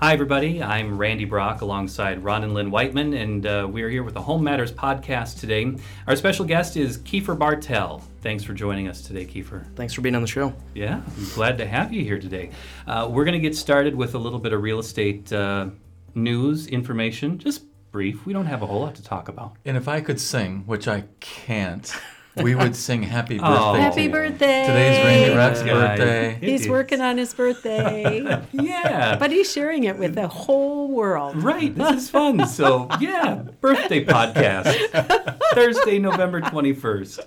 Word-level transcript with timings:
Hi, 0.00 0.12
everybody. 0.12 0.62
I'm 0.62 0.96
Randy 0.96 1.24
Brock 1.24 1.60
alongside 1.60 2.22
Ron 2.22 2.44
and 2.44 2.54
Lynn 2.54 2.70
Whiteman, 2.70 3.14
and 3.14 3.44
uh, 3.44 3.66
we're 3.68 3.90
here 3.90 4.04
with 4.04 4.14
the 4.14 4.22
Home 4.22 4.44
Matters 4.44 4.70
podcast 4.70 5.40
today. 5.40 5.74
Our 6.06 6.14
special 6.14 6.44
guest 6.44 6.76
is 6.76 6.98
Kiefer 6.98 7.36
Bartell. 7.36 8.04
Thanks 8.20 8.44
for 8.44 8.54
joining 8.54 8.86
us 8.86 9.02
today, 9.02 9.26
Kiefer. 9.26 9.66
Thanks 9.74 9.92
for 9.92 10.02
being 10.02 10.14
on 10.14 10.22
the 10.22 10.28
show. 10.28 10.54
Yeah, 10.72 11.00
I'm 11.04 11.28
glad 11.30 11.58
to 11.58 11.66
have 11.66 11.92
you 11.92 12.04
here 12.04 12.20
today. 12.20 12.50
Uh, 12.86 13.08
we're 13.10 13.24
going 13.24 13.32
to 13.32 13.40
get 13.40 13.56
started 13.56 13.92
with 13.92 14.14
a 14.14 14.18
little 14.18 14.38
bit 14.38 14.52
of 14.52 14.62
real 14.62 14.78
estate 14.78 15.32
uh, 15.32 15.66
news, 16.14 16.68
information, 16.68 17.36
just 17.36 17.64
brief. 17.90 18.24
We 18.24 18.32
don't 18.32 18.46
have 18.46 18.62
a 18.62 18.66
whole 18.66 18.82
lot 18.82 18.94
to 18.94 19.02
talk 19.02 19.28
about. 19.28 19.56
And 19.64 19.76
if 19.76 19.88
I 19.88 20.00
could 20.00 20.20
sing, 20.20 20.62
which 20.66 20.86
I 20.86 21.06
can't, 21.18 21.92
we 22.42 22.54
would 22.54 22.74
sing 22.76 23.02
happy 23.02 23.38
birthday. 23.38 23.54
Oh. 23.58 23.74
Happy 23.74 24.08
birthday. 24.08 24.66
Today's 24.66 25.04
Randy 25.04 25.34
Brock's 25.34 25.62
Guy. 25.62 25.72
birthday. 25.96 26.34
It 26.40 26.42
He's 26.48 26.62
is. 26.62 26.68
working 26.68 27.00
on 27.00 27.18
his 27.18 27.34
birthday, 27.34 28.20
Yeah. 28.52 29.16
but 29.16 29.30
he's 29.30 29.50
sharing 29.52 29.84
it 29.84 29.98
with 29.98 30.14
the 30.14 30.28
whole 30.28 30.88
world. 30.88 31.42
Right, 31.42 31.74
this 31.74 32.04
is 32.04 32.10
fun. 32.10 32.46
So, 32.46 32.88
yeah, 33.00 33.42
birthday 33.60 34.04
podcast. 34.04 35.38
Thursday, 35.54 35.98
November 35.98 36.40
21st. 36.40 37.20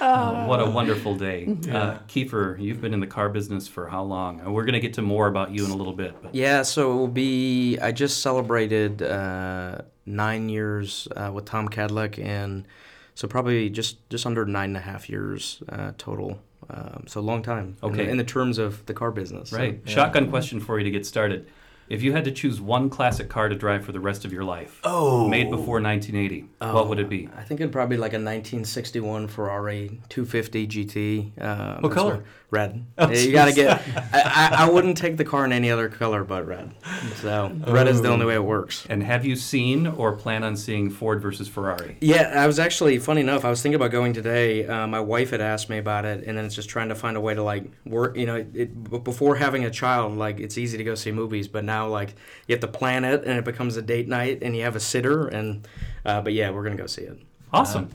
Uh, 0.00 0.44
what 0.46 0.60
a 0.60 0.68
wonderful 0.70 1.16
day. 1.16 1.46
Uh, 1.70 1.98
Kiefer, 2.08 2.60
you've 2.60 2.80
been 2.80 2.94
in 2.94 3.00
the 3.00 3.06
car 3.06 3.28
business 3.28 3.66
for 3.68 3.88
how 3.88 4.02
long? 4.02 4.44
We're 4.52 4.64
going 4.64 4.74
to 4.74 4.80
get 4.80 4.94
to 4.94 5.02
more 5.02 5.26
about 5.28 5.50
you 5.52 5.64
in 5.64 5.70
a 5.70 5.76
little 5.76 5.92
bit. 5.92 6.14
But 6.22 6.34
Yeah, 6.34 6.62
so 6.62 6.92
it 6.92 6.94
will 6.94 7.08
be. 7.08 7.78
I 7.78 7.92
just 7.92 8.20
celebrated 8.20 9.02
uh, 9.02 9.78
nine 10.06 10.48
years 10.48 11.08
uh, 11.16 11.30
with 11.32 11.46
Tom 11.46 11.68
Kadlec, 11.68 12.22
and 12.22 12.66
so 13.14 13.28
probably 13.28 13.70
just 13.70 14.08
just 14.10 14.26
under 14.26 14.44
nine 14.44 14.70
and 14.70 14.76
a 14.76 14.80
half 14.80 15.08
years 15.08 15.62
uh, 15.68 15.92
total. 15.98 16.40
Um, 16.70 17.04
so 17.06 17.20
long 17.20 17.42
time. 17.42 17.76
in 17.82 17.92
the- 17.92 18.00
Okay. 18.02 18.10
In 18.10 18.16
the, 18.16 18.24
terms 18.24 18.56
of 18.56 18.84
the 18.86 18.94
car 18.94 19.10
business. 19.10 19.50
so- 19.50 19.58
right, 19.58 19.80
shotgun 19.84 20.30
question 20.30 20.60
for 20.60 20.78
you 20.78 20.84
to 20.84 20.90
get 20.90 21.04
started. 21.04 21.46
If 21.90 22.02
you 22.02 22.12
had 22.14 22.24
to 22.24 22.30
choose 22.32 22.58
one 22.62 22.88
classic 22.88 23.28
car 23.28 23.50
to 23.50 23.54
drive 23.54 23.84
for 23.84 23.92
the 23.92 24.00
rest 24.00 24.24
of 24.24 24.32
your 24.32 24.42
life, 24.44 24.80
Oh. 24.84 25.28
made 25.28 25.50
before 25.50 25.78
1980, 25.82 26.46
what 26.72 26.88
would 26.88 26.98
it 26.98 27.10
be? 27.10 27.28
I 27.36 27.42
think 27.42 27.60
it'd 27.60 27.70
probably 27.70 27.96
be 27.96 28.00
like 28.00 28.14
a 28.14 28.18
1961 28.18 29.28
Ferrari 29.28 30.00
250 30.08 30.66
GT. 30.66 31.32
Um, 31.38 31.82
What 31.82 31.90
that's 31.90 31.94
color? 31.94 32.24
Red. 32.54 32.86
Oh, 32.96 33.10
you 33.10 33.32
gotta 33.32 33.52
get. 33.52 33.82
I, 34.12 34.20
I, 34.22 34.64
I 34.64 34.70
wouldn't 34.70 34.96
take 34.96 35.16
the 35.16 35.24
car 35.24 35.44
in 35.44 35.50
any 35.50 35.72
other 35.72 35.88
color 35.88 36.22
but 36.22 36.46
red. 36.46 36.72
So 37.16 37.50
red 37.66 37.88
is 37.88 38.00
the 38.00 38.08
only 38.08 38.26
way 38.26 38.36
it 38.36 38.44
works. 38.44 38.86
And 38.88 39.02
have 39.02 39.24
you 39.24 39.34
seen 39.34 39.88
or 39.88 40.12
plan 40.12 40.44
on 40.44 40.56
seeing 40.56 40.88
Ford 40.88 41.20
versus 41.20 41.48
Ferrari? 41.48 41.96
Yeah, 42.00 42.32
I 42.36 42.46
was 42.46 42.60
actually 42.60 42.98
funny 43.00 43.22
enough. 43.22 43.44
I 43.44 43.50
was 43.50 43.60
thinking 43.60 43.74
about 43.74 43.90
going 43.90 44.12
today. 44.12 44.66
Uh, 44.68 44.86
my 44.86 45.00
wife 45.00 45.30
had 45.30 45.40
asked 45.40 45.68
me 45.68 45.78
about 45.78 46.04
it, 46.04 46.22
and 46.28 46.38
then 46.38 46.44
it's 46.44 46.54
just 46.54 46.68
trying 46.68 46.90
to 46.90 46.94
find 46.94 47.16
a 47.16 47.20
way 47.20 47.34
to 47.34 47.42
like 47.42 47.64
work. 47.84 48.16
You 48.16 48.26
know, 48.26 48.36
it, 48.36 48.54
it, 48.54 49.02
before 49.02 49.34
having 49.34 49.64
a 49.64 49.70
child, 49.70 50.16
like 50.16 50.38
it's 50.38 50.56
easy 50.56 50.78
to 50.78 50.84
go 50.84 50.94
see 50.94 51.10
movies, 51.10 51.48
but 51.48 51.64
now 51.64 51.88
like 51.88 52.14
you 52.46 52.54
have 52.54 52.60
to 52.60 52.68
plan 52.68 53.02
it, 53.02 53.24
and 53.24 53.36
it 53.36 53.44
becomes 53.44 53.76
a 53.76 53.82
date 53.82 54.06
night, 54.06 54.38
and 54.42 54.56
you 54.56 54.62
have 54.62 54.76
a 54.76 54.80
sitter, 54.80 55.26
and 55.26 55.66
uh, 56.04 56.20
but 56.20 56.32
yeah, 56.32 56.50
we're 56.50 56.62
gonna 56.62 56.76
go 56.76 56.86
see 56.86 57.02
it. 57.02 57.18
Awesome. 57.52 57.90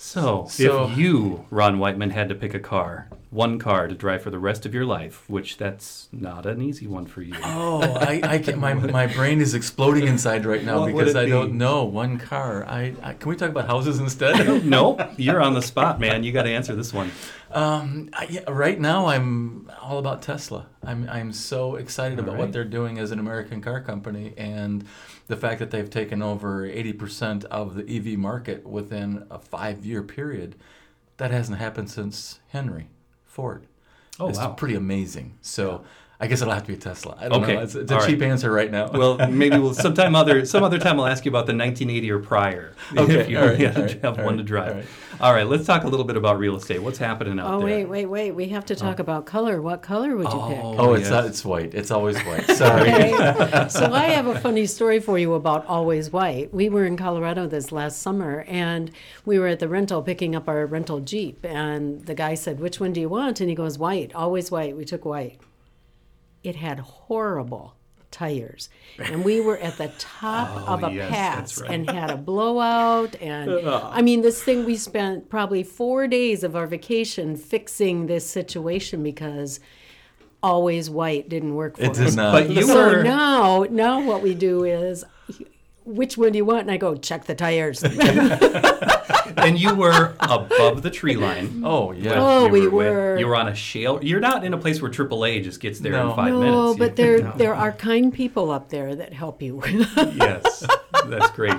So, 0.00 0.46
So- 0.48 0.84
if 0.84 0.96
you, 0.96 1.44
Ron 1.50 1.78
Whiteman, 1.80 2.10
had 2.10 2.28
to 2.28 2.34
pick 2.36 2.54
a 2.54 2.60
car, 2.60 3.08
one 3.30 3.58
car 3.58 3.88
to 3.88 3.94
drive 3.94 4.22
for 4.22 4.30
the 4.30 4.38
rest 4.38 4.64
of 4.64 4.72
your 4.72 4.86
life, 4.86 5.28
which 5.28 5.58
that's 5.58 6.08
not 6.12 6.46
an 6.46 6.62
easy 6.62 6.86
one 6.86 7.04
for 7.04 7.20
you. 7.20 7.34
Oh, 7.44 7.82
I, 7.82 8.20
I 8.22 8.38
can, 8.38 8.58
my, 8.58 8.72
my 8.72 9.06
brain 9.06 9.42
is 9.42 9.52
exploding 9.54 10.06
inside 10.06 10.46
right 10.46 10.64
now 10.64 10.80
What 10.80 10.86
because 10.86 11.14
I 11.14 11.26
be? 11.26 11.30
don't 11.30 11.54
know 11.54 11.84
one 11.84 12.18
car. 12.18 12.64
I, 12.66 12.94
I 13.02 13.12
can 13.12 13.28
we 13.28 13.36
talk 13.36 13.50
about 13.50 13.66
houses 13.66 13.98
instead? 14.00 14.64
no, 14.64 15.12
you're 15.18 15.42
on 15.42 15.52
the 15.52 15.60
spot, 15.60 16.00
man. 16.00 16.24
You 16.24 16.32
got 16.32 16.44
to 16.44 16.50
answer 16.50 16.74
this 16.74 16.92
one. 16.92 17.10
Um, 17.50 18.08
I, 18.14 18.26
yeah, 18.30 18.40
right 18.48 18.80
now, 18.80 19.06
I'm 19.06 19.70
all 19.80 19.98
about 19.98 20.22
Tesla. 20.22 20.66
I'm 20.82 21.08
I'm 21.08 21.32
so 21.32 21.76
excited 21.76 22.18
about 22.18 22.32
right. 22.32 22.40
what 22.40 22.52
they're 22.52 22.64
doing 22.64 22.98
as 22.98 23.10
an 23.10 23.18
American 23.18 23.60
car 23.60 23.80
company 23.80 24.34
and 24.36 24.86
the 25.28 25.36
fact 25.36 25.58
that 25.58 25.70
they've 25.70 25.88
taken 25.88 26.22
over 26.22 26.66
80% 26.66 27.44
of 27.46 27.74
the 27.74 27.84
EV 27.96 28.18
market 28.18 28.66
within 28.66 29.26
a 29.30 29.38
five-year 29.38 30.02
period. 30.02 30.56
That 31.18 31.30
hasn't 31.30 31.58
happened 31.58 31.90
since 31.90 32.40
Henry 32.48 32.88
Ford. 33.38 33.68
Oh, 34.18 34.28
it's 34.28 34.38
wow. 34.38 34.50
pretty 34.54 34.74
amazing. 34.74 35.38
So 35.42 35.84
I 36.20 36.26
guess 36.26 36.42
it'll 36.42 36.52
have 36.52 36.64
to 36.64 36.72
be 36.72 36.76
Tesla. 36.76 37.16
I 37.16 37.28
don't 37.28 37.44
Okay, 37.44 37.54
know. 37.54 37.62
It's, 37.62 37.76
it's 37.76 37.92
a 37.92 37.94
all 37.94 38.04
cheap 38.04 38.20
right. 38.20 38.30
answer 38.30 38.50
right 38.50 38.70
now. 38.70 38.90
Well, 38.90 39.18
maybe 39.30 39.56
we'll 39.56 39.74
sometime 39.74 40.16
other 40.16 40.44
some 40.44 40.64
other 40.64 40.78
time. 40.78 40.98
I'll 40.98 41.06
ask 41.06 41.24
you 41.24 41.30
about 41.30 41.46
the 41.46 41.54
1980 41.54 42.10
or 42.10 42.18
prior. 42.18 42.74
Okay, 42.96 43.20
if 43.20 43.28
you 43.28 43.38
all 43.38 43.44
right, 43.44 43.52
only 43.52 43.64
had 43.66 43.76
all 43.76 43.86
to 43.86 43.94
right, 43.94 44.02
have 44.04 44.18
all 44.18 44.24
one 44.24 44.36
to 44.38 44.42
drive. 44.42 44.68
all 44.68 44.74
right. 44.74 44.86
All 45.20 45.32
right, 45.32 45.46
let's 45.46 45.64
talk 45.64 45.84
a 45.84 45.88
little 45.88 46.04
bit 46.04 46.16
about 46.16 46.38
real 46.38 46.56
estate. 46.56 46.82
What's 46.82 46.98
happening 46.98 47.38
out 47.38 47.46
Oh 47.46 47.60
there? 47.60 47.60
Oh 47.60 47.64
wait, 47.64 47.84
wait, 47.86 48.06
wait! 48.06 48.30
We 48.32 48.48
have 48.48 48.64
to 48.66 48.74
talk 48.74 48.98
oh. 48.98 49.02
about 49.02 49.26
color. 49.26 49.62
What 49.62 49.82
color 49.82 50.16
would 50.16 50.26
you 50.26 50.40
pick? 50.48 50.58
oh, 50.60 50.72
it's 50.72 50.80
oh, 50.80 50.94
yes. 50.96 51.10
not, 51.10 51.24
it's 51.24 51.44
white. 51.44 51.72
It's 51.74 51.92
always 51.92 52.18
white. 52.26 52.50
Sorry. 52.50 52.90
Okay. 52.90 53.66
so 53.70 53.92
I 53.92 54.06
have 54.06 54.26
a 54.26 54.40
funny 54.40 54.66
story 54.66 54.98
for 54.98 55.18
you 55.18 55.34
about 55.34 55.66
Always 55.66 56.12
White. 56.12 56.52
We 56.52 56.68
were 56.68 56.84
in 56.84 56.96
Colorado 56.96 57.46
this 57.46 57.70
last 57.70 58.00
summer 58.00 58.44
and 58.48 58.90
we 59.24 59.38
were 59.38 59.46
at 59.48 59.60
the 59.60 59.68
rental 59.68 60.02
picking 60.02 60.34
up 60.34 60.48
our 60.48 60.66
rental 60.66 60.98
Jeep 61.00 61.44
and 61.44 62.04
the 62.06 62.14
guy 62.14 62.34
said, 62.34 62.58
"Which 62.58 62.80
one 62.80 62.92
do 62.92 63.00
you 63.00 63.08
want?" 63.08 63.40
and 63.40 63.48
he 63.48 63.54
goes, 63.54 63.78
"White, 63.78 64.12
always 64.16 64.50
white." 64.50 64.76
We 64.76 64.84
took 64.84 65.04
white. 65.04 65.38
It 66.42 66.56
had 66.56 66.78
horrible 66.80 67.74
tires. 68.10 68.70
And 68.98 69.24
we 69.24 69.40
were 69.40 69.58
at 69.58 69.76
the 69.76 69.92
top 69.98 70.48
oh, 70.68 70.74
of 70.74 70.82
a 70.82 70.86
Oh, 70.86 70.90
yes, 70.90 71.10
pass 71.10 71.60
right. 71.60 71.70
and 71.70 71.90
had 71.90 72.10
a 72.10 72.16
blowout 72.16 73.14
and 73.20 73.50
oh. 73.52 73.90
I 73.92 74.00
mean 74.02 74.22
this 74.22 74.42
thing 74.42 74.64
we 74.64 74.76
spent 74.76 75.28
probably 75.28 75.62
4 75.62 76.08
days 76.08 76.42
of 76.42 76.56
our 76.56 76.66
vacation 76.66 77.36
fixing 77.36 78.06
this 78.06 78.28
situation 78.28 79.02
because 79.02 79.60
always 80.42 80.88
white 80.88 81.28
didn't 81.28 81.54
work 81.54 81.76
for 81.76 81.82
It 81.84 81.90
us. 81.90 81.98
did 81.98 82.16
not. 82.16 82.32
But 82.32 82.50
you 82.50 82.62
so 82.62 82.76
were 82.76 83.02
now, 83.02 83.66
now 83.70 84.00
what 84.02 84.22
we 84.22 84.34
do 84.34 84.64
is, 84.64 85.04
which 85.88 86.16
one 86.18 86.32
do 86.32 86.38
you 86.38 86.44
want? 86.44 86.62
And 86.62 86.70
I 86.70 86.76
go 86.76 86.94
check 86.96 87.24
the 87.24 87.34
tires. 87.34 87.82
and 89.36 89.58
you 89.58 89.74
were 89.74 90.14
above 90.20 90.82
the 90.82 90.90
tree 90.90 91.16
line. 91.16 91.48
Mm-hmm. 91.48 91.64
Oh, 91.66 91.92
yeah. 91.92 92.14
Oh, 92.16 92.46
You 92.46 92.52
we 92.52 92.60
with- 92.62 92.72
were. 92.72 93.18
You 93.18 93.26
were 93.26 93.36
on 93.36 93.48
a 93.48 93.54
shale. 93.54 93.98
You're 94.02 94.20
not 94.20 94.44
in 94.44 94.54
a 94.54 94.58
place 94.58 94.80
where 94.82 94.90
AAA 94.90 95.42
just 95.44 95.60
gets 95.60 95.80
there 95.80 95.94
in 95.94 96.06
No. 96.08 96.14
five 96.14 96.32
no, 96.32 96.40
minutes. 96.74 96.78
but 96.78 96.90
You- 96.90 96.94
there 97.22 97.32
there 97.36 97.54
are 97.54 97.72
kind 97.72 98.12
people 98.12 98.50
up 98.50 98.68
there 98.68 98.94
that 98.94 99.12
help 99.12 99.42
you. 99.42 99.62
yes, 99.96 100.64
that's 101.06 101.30
great. 101.32 101.56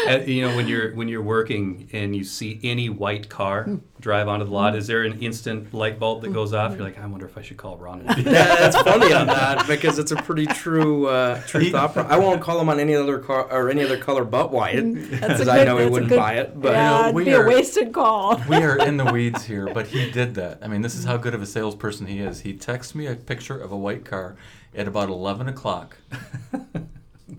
Uh, 0.08 0.20
you 0.20 0.40
know, 0.40 0.56
when 0.56 0.66
you're 0.66 0.94
when 0.94 1.06
you're 1.08 1.20
working 1.22 1.88
and 1.92 2.16
you 2.16 2.24
see 2.24 2.58
any 2.62 2.88
white 2.88 3.28
car 3.28 3.68
drive 4.00 4.26
onto 4.26 4.44
the 4.46 4.50
lot, 4.50 4.74
is 4.74 4.86
there 4.86 5.02
an 5.02 5.20
instant 5.20 5.74
light 5.74 5.98
bulb 5.98 6.22
that 6.22 6.32
goes 6.32 6.54
off? 6.54 6.72
You're 6.72 6.82
like, 6.82 6.98
I 6.98 7.04
wonder 7.04 7.26
if 7.26 7.36
I 7.36 7.42
should 7.42 7.56
call 7.58 7.76
Ron. 7.76 8.04
Yeah, 8.18 8.22
that's 8.56 8.76
funny 8.80 9.12
on 9.12 9.26
that 9.26 9.66
because 9.66 9.98
it's 9.98 10.10
a 10.12 10.16
pretty 10.16 10.46
true 10.46 11.08
uh, 11.08 11.40
true 11.46 11.68
thought. 11.70 11.92
Pro- 11.92 12.04
I 12.04 12.16
won't 12.16 12.40
call 12.40 12.58
him 12.60 12.68
on 12.70 12.80
any 12.80 12.94
other 12.94 13.18
car 13.18 13.50
or 13.52 13.68
any 13.70 13.82
other 13.82 13.98
color 13.98 14.24
but 14.24 14.50
white 14.50 14.76
because 15.10 15.46
I 15.46 15.64
know 15.64 15.76
he 15.78 15.86
wouldn't 15.86 16.08
good- 16.10 16.18
buy 16.18 16.34
it. 16.34 16.58
But 16.58 16.72
yeah, 16.72 16.90
know, 16.90 17.02
it'd 17.04 17.14
we 17.14 17.24
be 17.24 17.32
a 17.32 17.42
wasted 17.44 17.92
call. 17.92 18.40
we 18.48 18.56
are 18.56 18.78
in 18.78 18.96
the 18.96 19.04
weeds 19.12 19.44
here, 19.44 19.68
but 19.74 19.88
he 19.88 20.10
did 20.10 20.34
that. 20.36 20.60
I 20.62 20.68
mean, 20.68 20.80
this 20.80 20.94
is 20.94 21.04
how 21.04 21.16
good 21.18 21.34
of 21.34 21.42
a 21.42 21.46
salesperson 21.46 22.06
he 22.06 22.20
is. 22.20 22.40
He 22.40 22.54
texted 22.54 22.94
me 22.94 23.06
a 23.08 23.14
picture 23.16 23.58
of 23.58 23.72
a 23.72 23.76
white 23.76 24.04
car 24.06 24.36
at 24.74 24.86
about 24.88 25.08
11 25.10 25.48
o'clock 25.48 25.98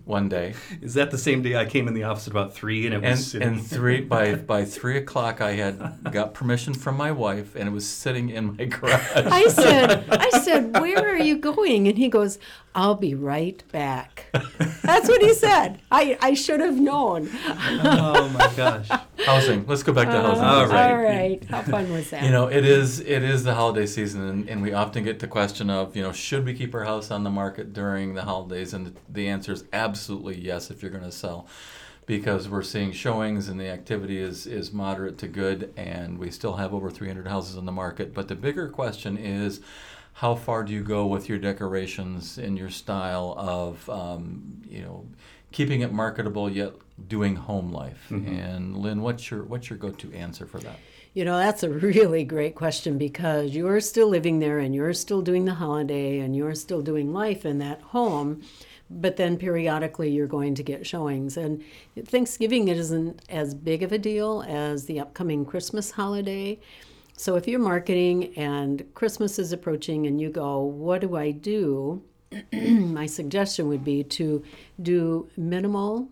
one 0.09 0.27
day. 0.27 0.55
Is 0.81 0.95
that 0.95 1.11
the 1.11 1.17
same 1.17 1.41
day 1.41 1.55
I 1.55 1.65
came 1.65 1.87
in 1.87 1.93
the 1.93 2.03
office 2.03 2.27
at 2.27 2.31
about 2.31 2.53
three 2.53 2.85
and 2.85 2.95
it 2.95 3.01
was 3.01 3.09
And, 3.11 3.19
sitting? 3.19 3.47
and 3.47 3.65
three 3.65 4.01
by 4.01 4.35
by 4.53 4.65
three 4.65 4.97
o'clock, 4.97 5.39
I 5.39 5.53
had 5.53 5.99
got 6.11 6.33
permission 6.33 6.73
from 6.73 6.97
my 6.97 7.11
wife, 7.11 7.55
and 7.55 7.69
it 7.69 7.71
was 7.71 7.87
sitting 7.87 8.29
in 8.29 8.57
my 8.57 8.65
garage. 8.65 9.01
I 9.15 9.47
said, 9.47 10.05
I 10.11 10.29
said, 10.39 10.79
where 10.81 11.07
are 11.07 11.17
you 11.17 11.37
going? 11.37 11.87
And 11.87 11.97
he 11.97 12.09
goes, 12.09 12.39
I'll 12.75 12.95
be 12.95 13.15
right 13.15 13.63
back. 13.71 14.25
That's 14.83 15.09
what 15.09 15.21
he 15.21 15.33
said. 15.33 15.81
I, 15.91 16.17
I 16.21 16.33
should 16.33 16.59
have 16.59 16.79
known. 16.79 17.29
oh 17.33 18.29
my 18.29 18.51
gosh! 18.55 18.89
housing. 19.25 19.65
Let's 19.67 19.83
go 19.83 19.93
back 19.93 20.07
to 20.09 20.21
housing. 20.21 20.43
All 20.43 20.67
right. 20.67 20.91
All 20.91 20.97
right. 20.97 21.43
How 21.45 21.61
fun 21.61 21.91
was 21.91 22.09
that? 22.11 22.23
You 22.23 22.31
know, 22.31 22.47
it 22.47 22.65
is 22.65 22.99
it 22.99 23.23
is 23.23 23.43
the 23.43 23.53
holiday 23.53 23.85
season, 23.85 24.27
and, 24.27 24.49
and 24.49 24.61
we 24.61 24.73
often 24.73 25.03
get 25.03 25.19
the 25.19 25.27
question 25.27 25.69
of, 25.69 25.95
you 25.95 26.03
know, 26.03 26.11
should 26.11 26.45
we 26.45 26.53
keep 26.53 26.73
our 26.75 26.83
house 26.83 27.11
on 27.11 27.23
the 27.23 27.29
market 27.29 27.73
during 27.73 28.13
the 28.13 28.23
holidays? 28.23 28.73
And 28.73 28.87
the, 28.87 28.93
the 29.09 29.27
answer 29.29 29.51
is 29.51 29.65
absolutely 29.73 30.39
yes 30.39 30.71
if 30.71 30.81
you're 30.81 30.91
going 30.91 31.03
to 31.03 31.11
sell, 31.11 31.47
because 32.09 32.49
we're 32.49 32.63
seeing 32.63 32.91
showings 32.91 33.49
and 33.49 33.59
the 33.59 33.67
activity 33.67 34.17
is 34.19 34.47
is 34.47 34.73
moderate 34.73 35.19
to 35.19 35.27
good, 35.27 35.71
and 35.77 36.17
we 36.17 36.31
still 36.31 36.55
have 36.55 36.73
over 36.73 36.89
300 36.89 37.27
houses 37.27 37.55
on 37.55 37.67
the 37.67 37.71
market. 37.71 38.13
But 38.13 38.27
the 38.27 38.35
bigger 38.35 38.67
question 38.67 39.15
is. 39.17 39.61
How 40.13 40.35
far 40.35 40.65
do 40.65 40.73
you 40.73 40.83
go 40.83 41.05
with 41.05 41.29
your 41.29 41.37
decorations 41.37 42.37
and 42.37 42.57
your 42.57 42.69
style 42.69 43.35
of, 43.37 43.89
um, 43.89 44.61
you 44.67 44.81
know, 44.81 45.05
keeping 45.53 45.79
it 45.79 45.93
marketable 45.93 46.49
yet 46.49 46.73
doing 47.07 47.37
home 47.37 47.71
life? 47.71 48.07
And 48.09 48.75
Lynn, 48.75 49.01
what's 49.01 49.31
your 49.31 49.43
what's 49.43 49.69
your 49.69 49.79
go-to 49.79 50.11
answer 50.11 50.45
for 50.45 50.59
that? 50.59 50.77
You 51.13 51.23
know, 51.23 51.37
that's 51.37 51.63
a 51.63 51.69
really 51.69 52.25
great 52.25 52.55
question 52.55 52.97
because 52.97 53.55
you're 53.55 53.79
still 53.79 54.09
living 54.09 54.39
there 54.39 54.59
and 54.59 54.75
you're 54.75 54.93
still 54.93 55.21
doing 55.21 55.45
the 55.45 55.53
holiday 55.53 56.19
and 56.19 56.35
you're 56.35 56.55
still 56.55 56.81
doing 56.81 57.13
life 57.13 57.45
in 57.45 57.59
that 57.59 57.79
home. 57.81 58.41
But 58.89 59.17
then 59.17 59.37
periodically 59.37 60.09
you're 60.09 60.27
going 60.27 60.55
to 60.55 60.63
get 60.63 60.85
showings. 60.85 61.37
And 61.37 61.63
Thanksgiving 62.05 62.67
isn't 62.69 63.21
as 63.29 63.53
big 63.53 63.83
of 63.83 63.91
a 63.91 63.97
deal 63.97 64.43
as 64.47 64.85
the 64.85 64.99
upcoming 64.99 65.45
Christmas 65.45 65.91
holiday. 65.91 66.59
So 67.15 67.35
if 67.35 67.47
you're 67.47 67.59
marketing 67.59 68.33
and 68.37 68.83
Christmas 68.93 69.37
is 69.39 69.51
approaching 69.51 70.07
and 70.07 70.19
you 70.19 70.29
go, 70.29 70.61
what 70.61 71.01
do 71.01 71.15
I 71.17 71.31
do? 71.31 72.01
my 72.53 73.05
suggestion 73.05 73.67
would 73.67 73.83
be 73.83 74.03
to 74.03 74.43
do 74.81 75.29
minimal 75.35 76.07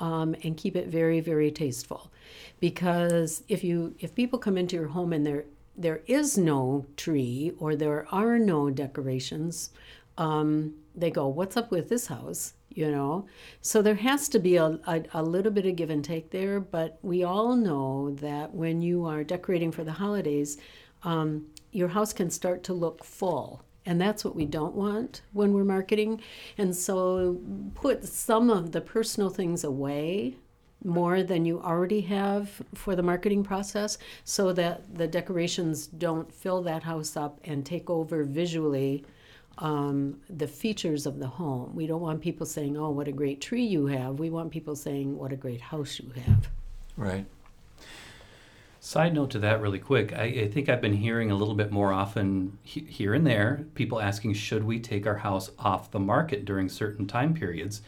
um, 0.00 0.34
and 0.42 0.56
keep 0.56 0.76
it 0.76 0.88
very, 0.88 1.20
very 1.20 1.50
tasteful. 1.50 2.10
Because 2.58 3.42
if 3.48 3.62
you 3.64 3.94
if 4.00 4.14
people 4.14 4.38
come 4.38 4.58
into 4.58 4.76
your 4.76 4.88
home 4.88 5.12
and 5.12 5.26
there 5.26 5.44
there 5.76 6.02
is 6.06 6.36
no 6.36 6.84
tree 6.96 7.52
or 7.58 7.74
there 7.74 8.06
are 8.12 8.38
no 8.38 8.68
decorations, 8.68 9.70
um, 10.20 10.74
they 10.94 11.10
go, 11.10 11.26
"What's 11.26 11.56
up 11.56 11.70
with 11.70 11.88
this 11.88 12.06
house?" 12.06 12.54
You 12.68 12.90
know. 12.92 13.26
So 13.60 13.82
there 13.82 13.96
has 13.96 14.28
to 14.28 14.38
be 14.38 14.56
a, 14.56 14.78
a, 14.86 15.02
a 15.14 15.22
little 15.22 15.50
bit 15.50 15.66
of 15.66 15.74
give 15.74 15.90
and 15.90 16.04
take 16.04 16.30
there. 16.30 16.60
But 16.60 16.98
we 17.02 17.24
all 17.24 17.56
know 17.56 18.12
that 18.20 18.54
when 18.54 18.80
you 18.80 19.04
are 19.06 19.24
decorating 19.24 19.72
for 19.72 19.82
the 19.82 19.92
holidays, 19.92 20.58
um, 21.02 21.46
your 21.72 21.88
house 21.88 22.12
can 22.12 22.30
start 22.30 22.62
to 22.64 22.72
look 22.72 23.04
full 23.04 23.64
and 23.86 24.00
that's 24.00 24.24
what 24.24 24.36
we 24.36 24.44
don't 24.44 24.74
want 24.74 25.22
when 25.32 25.52
we're 25.52 25.64
marketing. 25.64 26.20
And 26.58 26.76
so 26.76 27.40
put 27.74 28.04
some 28.04 28.50
of 28.50 28.72
the 28.72 28.80
personal 28.80 29.30
things 29.30 29.64
away 29.64 30.36
more 30.84 31.22
than 31.22 31.44
you 31.44 31.60
already 31.60 32.00
have 32.02 32.62
for 32.74 32.96
the 32.96 33.02
marketing 33.02 33.44
process 33.44 33.98
so 34.24 34.52
that 34.52 34.94
the 34.96 35.06
decorations 35.06 35.86
don't 35.86 36.32
fill 36.32 36.62
that 36.62 36.82
house 36.82 37.16
up 37.16 37.40
and 37.44 37.66
take 37.66 37.90
over 37.90 38.24
visually 38.24 39.04
um, 39.60 40.16
the 40.28 40.46
features 40.46 41.06
of 41.06 41.18
the 41.18 41.26
home. 41.26 41.74
We 41.74 41.86
don't 41.86 42.00
want 42.00 42.20
people 42.20 42.46
saying, 42.46 42.76
oh, 42.76 42.90
what 42.90 43.08
a 43.08 43.12
great 43.12 43.40
tree 43.40 43.64
you 43.64 43.86
have. 43.86 44.18
We 44.18 44.30
want 44.30 44.50
people 44.50 44.74
saying, 44.74 45.16
what 45.16 45.32
a 45.32 45.36
great 45.36 45.60
house 45.60 46.00
you 46.00 46.10
have. 46.22 46.48
Right. 46.96 47.26
Side 48.82 49.14
note 49.14 49.30
to 49.32 49.38
that, 49.40 49.60
really 49.60 49.78
quick, 49.78 50.14
I, 50.14 50.24
I 50.24 50.48
think 50.48 50.70
I've 50.70 50.80
been 50.80 50.94
hearing 50.94 51.30
a 51.30 51.34
little 51.34 51.54
bit 51.54 51.70
more 51.70 51.92
often 51.92 52.56
he, 52.62 52.80
here 52.80 53.12
and 53.12 53.26
there 53.26 53.66
people 53.74 54.00
asking, 54.00 54.32
should 54.32 54.64
we 54.64 54.80
take 54.80 55.06
our 55.06 55.18
house 55.18 55.50
off 55.58 55.90
the 55.90 56.00
market 56.00 56.46
during 56.46 56.70
certain 56.70 57.06
time 57.06 57.34
periods? 57.34 57.82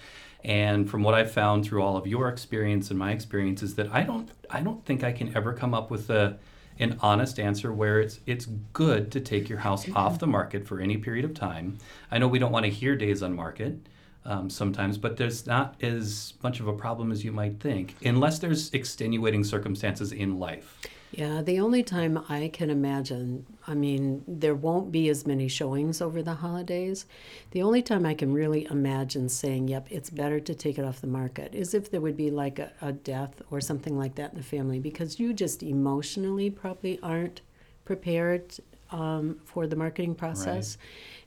And 0.45 0.91
from 0.91 1.03
what 1.03 1.15
I've 1.15 1.33
found 1.33 1.65
through 1.65 1.83
all 1.83 1.97
of 1.97 2.07
your 2.07 2.29
experience 2.29 2.91
and 2.91 2.99
my 2.99 3.13
experience 3.13 3.63
is 3.63 3.77
that 3.77 3.91
I 3.91 4.03
don't, 4.03 4.29
I 4.51 4.61
don't 4.61 4.85
think 4.85 5.03
I 5.03 5.13
can 5.13 5.35
ever 5.35 5.55
come 5.55 5.73
up 5.73 5.91
with 5.91 6.11
a, 6.11 6.37
an 6.83 6.99
honest 7.01 7.39
answer 7.39 7.73
where 7.73 8.01
it's 8.01 8.21
it's 8.27 8.47
good 8.73 9.11
to 9.13 9.21
take 9.21 9.49
your 9.49 9.59
house 9.59 9.89
off 9.95 10.19
the 10.19 10.27
market 10.27 10.67
for 10.67 10.81
any 10.81 10.97
period 10.97 11.25
of 11.25 11.35
time. 11.35 11.79
I 12.11 12.19
know 12.19 12.29
we 12.29 12.39
don't 12.39 12.53
want 12.53 12.65
to 12.65 12.71
hear 12.71 12.97
days 12.97 13.23
on 13.23 13.35
market 13.35 13.79
um, 14.25 14.49
sometimes, 14.51 14.99
but 14.99 15.17
there's 15.17 15.47
not 15.47 15.83
as 15.83 16.35
much 16.43 16.61
of 16.61 16.69
a 16.69 16.73
problem 16.73 17.11
as 17.11 17.25
you 17.25 17.33
might 17.33 17.61
think, 17.61 17.95
unless 18.05 18.39
there's 18.39 18.73
extenuating 18.73 19.45
circumstances 19.45 20.13
in 20.13 20.39
life. 20.39 20.79
Yeah, 21.13 21.43
the 21.43 21.61
only 21.61 21.83
time 21.83 22.25
I 22.31 22.49
can 22.49 22.71
imagine, 22.71 23.45
I 23.67 23.75
mean, 23.75 24.25
there 24.27 24.55
won't 24.55 24.91
be 24.91 25.11
as 25.11 25.27
many 25.27 25.47
showings 25.47 26.01
over 26.01 26.23
the 26.23 26.35
holidays. 26.35 27.05
The 27.51 27.63
only 27.63 27.83
time 27.83 28.07
I 28.07 28.15
can 28.15 28.33
really 28.33 28.67
imagine 28.71 29.29
saying, 29.29 29.69
yep, 29.69 29.87
it's 29.91 30.09
better 30.09 30.41
to 30.41 30.55
take 30.55 30.79
it 30.79 30.87
off 30.87 31.03
the 31.03 31.07
market 31.07 31.55
is 31.55 31.75
if 31.75 31.91
there 31.91 32.01
would 32.01 32.17
be 32.17 32.31
like 32.31 32.59
a, 32.59 32.73
a 32.81 32.93
death 32.93 33.43
or 33.51 33.61
something 33.61 33.99
like 33.99 34.15
that 34.15 34.33
in 34.33 34.39
the 34.39 34.43
family 34.43 34.81
because 34.81 35.21
you 35.21 35.35
just 35.35 35.63
emotionally 35.63 36.49
probably 36.49 36.99
aren't 37.03 37.43
prepared 37.85 38.55
um, 38.91 39.39
for 39.45 39.67
the 39.67 39.77
marketing 39.77 40.15
process. 40.15 40.79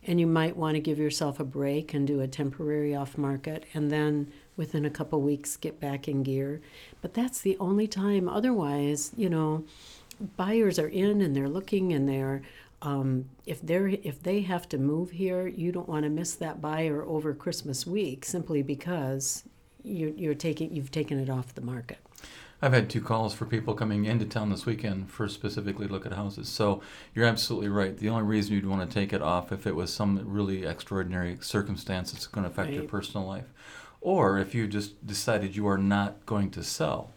And 0.08 0.20
you 0.20 0.28
might 0.28 0.56
want 0.56 0.76
to 0.76 0.80
give 0.80 0.98
yourself 0.98 1.40
a 1.40 1.44
break 1.44 1.94
and 1.94 2.08
do 2.08 2.22
a 2.22 2.28
temporary 2.28 2.96
off 2.96 3.18
market 3.20 3.66
and 3.76 3.92
then 3.92 4.32
within 4.58 4.86
a 4.86 4.90
couple 4.90 5.22
weeks 5.22 5.58
get 5.58 5.80
back 5.80 6.08
in 6.08 6.24
gear. 6.24 6.62
But 7.02 7.14
that's 7.14 7.42
the 7.42 7.58
only 7.60 7.88
time. 7.88 8.30
Otherwise, 8.30 9.12
you 9.16 9.30
know, 9.30 9.64
buyers 10.38 10.80
are 10.80 10.88
in 10.88 11.22
and 11.22 11.36
they're 11.36 11.50
looking 11.50 11.94
and 11.94 12.08
they're 12.08 12.42
um, 12.82 13.26
if 13.46 13.62
they're 13.62 13.88
if 13.88 14.22
they 14.22 14.42
have 14.42 14.70
to 14.70 14.78
move 14.78 15.12
here, 15.12 15.48
you 15.48 15.72
don't 15.72 15.90
want 15.90 16.04
to 16.04 16.10
miss 16.10 16.36
that 16.36 16.62
buyer 16.62 17.04
over 17.04 17.34
Christmas 17.34 17.88
week 17.88 18.26
simply 18.26 18.62
because 18.62 19.44
you're, 19.84 20.10
you're 20.10 20.36
taking 20.36 20.74
you've 20.74 20.92
taken 20.92 21.20
it 21.20 21.30
off 21.30 21.56
the 21.56 21.62
market. 21.62 21.98
I've 22.62 22.74
had 22.74 22.90
two 22.90 23.02
calls 23.02 23.34
for 23.34 23.46
people 23.46 23.74
coming 23.74 24.06
into 24.06 24.26
town 24.26 24.50
this 24.50 24.66
weekend 24.66 25.12
for 25.12 25.28
specifically 25.28 25.88
look 25.88 26.06
at 26.06 26.14
houses. 26.14 26.48
So 26.48 26.82
you're 27.14 27.26
absolutely 27.26 27.70
right. 27.70 27.98
The 27.98 28.10
only 28.10 28.24
reason 28.24 28.56
you'd 28.56 28.66
want 28.66 28.90
to 28.90 28.94
take 28.94 29.14
it 29.14 29.22
off 29.22 29.52
if 29.52 29.68
it 29.68 29.76
was 29.76 29.94
some 29.94 30.22
really 30.26 30.66
extraordinary 30.66 31.38
circumstance 31.42 32.12
that's 32.12 32.28
going 32.28 32.46
to 32.46 32.50
affect 32.50 32.72
your 32.72 32.86
personal 32.86 33.28
life, 33.28 33.46
or 34.06 34.38
if 34.38 34.54
you 34.54 34.68
just 34.68 35.06
decided 35.06 35.56
you 35.56 35.68
are 35.68 35.80
not 35.80 36.24
going 36.28 36.52
to 36.52 36.64
sell. 36.64 37.10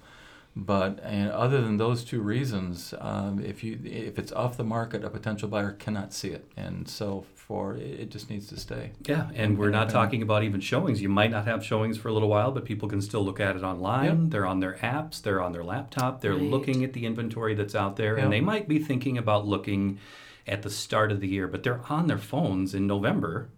But 0.57 0.99
and 1.05 1.31
other 1.31 1.61
than 1.61 1.77
those 1.77 2.03
two 2.03 2.21
reasons, 2.21 2.93
um, 2.99 3.39
if 3.45 3.63
you 3.63 3.79
if 3.85 4.19
it's 4.19 4.33
off 4.33 4.57
the 4.57 4.65
market, 4.65 5.05
a 5.05 5.11
potential 5.11 5.49
buyer 5.49 5.73
cannot 5.73 6.13
see 6.13 6.31
it, 6.31 6.51
and 6.57 6.89
so 6.89 7.27
for 7.35 7.75
it 7.77 8.01
it 8.01 8.11
just 8.11 8.29
needs 8.31 8.49
to 8.49 8.57
stay. 8.59 8.91
Yeah, 9.07 9.29
and 9.35 9.57
we're 9.59 9.71
not 9.71 9.91
talking 9.91 10.23
about 10.23 10.43
even 10.43 10.61
showings. 10.61 11.01
You 11.01 11.11
might 11.11 11.31
not 11.31 11.45
have 11.45 11.63
showings 11.65 11.97
for 11.99 12.09
a 12.09 12.13
little 12.13 12.29
while, 12.31 12.51
but 12.51 12.65
people 12.65 12.89
can 12.89 13.01
still 13.03 13.23
look 13.25 13.39
at 13.39 13.55
it 13.55 13.63
online. 13.63 14.31
They're 14.31 14.47
on 14.47 14.59
their 14.61 14.79
apps, 14.83 15.23
they're 15.23 15.43
on 15.43 15.53
their 15.53 15.63
laptop, 15.65 16.23
they're 16.23 16.33
Right. 16.33 16.43
looking 16.55 16.83
at 16.83 16.93
the 16.95 17.05
inventory 17.07 17.55
that's 17.55 17.77
out 17.77 17.95
there, 17.97 18.17
Yeah. 18.17 18.25
and 18.25 18.33
they 18.33 18.41
might 18.41 18.67
be 18.67 18.79
thinking 18.81 19.17
about 19.19 19.47
looking 19.47 19.99
at 20.47 20.63
the 20.63 20.71
start 20.71 21.13
of 21.13 21.21
the 21.21 21.29
year, 21.29 21.47
but 21.47 21.63
they're 21.63 21.83
on 21.91 22.09
their 22.09 22.19
phones 22.19 22.75
in 22.75 22.87
November 22.89 23.49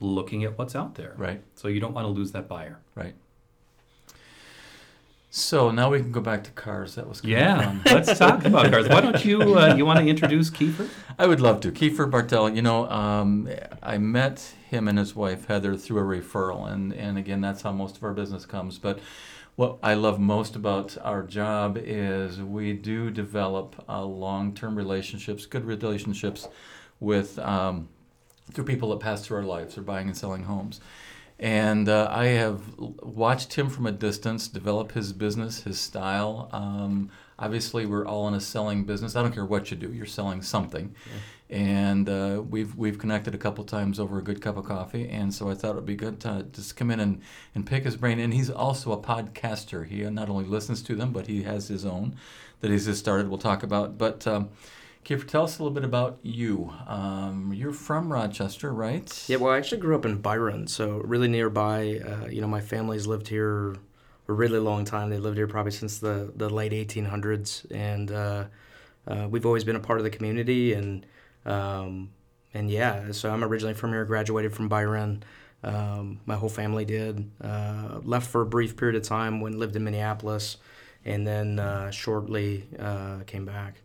looking 0.00 0.44
at 0.44 0.58
what's 0.58 0.74
out 0.74 0.94
there. 0.94 1.14
Right. 1.16 1.42
So 1.54 1.68
you 1.68 1.80
don't 1.80 1.94
want 1.94 2.04
to 2.06 2.10
lose 2.10 2.32
that 2.32 2.48
buyer. 2.48 2.78
Right. 2.94 3.14
So 5.30 5.70
now 5.70 5.90
we 5.90 6.00
can 6.00 6.12
go 6.12 6.20
back 6.20 6.44
to 6.44 6.50
cars. 6.52 6.94
That 6.94 7.06
was 7.06 7.22
Yeah, 7.22 7.60
fun. 7.60 7.82
let's 7.86 8.18
talk 8.18 8.44
about 8.46 8.70
cars. 8.70 8.88
Why 8.88 9.02
don't 9.02 9.22
you 9.22 9.58
uh, 9.58 9.74
you 9.74 9.84
want 9.84 9.98
to 9.98 10.06
introduce 10.06 10.48
Kiefer? 10.50 10.88
I 11.18 11.26
would 11.26 11.40
love 11.40 11.60
to. 11.60 11.72
Kiefer 11.72 12.10
Bartel, 12.10 12.48
you 12.50 12.62
know, 12.62 12.88
um, 12.88 13.48
I 13.82 13.98
met 13.98 14.54
him 14.70 14.88
and 14.88 14.98
his 14.98 15.14
wife 15.14 15.46
Heather 15.46 15.76
through 15.76 15.98
a 15.98 16.02
referral, 16.20 16.70
and, 16.72 16.92
and 16.94 17.18
again, 17.18 17.42
that's 17.42 17.62
how 17.62 17.72
most 17.72 17.98
of 17.98 18.04
our 18.04 18.14
business 18.14 18.46
comes. 18.46 18.78
But 18.78 18.98
what 19.56 19.78
I 19.82 19.92
love 19.94 20.18
most 20.18 20.56
about 20.56 20.96
our 21.02 21.22
job 21.22 21.76
is 21.78 22.40
we 22.40 22.72
do 22.72 23.10
develop 23.10 23.84
uh, 23.88 24.04
long 24.04 24.54
term 24.54 24.74
relationships, 24.74 25.44
good 25.44 25.66
relationships 25.66 26.48
with 26.98 27.38
um, 27.40 27.88
through 28.52 28.64
people 28.64 28.90
that 28.90 29.00
pass 29.00 29.24
through 29.24 29.38
our 29.38 29.44
lives 29.44 29.76
or 29.76 29.82
buying 29.82 30.08
and 30.08 30.16
selling 30.16 30.44
homes. 30.44 30.80
And 31.38 31.88
uh, 31.88 32.08
I 32.10 32.26
have 32.26 32.62
watched 32.78 33.54
him 33.54 33.68
from 33.68 33.86
a 33.86 33.92
distance 33.92 34.48
develop 34.48 34.92
his 34.92 35.12
business, 35.12 35.64
his 35.64 35.78
style. 35.78 36.48
Um, 36.50 37.10
obviously, 37.38 37.84
we're 37.84 38.06
all 38.06 38.26
in 38.28 38.32
a 38.34 38.40
selling 38.40 38.84
business. 38.84 39.16
I 39.16 39.22
don't 39.22 39.34
care 39.34 39.44
what 39.44 39.70
you 39.70 39.76
do, 39.76 39.92
you're 39.92 40.06
selling 40.06 40.40
something. 40.40 40.94
And 41.50 42.08
uh, 42.08 42.42
we've 42.48 42.74
we've 42.74 42.98
connected 42.98 43.34
a 43.34 43.38
couple 43.38 43.62
times 43.64 44.00
over 44.00 44.18
a 44.18 44.22
good 44.22 44.40
cup 44.40 44.56
of 44.56 44.64
coffee, 44.64 45.08
and 45.08 45.32
so 45.32 45.48
I 45.48 45.54
thought 45.54 45.72
it 45.72 45.74
would 45.76 45.86
be 45.86 45.94
good 45.94 46.18
to 46.20 46.46
just 46.50 46.76
come 46.76 46.90
in 46.90 46.98
and, 46.98 47.20
and 47.54 47.64
pick 47.64 47.84
his 47.84 47.96
brain. 47.96 48.18
And 48.18 48.34
he's 48.34 48.50
also 48.50 48.90
a 48.90 48.98
podcaster. 48.98 49.86
He 49.86 50.02
not 50.10 50.28
only 50.28 50.46
listens 50.46 50.82
to 50.82 50.96
them, 50.96 51.12
but 51.12 51.28
he 51.28 51.44
has 51.44 51.68
his 51.68 51.84
own 51.84 52.16
that 52.62 52.70
he's 52.70 52.86
just 52.86 52.98
started. 52.98 53.28
We'll 53.28 53.38
talk 53.38 53.62
about. 53.62 53.96
But 53.98 54.26
um, 54.26 54.48
Kiefer, 55.06 55.24
tell 55.24 55.44
us 55.44 55.60
a 55.60 55.62
little 55.62 55.72
bit 55.72 55.84
about 55.84 56.18
you. 56.24 56.72
Um, 56.88 57.52
you're 57.54 57.72
from 57.72 58.12
Rochester, 58.12 58.74
right? 58.74 59.24
Yeah, 59.28 59.36
well, 59.36 59.52
I 59.52 59.56
actually 59.56 59.78
grew 59.78 59.94
up 59.94 60.04
in 60.04 60.16
Byron, 60.16 60.66
so 60.66 60.96
really 61.04 61.28
nearby. 61.28 62.00
Uh, 62.04 62.26
you 62.26 62.40
know, 62.40 62.48
my 62.48 62.60
family's 62.60 63.06
lived 63.06 63.28
here 63.28 63.76
a 64.26 64.32
really 64.32 64.58
long 64.58 64.84
time. 64.84 65.08
They 65.10 65.18
lived 65.18 65.36
here 65.36 65.46
probably 65.46 65.70
since 65.70 65.98
the, 65.98 66.32
the 66.34 66.50
late 66.50 66.72
1800s, 66.72 67.70
and 67.70 68.10
uh, 68.10 68.44
uh, 69.06 69.28
we've 69.30 69.46
always 69.46 69.62
been 69.62 69.76
a 69.76 69.80
part 69.80 70.00
of 70.00 70.04
the 70.04 70.10
community. 70.10 70.72
And 70.72 71.06
um, 71.44 72.10
and 72.52 72.68
yeah, 72.68 73.12
so 73.12 73.30
I'm 73.30 73.44
originally 73.44 73.74
from 73.74 73.92
here, 73.92 74.04
graduated 74.04 74.54
from 74.54 74.68
Byron. 74.68 75.22
Um, 75.62 76.18
my 76.26 76.34
whole 76.34 76.48
family 76.48 76.84
did. 76.84 77.30
Uh, 77.40 78.00
left 78.02 78.28
for 78.28 78.40
a 78.40 78.46
brief 78.46 78.76
period 78.76 78.96
of 78.96 79.04
time 79.04 79.40
when 79.40 79.56
lived 79.56 79.76
in 79.76 79.84
Minneapolis, 79.84 80.56
and 81.04 81.24
then 81.24 81.60
uh, 81.60 81.92
shortly 81.92 82.66
uh, 82.76 83.20
came 83.24 83.44
back. 83.44 83.82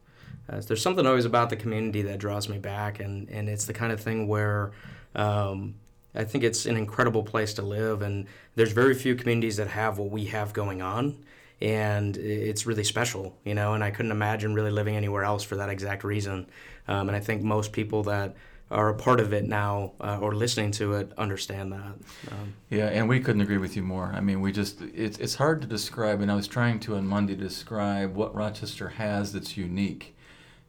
Uh, 0.52 0.62
there's 0.68 0.82
something 0.82 1.06
always 1.06 1.26
about 1.26 1.50
the 1.50 1.56
community 1.56 2.02
that 2.02 2.20
draws 2.20 2.50
me 2.50 2.58
back, 2.58 3.00
and, 3.00 3.30
and 3.30 3.48
it's 3.48 3.66
the 3.66 3.74
kind 3.74 3.92
of 3.92 4.02
thing 4.02 4.28
where 4.28 4.72
um, 5.16 5.76
I 6.14 6.26
think 6.26 6.44
it's 6.44 6.66
an 6.66 6.76
incredible 6.76 7.24
place 7.24 7.54
to 7.56 7.62
live, 7.62 8.02
and 8.02 8.28
there's 8.56 8.74
very 8.74 8.94
few 8.94 9.16
communities 9.16 9.58
that 9.58 9.68
have 9.68 9.98
what 9.98 10.12
we 10.12 10.26
have 10.26 10.52
going 10.52 10.82
on, 10.82 11.24
and 11.62 12.18
it's 12.18 12.66
really 12.66 12.84
special, 12.84 13.38
you 13.46 13.54
know. 13.54 13.74
And 13.74 13.84
I 13.84 13.92
couldn't 13.92 14.12
imagine 14.12 14.54
really 14.54 14.72
living 14.72 14.96
anywhere 14.96 15.24
else 15.24 15.44
for 15.44 15.56
that 15.56 15.70
exact 15.70 16.04
reason. 16.04 16.48
Um, 16.88 17.08
and 17.08 17.16
I 17.16 17.20
think 17.20 17.44
most 17.44 17.72
people 17.72 18.04
that 18.04 18.36
are 18.72 18.90
a 18.90 18.96
part 18.96 19.20
of 19.20 19.34
it 19.34 19.46
now 19.46 19.92
uh, 20.00 20.18
or 20.20 20.34
listening 20.34 20.72
to 20.72 20.94
it 20.94 21.12
understand 21.18 21.74
that. 21.74 21.94
Um, 22.32 22.54
Yeah, 22.70 22.88
and 22.88 23.08
we 23.08 23.20
couldn't 23.20 23.42
agree 23.42 23.58
with 23.58 23.76
you 23.76 23.84
more. 23.84 24.12
I 24.16 24.22
mean, 24.22 24.42
we 24.42 24.52
just, 24.52 24.82
it's, 24.82 25.18
it's 25.20 25.36
hard 25.36 25.62
to 25.62 25.68
describe, 25.68 26.22
and 26.22 26.32
I 26.32 26.36
was 26.36 26.48
trying 26.48 26.80
to 26.82 26.96
on 26.96 27.06
Monday 27.06 27.36
describe 27.36 28.16
what 28.16 28.34
Rochester 28.34 28.88
has 28.90 29.34
that's 29.34 29.58
unique. 29.58 30.16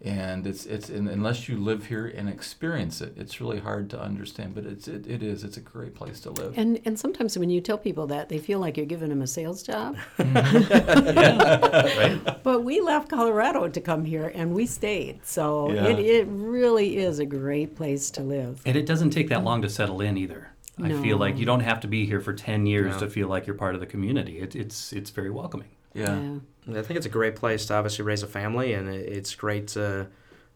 And 0.04 0.48
it's, 0.48 0.66
it's 0.66 0.88
and 0.88 1.08
unless 1.08 1.48
you 1.48 1.56
live 1.58 1.86
here 1.86 2.08
and 2.08 2.28
experience 2.28 3.00
it, 3.00 3.12
it's 3.16 3.40
really 3.40 3.60
hard 3.60 3.88
to 3.90 4.00
understand, 4.00 4.52
but 4.52 4.66
it's, 4.66 4.88
it, 4.88 5.06
it 5.06 5.22
is, 5.22 5.44
it's 5.44 5.56
a 5.56 5.60
great 5.60 5.94
place 5.94 6.18
to 6.20 6.30
live. 6.30 6.54
And 6.56 6.80
and 6.84 6.98
sometimes 6.98 7.38
when 7.38 7.50
you 7.50 7.60
tell 7.60 7.78
people 7.78 8.08
that, 8.08 8.28
they 8.28 8.38
feel 8.38 8.58
like 8.58 8.76
you're 8.76 8.84
giving 8.86 9.10
them 9.10 9.22
a 9.22 9.28
sales 9.28 9.62
job. 9.62 9.96
Right? 10.92 12.20
But 12.42 12.64
we 12.64 12.80
left 12.80 13.08
Colorado 13.08 13.68
to 13.68 13.80
come 13.80 14.04
here, 14.04 14.32
and 14.34 14.52
we 14.52 14.66
stayed. 14.66 15.20
So 15.24 15.72
Yeah. 15.72 15.86
it, 15.86 15.98
it 16.00 16.26
really 16.28 16.96
is 16.96 17.20
a 17.20 17.26
great 17.26 17.76
place 17.76 18.10
to 18.12 18.22
live. 18.22 18.60
And 18.66 18.76
it 18.76 18.86
doesn't 18.86 19.10
take 19.10 19.28
that 19.28 19.44
long 19.44 19.62
to 19.62 19.68
settle 19.68 20.00
in 20.00 20.16
either. 20.16 20.48
I 20.82 20.90
feel 21.00 21.16
like 21.18 21.38
you 21.38 21.46
don't 21.46 21.60
have 21.60 21.78
to 21.80 21.86
be 21.88 22.06
here 22.06 22.20
for 22.20 22.32
10 22.32 22.66
years 22.66 22.94
No. 22.94 23.00
to 23.00 23.08
feel 23.08 23.28
like 23.28 23.46
you're 23.46 23.54
part 23.54 23.74
of 23.76 23.80
the 23.80 23.86
community. 23.86 24.38
It, 24.40 24.56
it's 24.56 24.92
it's 24.92 25.10
very 25.10 25.30
welcoming. 25.30 25.68
Yeah. 25.94 26.12
And 26.14 26.78
I 26.78 26.82
think 26.82 26.96
it's 26.96 27.06
a 27.06 27.10
great 27.10 27.36
place 27.36 27.66
to 27.66 27.74
obviously 27.74 28.04
raise 28.04 28.22
a 28.22 28.26
family, 28.26 28.72
and 28.72 28.88
it's 28.88 29.34
great 29.34 29.68
to, 29.68 30.06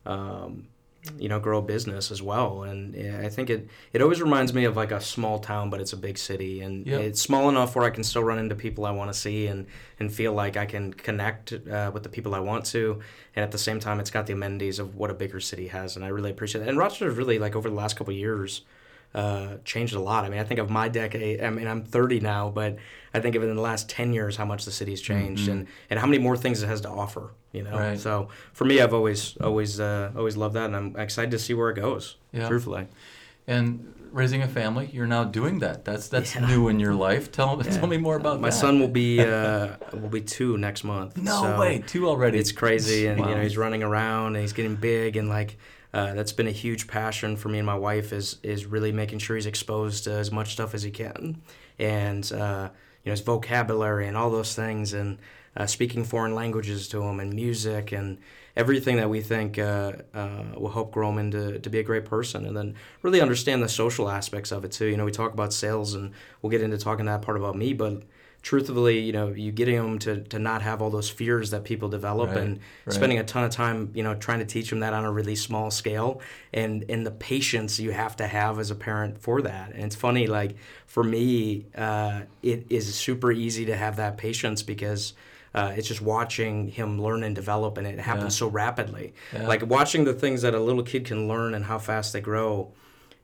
um, 0.05 0.69
you 1.19 1.29
know, 1.29 1.39
grow 1.39 1.59
a 1.59 1.63
business 1.63 2.11
as 2.11 2.21
well. 2.23 2.63
And 2.65 2.97
I 3.25 3.29
think 3.29 3.51
it 3.51 3.69
it 3.93 4.03
always 4.03 4.21
reminds 4.21 4.53
me 4.55 4.65
of 4.65 4.77
like 4.77 4.93
a 4.93 5.01
small 5.01 5.39
town, 5.39 5.69
but 5.71 5.81
it's 5.81 5.93
a 5.93 5.97
big 5.97 6.17
city, 6.19 6.61
and 6.63 6.87
Yep. 6.87 7.01
it's 7.01 7.21
small 7.21 7.49
enough 7.49 7.75
where 7.77 7.85
I 7.85 7.91
can 7.91 8.05
still 8.05 8.25
run 8.25 8.39
into 8.39 8.55
people 8.55 8.87
I 8.87 8.91
want 8.93 9.13
to 9.13 9.19
see 9.19 9.47
and 9.47 9.67
and 10.01 10.13
feel 10.13 10.33
like 10.33 10.57
I 10.57 10.67
can 10.67 10.93
connect 10.95 11.53
uh, 11.53 11.91
with 11.93 12.03
the 12.03 12.09
people 12.09 12.35
I 12.35 12.41
want 12.41 12.65
to. 12.67 13.01
And 13.35 13.43
at 13.43 13.51
the 13.53 13.59
same 13.59 13.81
time, 13.81 14.01
it's 14.01 14.11
got 14.11 14.27
the 14.27 14.33
amenities 14.33 14.79
of 14.79 14.95
what 14.97 15.11
a 15.11 15.15
bigger 15.15 15.41
city 15.41 15.69
has, 15.69 15.97
and 15.97 16.05
I 16.05 16.09
really 16.09 16.31
appreciate 16.31 16.61
that. 16.63 16.69
And 16.69 16.79
Rochester's 16.79 17.17
really 17.17 17.39
like 17.39 17.55
over 17.57 17.69
the 17.69 17.77
last 17.77 17.97
couple 17.97 18.13
of 18.15 18.19
years. 18.19 18.63
Uh, 19.17 19.57
changed 19.65 19.95
a 19.95 19.99
lot. 20.01 20.25
I 20.27 20.29
mean, 20.29 20.39
I 20.41 20.45
think 20.45 20.61
of 20.61 20.69
my 20.69 20.89
decade. 20.89 21.41
I 21.43 21.49
mean, 21.49 21.67
I'm 21.67 21.83
30 21.83 22.21
now, 22.21 22.51
but 22.51 22.77
I 23.15 23.21
think 23.21 23.35
of 23.35 23.43
it 23.43 23.49
in 23.49 23.57
the 23.57 23.63
last 23.63 23.89
10 23.89 24.13
years 24.13 24.37
how 24.37 24.45
much 24.45 24.67
the 24.67 24.71
city's 24.71 25.01
changed 25.01 25.49
and, 25.49 25.67
and 25.89 25.99
how 25.99 26.05
many 26.07 26.19
more 26.19 26.37
things 26.37 26.63
it 26.63 26.67
has 26.67 26.83
to 26.83 26.91
offer. 26.91 27.31
You 27.51 27.63
know, 27.63 27.79
Right. 27.79 27.99
so 27.99 28.29
for 28.53 28.67
me, 28.67 28.83
I've 28.83 28.93
always 28.93 29.35
always 29.39 29.81
uh, 29.81 30.13
always 30.15 30.37
loved 30.37 30.55
that, 30.57 30.67
and 30.67 30.77
I'm 30.77 30.97
excited 30.97 31.31
to 31.31 31.39
see 31.39 31.55
where 31.55 31.71
it 31.71 31.77
goes. 31.77 32.17
Yeah. 32.33 32.47
Truthfully, 32.47 32.89
And 33.47 33.95
raising 34.13 34.43
a 34.43 34.49
family, 34.49 34.91
you're 34.93 35.07
now 35.07 35.25
doing 35.25 35.61
that. 35.61 35.87
That's 35.87 36.09
that's 36.09 36.35
Yeah. 36.35 36.47
new 36.47 36.69
in 36.69 36.79
your 36.79 36.95
life. 36.95 37.33
Tell 37.33 37.57
Yeah. 37.65 37.71
tell 37.79 37.87
me 37.89 37.97
more 37.97 38.17
about 38.17 38.35
that. 38.35 38.41
my 38.43 38.51
that. 38.51 38.57
son 38.65 38.81
will 38.81 38.89
be 39.05 39.21
uh, 39.37 39.77
will 39.95 40.11
be 40.11 40.21
two 40.21 40.59
next 40.59 40.85
month. 40.85 41.17
No 41.17 41.41
so 41.43 41.59
way, 41.59 41.83
two 41.87 42.07
already. 42.07 42.39
It's 42.39 42.53
crazy, 42.53 43.07
and 43.07 43.19
you 43.19 43.35
know 43.35 43.41
he's 43.41 43.57
running 43.57 43.83
around 43.83 44.37
and 44.37 44.43
he's 44.45 44.53
getting 44.53 44.77
big, 44.77 45.17
and 45.17 45.29
like 45.31 45.57
uh, 45.97 46.13
that's 46.13 46.33
been 46.33 46.47
a 46.47 46.53
huge 46.53 46.87
passion 46.87 47.37
for 47.37 47.49
me 47.49 47.57
and 47.59 47.65
my 47.65 47.75
wife 47.75 48.13
is 48.13 48.37
is 48.43 48.67
really 48.67 48.93
making 48.93 49.19
sure 49.19 49.35
he's 49.35 49.47
exposed 49.47 50.05
to 50.05 50.13
as 50.13 50.31
much 50.31 50.53
stuff 50.53 50.75
as 50.75 50.83
he 50.83 50.91
can, 50.91 51.41
and 51.79 52.31
uh, 52.35 52.69
you 53.03 53.09
know 53.09 53.13
his 53.13 53.23
vocabulary 53.23 54.07
and 54.07 54.15
all 54.15 54.31
those 54.31 54.55
things, 54.55 54.93
and 54.93 55.17
uh, 55.57 55.65
speaking 55.65 56.05
foreign 56.05 56.35
languages 56.35 56.87
to 56.87 57.03
him 57.03 57.19
and 57.19 57.33
music 57.33 57.93
and 57.93 58.19
everything 58.57 58.97
that 58.97 59.09
we 59.09 59.23
think 59.23 59.59
uh, 59.59 59.93
uh, 60.13 60.45
will 60.59 60.71
help 60.71 60.93
grow 60.93 61.09
him 61.09 61.17
into 61.17 61.59
to 61.61 61.71
be 61.71 61.79
a 61.79 61.83
great 61.83 62.05
person, 62.05 62.45
and 62.45 62.55
then 62.55 62.75
really 63.01 63.23
understand 63.23 63.63
the 63.63 63.69
social 63.69 64.11
aspects 64.11 64.53
of 64.53 64.67
it 64.67 64.73
too. 64.73 64.85
You 64.85 64.99
know, 64.99 65.07
we 65.07 65.13
talk 65.13 65.33
about 65.33 65.55
sales, 65.55 65.95
and 65.95 66.13
we'll 66.43 66.51
get 66.51 66.61
into 66.61 66.77
talking 66.77 67.07
that 67.07 67.23
part 67.23 67.39
about 67.39 67.57
me, 67.57 67.73
but 67.73 68.03
truthfully, 68.47 69.01
you 69.01 69.13
know, 69.13 69.27
you 69.33 69.51
getting 69.51 69.75
them 69.75 69.99
to, 69.99 70.21
to 70.23 70.39
not 70.39 70.63
have 70.63 70.81
all 70.81 70.89
those 70.89 71.11
fears 71.11 71.51
that 71.51 71.65
people 71.65 71.89
develop 71.89 72.29
Right, 72.29 72.39
and 72.39 72.61
right. 72.85 72.95
spending 72.95 73.19
a 73.19 73.25
ton 73.25 73.43
of 73.43 73.51
time, 73.51 73.91
you 73.93 74.05
know, 74.05 74.15
trying 74.15 74.39
to 74.39 74.45
teach 74.45 74.71
them 74.71 74.79
that 74.79 74.93
on 74.95 75.05
a 75.05 75.11
really 75.11 75.35
small 75.35 75.69
scale 75.73 76.21
and, 76.55 76.85
and 76.89 77.05
the 77.05 77.11
patience 77.11 77.81
you 77.81 77.91
have 77.91 78.15
to 78.19 78.27
have 78.29 78.61
as 78.61 78.71
a 78.71 78.77
parent 78.77 79.19
for 79.19 79.43
that. 79.43 79.73
And 79.73 79.83
it's 79.83 79.97
funny, 79.97 80.29
like 80.29 80.55
for 80.87 81.03
me, 81.03 81.67
uh, 81.77 82.21
it 82.45 82.67
is 82.71 82.95
super 82.95 83.33
easy 83.33 83.65
to 83.67 83.75
have 83.77 83.97
that 83.97 84.17
patience 84.17 84.63
because 84.63 85.15
uh, 85.53 85.73
it's 85.77 85.89
just 85.89 86.01
watching 86.01 86.69
him 86.69 87.03
learn 87.03 87.25
and 87.25 87.35
develop 87.35 87.79
and 87.79 87.85
it 87.85 87.99
happens 87.99 88.37
Yeah. 88.37 88.47
so 88.47 88.47
rapidly. 88.47 89.13
Yeah. 89.33 89.49
Like 89.49 89.67
watching 89.67 90.05
the 90.05 90.15
things 90.15 90.43
that 90.43 90.55
a 90.55 90.61
little 90.61 90.85
kid 90.85 91.05
can 91.05 91.27
learn 91.27 91.53
and 91.53 91.65
how 91.65 91.81
fast 91.81 92.13
they 92.13 92.21
grow, 92.21 92.71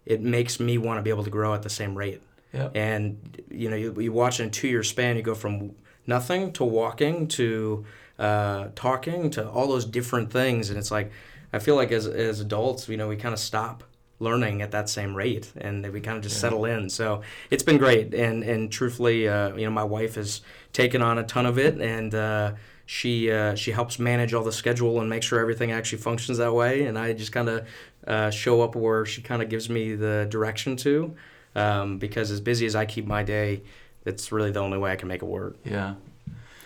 it 0.05 0.21
makes 0.21 0.59
me 0.59 0.79
want 0.79 0.99
to 0.99 1.03
be 1.03 1.11
able 1.11 1.23
to 1.23 1.31
grow 1.31 1.55
at 1.55 1.63
the 1.63 1.71
same 1.71 1.95
rate. 1.97 2.21
Yep. 2.53 2.77
And 2.77 3.43
you 3.51 3.71
know, 3.71 3.77
you, 3.77 3.99
you 3.99 4.13
watch 4.13 4.41
in 4.41 4.49
a 4.49 4.51
two-year 4.51 4.83
span, 4.83 5.17
you 5.17 5.23
go 5.23 5.35
from 5.35 5.75
nothing 6.07 6.53
to 6.55 6.65
walking 6.65 7.29
to 7.29 7.85
uh, 8.19 8.69
talking 8.75 9.31
to 9.31 9.49
all 9.49 9.67
those 9.67 9.85
different 9.85 10.31
things, 10.31 10.71
and 10.71 10.79
it's 10.79 10.91
like 10.91 11.11
I 11.53 11.59
feel 11.59 11.77
like 11.77 11.93
as 11.93 12.07
as 12.07 12.41
adults, 12.41 12.89
you 12.89 12.97
know, 12.97 13.09
we 13.09 13.17
kind 13.17 13.33
of 13.33 13.41
stop 13.41 13.85
learning 14.19 14.63
at 14.63 14.71
that 14.71 14.89
same 14.89 15.15
rate, 15.17 15.53
and 15.57 15.87
we 15.93 16.01
kind 16.01 16.17
of 16.17 16.23
just 16.23 16.41
settle 16.41 16.65
in. 16.65 16.89
So 16.89 17.23
it's 17.51 17.63
been 17.63 17.79
great, 17.79 18.15
and 18.15 18.43
and 18.43 18.71
truthfully, 18.71 19.29
uh, 19.29 19.55
you 19.57 19.65
know, 19.65 19.71
my 19.71 19.85
wife 19.85 20.15
has 20.17 20.43
taken 20.73 21.03
on 21.03 21.19
a 21.19 21.25
ton 21.25 21.47
of 21.47 21.59
it, 21.59 21.81
and. 21.81 22.15
Uh, 22.15 22.53
she 22.85 23.31
uh, 23.31 23.55
she 23.55 23.71
helps 23.71 23.99
manage 23.99 24.35
all 24.35 24.43
the 24.43 24.53
schedule 24.53 25.01
and 25.01 25.09
make 25.09 25.23
sure 25.23 25.39
everything 25.39 25.71
actually 25.71 25.99
functions 25.99 26.39
that 26.39 26.53
way, 26.53 26.85
and 26.85 26.99
I 26.99 27.13
just 27.13 27.33
kind 27.33 27.49
of 27.49 27.67
uh, 28.07 28.31
show 28.31 28.61
up 28.61 28.75
where 28.75 29.07
she 29.07 29.23
kind 29.23 29.41
of 29.41 29.49
gives 29.49 29.71
me 29.71 29.95
the 29.95 30.27
direction 30.29 30.77
to, 30.79 31.15
um, 31.55 31.99
because 31.99 32.31
as 32.31 32.41
busy 32.41 32.67
as 32.67 32.75
I 32.75 32.87
keep 32.87 33.07
my 33.07 33.23
day, 33.23 33.63
that's 34.05 34.33
really 34.33 34.51
the 34.51 34.61
only 34.61 34.79
way 34.79 34.93
I 34.93 34.97
can 34.97 35.09
make 35.09 35.23
it 35.23 35.27
work. 35.27 35.57
Yeah. 35.65 35.95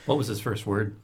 What 0.07 0.19
was 0.19 0.26
his 0.28 0.40
first 0.40 0.66
word? 0.66 0.97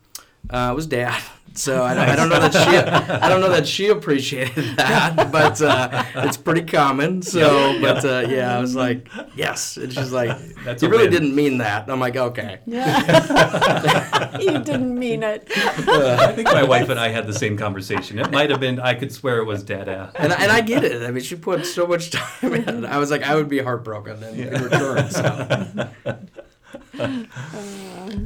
Uh, 0.50 0.68
it 0.72 0.74
was 0.74 0.86
dad, 0.86 1.22
so 1.54 1.82
I 1.82 1.94
don't, 1.94 2.08
I 2.08 2.16
don't 2.16 2.28
know 2.28 2.40
that 2.40 2.52
she 2.52 2.76
I 3.12 3.28
don't 3.28 3.40
know 3.40 3.50
that 3.50 3.66
she 3.66 3.88
appreciated 3.88 4.64
that, 4.76 5.30
but 5.30 5.62
uh, 5.62 6.04
it's 6.16 6.36
pretty 6.36 6.62
common. 6.62 7.22
So, 7.22 7.78
but 7.80 8.04
uh, 8.04 8.26
yeah, 8.28 8.56
I 8.56 8.60
was 8.60 8.74
like, 8.74 9.08
yes, 9.36 9.76
and 9.76 9.92
she's 9.92 10.12
like, 10.12 10.36
That's 10.64 10.82
you 10.82 10.88
really 10.88 11.04
win. 11.04 11.12
didn't 11.12 11.34
mean 11.34 11.58
that. 11.58 11.88
I'm 11.88 12.00
like, 12.00 12.16
okay. 12.16 12.58
Yeah. 12.66 14.38
you 14.40 14.58
didn't 14.58 14.98
mean 14.98 15.22
it. 15.22 15.50
I 15.56 16.32
think 16.32 16.48
my 16.48 16.64
wife 16.64 16.88
and 16.88 16.98
I 16.98 17.08
had 17.08 17.26
the 17.26 17.34
same 17.34 17.56
conversation. 17.56 18.18
It 18.18 18.30
might 18.30 18.50
have 18.50 18.60
been, 18.60 18.80
I 18.80 18.94
could 18.94 19.12
swear 19.12 19.38
it 19.38 19.44
was 19.44 19.62
Dada. 19.62 20.10
And, 20.16 20.32
and 20.32 20.50
I 20.50 20.60
get 20.60 20.84
it. 20.84 21.02
I 21.02 21.10
mean, 21.10 21.22
she 21.22 21.36
put 21.36 21.64
so 21.66 21.86
much 21.86 22.10
time 22.10 22.54
in. 22.54 22.84
I 22.84 22.98
was 22.98 23.10
like, 23.10 23.22
I 23.22 23.34
would 23.34 23.48
be 23.48 23.60
heartbroken 23.60 24.22
in, 24.22 24.54
in 24.54 24.62
return. 24.62 25.10
So. 25.10 25.88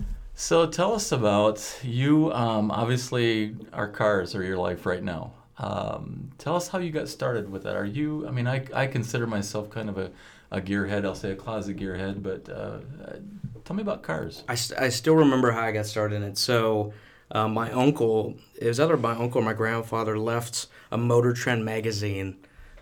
So 0.39 0.67
tell 0.67 0.93
us 0.93 1.13
about 1.13 1.79
you. 1.83 2.31
Um, 2.31 2.71
obviously, 2.71 3.57
our 3.73 3.89
cars 3.89 4.35
are 4.35 4.43
your 4.43 4.59
life 4.59 4.85
right 4.85 5.03
now. 5.03 5.33
Um, 5.57 6.31
tell 6.37 6.55
us 6.55 6.69
how 6.69 6.79
you 6.79 6.91
got 6.91 7.09
started 7.09 7.51
with 7.51 7.63
that. 7.63 7.75
Are 7.75 7.87
you? 7.87 8.29
I 8.29 8.33
mean, 8.33 8.47
I, 8.47 8.67
I 8.75 8.87
consider 8.87 9.27
myself 9.27 9.71
kind 9.71 9.89
of 9.89 9.97
a, 9.97 10.11
a 10.51 10.61
gearhead. 10.61 11.07
I'll 11.07 11.15
say 11.15 11.31
a 11.31 11.37
closet 11.37 11.79
gearhead, 11.79 12.23
but 12.23 12.51
uh, 12.51 12.81
uh, 13.03 13.17
tell 13.65 13.75
me 13.75 13.81
about 13.81 14.03
cars. 14.03 14.45
I, 14.47 14.57
st- 14.57 14.79
I 14.79 14.91
still 14.91 15.15
remember 15.15 15.53
how 15.53 15.63
I 15.63 15.73
got 15.73 15.87
started 15.87 16.17
in 16.17 16.23
it. 16.23 16.37
So, 16.37 16.93
uh, 17.31 17.49
my 17.49 17.73
uncle, 17.73 18.37
it 18.61 18.69
was 18.69 18.79
either 18.79 18.99
my 18.99 19.13
uncle 19.13 19.41
or 19.41 19.45
my 19.45 19.55
grandfather, 19.55 20.19
left 20.19 20.67
a 20.93 20.99
Motor 20.99 21.33
Trend 21.33 21.65
magazine 21.65 22.37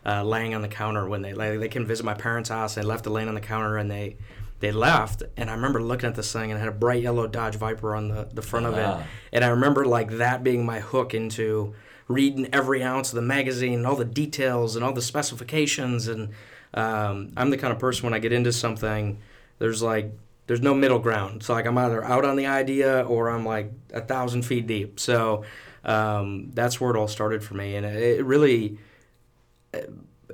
uh, 0.05 0.25
laying 0.25 0.55
on 0.57 0.63
the 0.63 0.69
counter 0.69 1.09
when 1.09 1.23
they 1.23 1.35
like, 1.35 1.61
they 1.61 1.69
came 1.69 1.87
visit 1.87 2.05
my 2.05 2.15
parents' 2.15 2.49
house. 2.49 2.75
They 2.75 2.83
left 2.83 3.07
it 3.07 3.11
laying 3.11 3.29
on 3.29 3.37
the 3.37 3.41
counter, 3.41 3.77
and 3.77 3.89
they 3.89 4.17
they 4.61 4.73
left. 4.73 5.23
And 5.37 5.51
I 5.51 5.55
remember 5.55 5.83
looking 5.83 6.09
at 6.09 6.15
this 6.15 6.33
thing, 6.33 6.51
and 6.51 6.59
it 6.59 6.61
had 6.61 6.69
a 6.69 6.73
bright 6.73 7.03
yellow 7.03 7.27
Dodge 7.27 7.57
Viper 7.57 7.95
on 7.95 8.09
the, 8.09 8.29
the 8.33 8.43
front 8.43 8.67
of 8.67 8.75
Ah. 8.75 9.01
it. 9.01 9.07
And 9.33 9.45
I 9.45 9.49
remember 9.49 9.85
like 9.85 10.13
that 10.19 10.43
being 10.45 10.65
my 10.65 10.81
hook 10.81 11.15
into 11.15 11.75
reading 12.09 12.49
every 12.53 12.83
ounce 12.83 13.11
of 13.11 13.17
the 13.17 13.23
magazine, 13.23 13.75
and 13.75 13.87
all 13.87 13.97
the 13.97 14.05
details, 14.05 14.77
and 14.77 14.85
all 14.85 14.93
the 14.93 15.03
specifications. 15.03 16.09
And 16.09 16.31
um, 16.75 17.33
I'm 17.37 17.51
the 17.51 17.57
kind 17.59 17.73
of 17.73 17.79
person 17.79 18.05
when 18.05 18.15
I 18.15 18.19
get 18.19 18.33
into 18.33 18.53
something, 18.53 19.19
there's 19.59 19.83
like 19.83 20.13
there's 20.47 20.61
no 20.61 20.75
middle 20.75 20.99
ground. 20.99 21.43
So 21.43 21.55
like 21.55 21.67
I'm 21.67 21.79
either 21.79 22.05
out 22.05 22.25
on 22.25 22.37
the 22.37 22.47
idea 22.47 23.03
or 23.03 23.31
I'm 23.31 23.45
like 23.47 23.73
a 23.93 24.01
thousand 24.03 24.43
feet 24.43 24.67
deep. 24.67 25.01
So 25.01 25.45
um, 25.85 26.51
that's 26.55 26.81
where 26.81 26.91
it 26.91 26.97
all 26.97 27.09
started 27.09 27.43
for 27.43 27.55
me, 27.55 27.77
and 27.77 27.85
it, 27.87 28.19
it 28.21 28.25
really. 28.25 28.79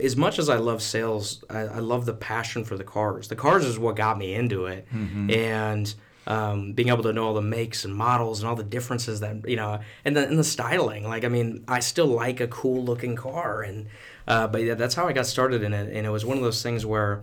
As 0.03 0.17
much 0.17 0.39
as 0.39 0.49
I 0.49 0.57
love 0.57 0.83
sales, 0.83 1.45
I, 1.49 1.61
I 1.61 1.79
love 1.79 2.07
the 2.07 2.15
passion 2.15 2.65
for 2.65 2.77
the 2.77 2.85
cars. 2.85 3.29
The 3.29 3.37
cars 3.37 3.65
is 3.65 3.79
what 3.79 3.97
got 3.97 4.19
me 4.19 4.35
into 4.35 4.67
it, 4.67 4.87
and 5.31 5.95
um, 6.27 6.73
being 6.73 6.89
able 6.89 7.03
to 7.03 7.13
know 7.13 7.27
all 7.27 7.35
the 7.35 7.43
makes 7.43 7.85
and 7.85 7.95
models 7.95 8.41
and 8.41 8.49
all 8.49 8.57
the 8.57 8.65
differences 8.65 9.21
that 9.21 9.49
you 9.49 9.57
know, 9.57 9.81
and 10.05 10.17
the 10.17 10.27
and 10.27 10.39
the 10.39 10.45
styling. 10.45 11.05
Like 11.05 11.25
I 11.25 11.29
mean, 11.29 11.65
I 11.69 11.81
still 11.81 12.07
like 12.07 12.41
a 12.41 12.49
cool 12.49 12.85
looking 12.85 13.17
car, 13.17 13.63
and 13.63 13.87
uh, 14.27 14.47
but 14.47 14.63
yeah, 14.63 14.75
that's 14.75 14.95
how 14.95 15.07
I 15.07 15.13
got 15.13 15.27
started 15.27 15.63
in 15.63 15.73
it. 15.73 15.95
And 15.95 16.07
it 16.07 16.11
was 16.11 16.25
one 16.25 16.37
of 16.37 16.43
those 16.43 16.63
things 16.63 16.85
where 16.85 17.23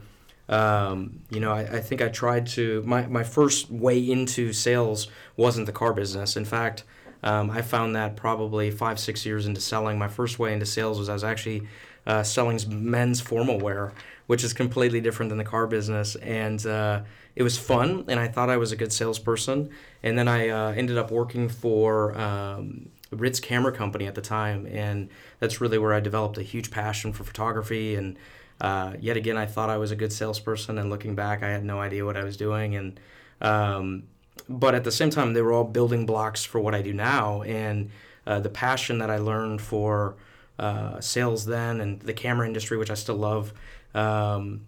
um, 0.49 1.19
you 1.29 1.39
know, 1.39 1.51
I, 1.51 1.61
I 1.61 1.79
think 1.81 2.01
I 2.01 2.07
tried 2.07 2.47
to. 2.47 2.81
My, 2.85 3.05
my 3.07 3.23
first 3.23 3.69
way 3.69 3.99
into 3.99 4.53
sales 4.53 5.07
wasn't 5.35 5.65
the 5.65 5.73
car 5.73 5.93
business. 5.93 6.37
In 6.37 6.45
fact, 6.45 6.83
um, 7.23 7.49
I 7.51 7.61
found 7.61 7.95
that 7.95 8.15
probably 8.15 8.71
five, 8.71 8.99
six 8.99 9.25
years 9.25 9.45
into 9.45 9.59
selling. 9.59 9.97
My 9.97 10.07
first 10.07 10.39
way 10.39 10.53
into 10.53 10.65
sales 10.65 10.99
was 10.99 11.09
I 11.09 11.13
was 11.13 11.23
actually 11.23 11.67
uh, 12.07 12.23
selling 12.23 12.59
men's 12.67 13.21
formal 13.21 13.59
wear, 13.59 13.93
which 14.25 14.43
is 14.43 14.53
completely 14.53 14.99
different 14.99 15.29
than 15.29 15.37
the 15.37 15.43
car 15.43 15.67
business. 15.67 16.15
And 16.15 16.65
uh, 16.65 17.01
it 17.35 17.43
was 17.43 17.59
fun, 17.59 18.05
and 18.07 18.19
I 18.19 18.27
thought 18.27 18.49
I 18.49 18.57
was 18.57 18.71
a 18.71 18.75
good 18.75 18.91
salesperson. 18.91 19.69
And 20.01 20.17
then 20.17 20.27
I 20.27 20.49
uh, 20.49 20.71
ended 20.71 20.97
up 20.97 21.11
working 21.11 21.49
for 21.49 22.17
um, 22.17 22.89
Ritz 23.11 23.39
Camera 23.39 23.71
Company 23.71 24.07
at 24.07 24.15
the 24.15 24.21
time, 24.21 24.65
and 24.65 25.09
that's 25.39 25.61
really 25.61 25.77
where 25.77 25.93
I 25.93 25.99
developed 25.99 26.39
a 26.39 26.43
huge 26.43 26.71
passion 26.71 27.13
for 27.13 27.23
photography 27.23 27.93
and 27.93 28.17
uh, 28.59 28.93
yet 28.99 29.17
again, 29.17 29.37
I 29.37 29.45
thought 29.45 29.69
I 29.69 29.77
was 29.77 29.91
a 29.91 29.95
good 29.95 30.11
salesperson, 30.11 30.77
and 30.77 30.89
looking 30.89 31.15
back, 31.15 31.43
I 31.43 31.49
had 31.49 31.63
no 31.63 31.79
idea 31.79 32.05
what 32.05 32.17
I 32.17 32.23
was 32.23 32.37
doing. 32.37 32.75
And 32.75 32.99
um, 33.41 34.03
but 34.49 34.73
at 34.75 34.83
the 34.83 34.91
same 34.91 35.09
time, 35.09 35.33
they 35.33 35.41
were 35.41 35.53
all 35.53 35.63
building 35.63 36.05
blocks 36.05 36.43
for 36.43 36.59
what 36.59 36.73
I 36.73 36.81
do 36.81 36.93
now, 36.93 37.43
and 37.43 37.91
uh, 38.25 38.39
the 38.39 38.49
passion 38.49 38.97
that 38.99 39.09
I 39.09 39.17
learned 39.17 39.61
for 39.61 40.15
uh, 40.59 40.99
sales 40.99 41.45
then 41.45 41.81
and 41.81 41.99
the 42.01 42.13
camera 42.13 42.47
industry, 42.47 42.77
which 42.77 42.91
I 42.91 42.95
still 42.95 43.17
love. 43.17 43.53
Um, 43.93 44.65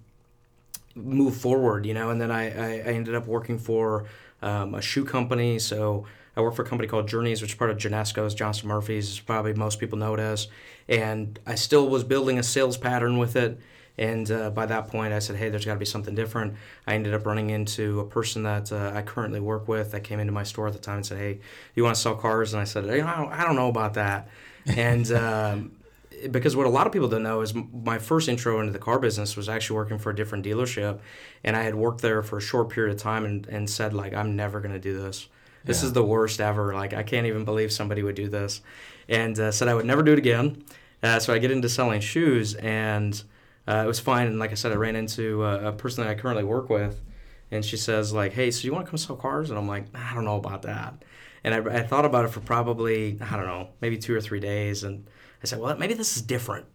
move 0.96 1.36
forward, 1.36 1.86
you 1.86 1.94
know, 1.94 2.10
and 2.10 2.20
then 2.20 2.32
I, 2.32 2.50
I, 2.50 2.72
I 2.80 2.94
ended 2.94 3.16
up 3.16 3.26
working 3.26 3.58
for 3.58 4.06
um, 4.42 4.76
a 4.76 4.82
shoe 4.82 5.06
company. 5.06 5.60
So 5.60 6.06
I 6.36 6.42
worked 6.42 6.56
for 6.56 6.64
a 6.64 6.68
company 6.68 6.88
called 6.88 7.08
Journeys, 7.08 7.42
which 7.42 7.52
is 7.52 7.58
part 7.58 7.70
of 7.70 7.78
Genesco's, 7.78 8.34
Johnston 8.34 8.70
Murphy's, 8.70 9.20
probably 9.20 9.54
most 9.54 9.80
people 9.80 9.98
know 9.98 10.14
it 10.14 10.20
as. 10.20 10.48
And 10.88 11.40
I 11.46 11.56
still 11.56 11.88
was 11.88 12.04
building 12.04 12.40
a 12.40 12.44
sales 12.44 12.78
pattern 12.78 13.18
with 13.18 13.36
it. 13.36 13.60
And 13.98 14.32
uh, 14.32 14.50
by 14.52 14.66
that 14.66 14.88
point, 14.88 15.12
I 15.12 15.20
said, 15.20 15.36
hey, 15.36 15.50
there's 15.50 15.66
got 15.66 15.74
to 15.74 15.80
be 15.80 15.86
something 15.86 16.16
different. 16.16 16.56
I 16.88 16.96
ended 16.96 17.14
up 17.14 17.26
running 17.26 17.50
into 17.50 18.00
a 18.00 18.06
person 18.06 18.44
that 18.44 18.72
uh, 18.72 18.94
I 18.96 19.02
currently 19.02 19.42
work 19.42 19.68
with 19.68 19.92
that 19.92 20.06
came 20.06 20.22
into 20.22 20.32
my 20.32 20.44
store 20.44 20.68
at 20.68 20.74
the 20.74 20.80
time 20.80 20.98
and 20.98 21.06
said, 21.06 21.18
hey, 21.18 21.40
you 21.76 21.84
want 21.84 21.96
to 21.96 22.02
sell 22.02 22.16
cars? 22.16 22.54
And 22.54 22.62
I 22.62 22.64
said, 22.64 22.90
I, 22.90 22.98
don't, 22.98 23.32
I 23.32 23.44
don't 23.44 23.58
know 23.58 23.68
about 23.68 23.96
that. 23.96 24.30
and 24.66 25.12
um, 25.12 25.72
because 26.28 26.56
what 26.56 26.66
a 26.66 26.70
lot 26.70 26.88
of 26.88 26.94
people 26.94 27.08
don't 27.08 27.24
know 27.24 27.42
is 27.42 27.54
my 27.54 27.98
first 27.98 28.28
intro 28.30 28.60
into 28.60 28.72
the 28.72 28.80
car 28.80 29.00
business 29.00 29.36
was 29.38 29.48
actually 29.50 29.76
working 29.78 29.98
for 29.98 30.10
a 30.10 30.16
different 30.16 30.46
dealership. 30.46 31.00
And 31.44 31.56
I 31.56 31.64
had 31.64 31.76
worked 31.76 32.02
there 32.02 32.22
for 32.24 32.38
a 32.38 32.42
short 32.42 32.70
period 32.70 32.96
of 32.96 33.02
time 33.02 33.26
and, 33.26 33.46
and 33.48 33.70
said, 33.70 33.94
like, 33.94 34.14
I'm 34.14 34.36
never 34.36 34.60
going 34.60 34.74
to 34.74 34.80
do 34.80 35.00
this. 35.02 35.28
This 35.64 35.82
Yeah. 35.82 35.88
is 35.88 35.94
the 35.94 36.04
worst 36.04 36.40
ever. 36.42 36.74
Like, 36.74 36.94
I 36.94 37.04
can't 37.04 37.28
even 37.28 37.46
believe 37.46 37.72
somebody 37.72 38.04
would 38.04 38.16
do 38.16 38.28
this. 38.28 38.62
And 39.08 39.40
uh, 39.40 39.52
said 39.52 39.68
I 39.68 39.74
would 39.74 39.86
never 39.86 40.04
do 40.04 40.14
it 40.14 40.20
again. 40.20 40.64
Uh, 41.02 41.20
so 41.20 41.34
I 41.34 41.40
get 41.40 41.50
into 41.52 41.70
selling 41.70 42.02
shoes, 42.02 42.56
and 42.56 43.22
uh, 43.68 43.82
it 43.86 43.88
was 43.88 44.00
fine. 44.00 44.28
And 44.28 44.38
like 44.38 44.52
I 44.52 44.56
said, 44.56 44.72
I 44.72 44.76
ran 44.76 44.96
into 44.96 45.44
uh, 45.44 45.60
a 45.66 45.72
person 45.72 46.04
that 46.04 46.10
I 46.12 46.16
currently 46.16 46.44
work 46.44 46.70
with, 46.70 47.02
and 47.52 47.64
she 47.64 47.78
says 47.78 48.12
like, 48.14 48.34
"Hey, 48.34 48.52
so 48.52 48.66
you 48.66 48.74
want 48.74 48.86
to 48.86 48.90
come 48.92 48.98
sell 48.98 49.16
cars?" 49.16 49.50
And 49.50 49.58
I'm 49.58 49.68
like, 49.68 49.86
"I 49.96 50.14
don't 50.14 50.26
know 50.26 50.36
about 50.38 50.62
that." 50.64 51.04
And 51.44 51.56
I, 51.56 51.78
I 51.80 51.84
thought 51.84 52.04
about 52.04 52.26
it 52.26 52.32
for 52.32 52.42
probably 52.42 53.18
I 53.22 53.38
don't 53.38 53.48
know, 53.48 53.70
maybe 53.82 53.98
two 53.98 54.14
or 54.14 54.20
three 54.22 54.42
days, 54.42 54.84
and 54.84 55.08
I 55.44 55.48
said, 55.48 55.60
"Well, 55.60 55.76
maybe 55.78 55.94
this 55.94 56.16
is 56.16 56.22
different." 56.22 56.66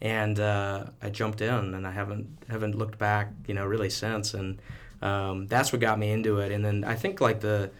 And 0.00 0.40
uh, 0.40 0.86
I 1.00 1.10
jumped 1.10 1.40
in, 1.40 1.74
and 1.74 1.86
I 1.86 1.92
haven't 1.92 2.26
haven't 2.48 2.74
looked 2.76 2.98
back, 2.98 3.30
you 3.46 3.54
know, 3.54 3.64
really 3.64 3.90
since. 3.90 4.34
And 4.34 4.60
um, 5.00 5.46
that's 5.46 5.72
what 5.72 5.80
got 5.80 5.98
me 5.98 6.10
into 6.10 6.38
it. 6.38 6.50
And 6.52 6.64
then 6.64 6.82
I 6.84 6.94
think 6.94 7.20
like 7.20 7.40
the 7.40 7.70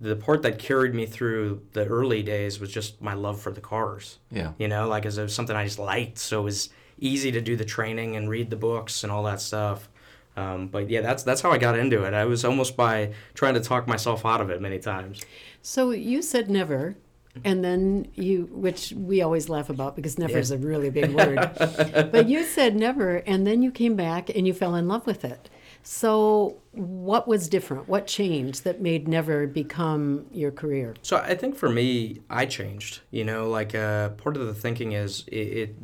the 0.00 0.16
part 0.16 0.42
that 0.42 0.58
carried 0.58 0.94
me 0.94 1.06
through 1.06 1.62
the 1.72 1.84
early 1.86 2.22
days 2.22 2.58
was 2.60 2.70
just 2.70 3.00
my 3.00 3.14
love 3.14 3.40
for 3.40 3.52
the 3.52 3.60
cars 3.60 4.18
Yeah. 4.30 4.52
you 4.58 4.66
know 4.66 4.88
like 4.88 5.06
as 5.06 5.16
it 5.18 5.22
was 5.22 5.32
something 5.32 5.54
i 5.54 5.64
just 5.64 5.78
liked 5.78 6.18
so 6.18 6.40
it 6.40 6.44
was 6.44 6.68
easy 6.98 7.30
to 7.30 7.40
do 7.40 7.54
the 7.54 7.64
training 7.64 8.16
and 8.16 8.28
read 8.28 8.50
the 8.50 8.56
books 8.56 9.04
and 9.04 9.12
all 9.12 9.22
that 9.22 9.40
stuff 9.40 9.88
um, 10.36 10.66
but 10.66 10.90
yeah 10.90 11.00
that's 11.00 11.22
that's 11.22 11.40
how 11.42 11.52
i 11.52 11.58
got 11.58 11.78
into 11.78 12.02
it 12.02 12.12
i 12.12 12.24
was 12.24 12.44
almost 12.44 12.76
by 12.76 13.12
trying 13.34 13.54
to 13.54 13.60
talk 13.60 13.86
myself 13.86 14.26
out 14.26 14.40
of 14.40 14.50
it 14.50 14.60
many 14.60 14.80
times 14.80 15.22
So 15.62 15.92
you 15.92 16.22
said 16.22 16.50
never, 16.50 16.96
and 17.42 17.64
then 17.64 18.06
you, 18.14 18.48
which 18.52 18.92
we 18.92 19.22
always 19.22 19.48
laugh 19.48 19.68
about 19.68 19.96
because 19.96 20.18
never 20.18 20.38
is 20.38 20.50
a 20.50 20.58
really 20.58 20.90
big 20.90 21.12
word. 21.12 21.50
but 22.12 22.28
you 22.28 22.44
said 22.44 22.76
never, 22.76 23.16
and 23.26 23.46
then 23.46 23.62
you 23.62 23.70
came 23.72 23.96
back 23.96 24.30
and 24.30 24.46
you 24.46 24.54
fell 24.54 24.74
in 24.74 24.86
love 24.86 25.06
with 25.06 25.24
it. 25.24 25.50
So 25.82 26.56
what 26.72 27.28
was 27.28 27.48
different? 27.48 27.88
What 27.88 28.06
changed 28.06 28.64
that 28.64 28.80
made 28.80 29.06
never 29.06 29.46
become 29.46 30.26
your 30.32 30.50
career? 30.50 30.94
So 31.02 31.18
I 31.18 31.34
think 31.34 31.56
for 31.56 31.68
me, 31.68 32.20
I 32.30 32.46
changed. 32.46 33.00
You 33.10 33.24
know, 33.24 33.50
like 33.50 33.74
uh, 33.74 34.10
part 34.10 34.36
of 34.36 34.46
the 34.46 34.54
thinking 34.54 34.92
is 34.92 35.24
it, 35.26 35.36
it, 35.36 35.76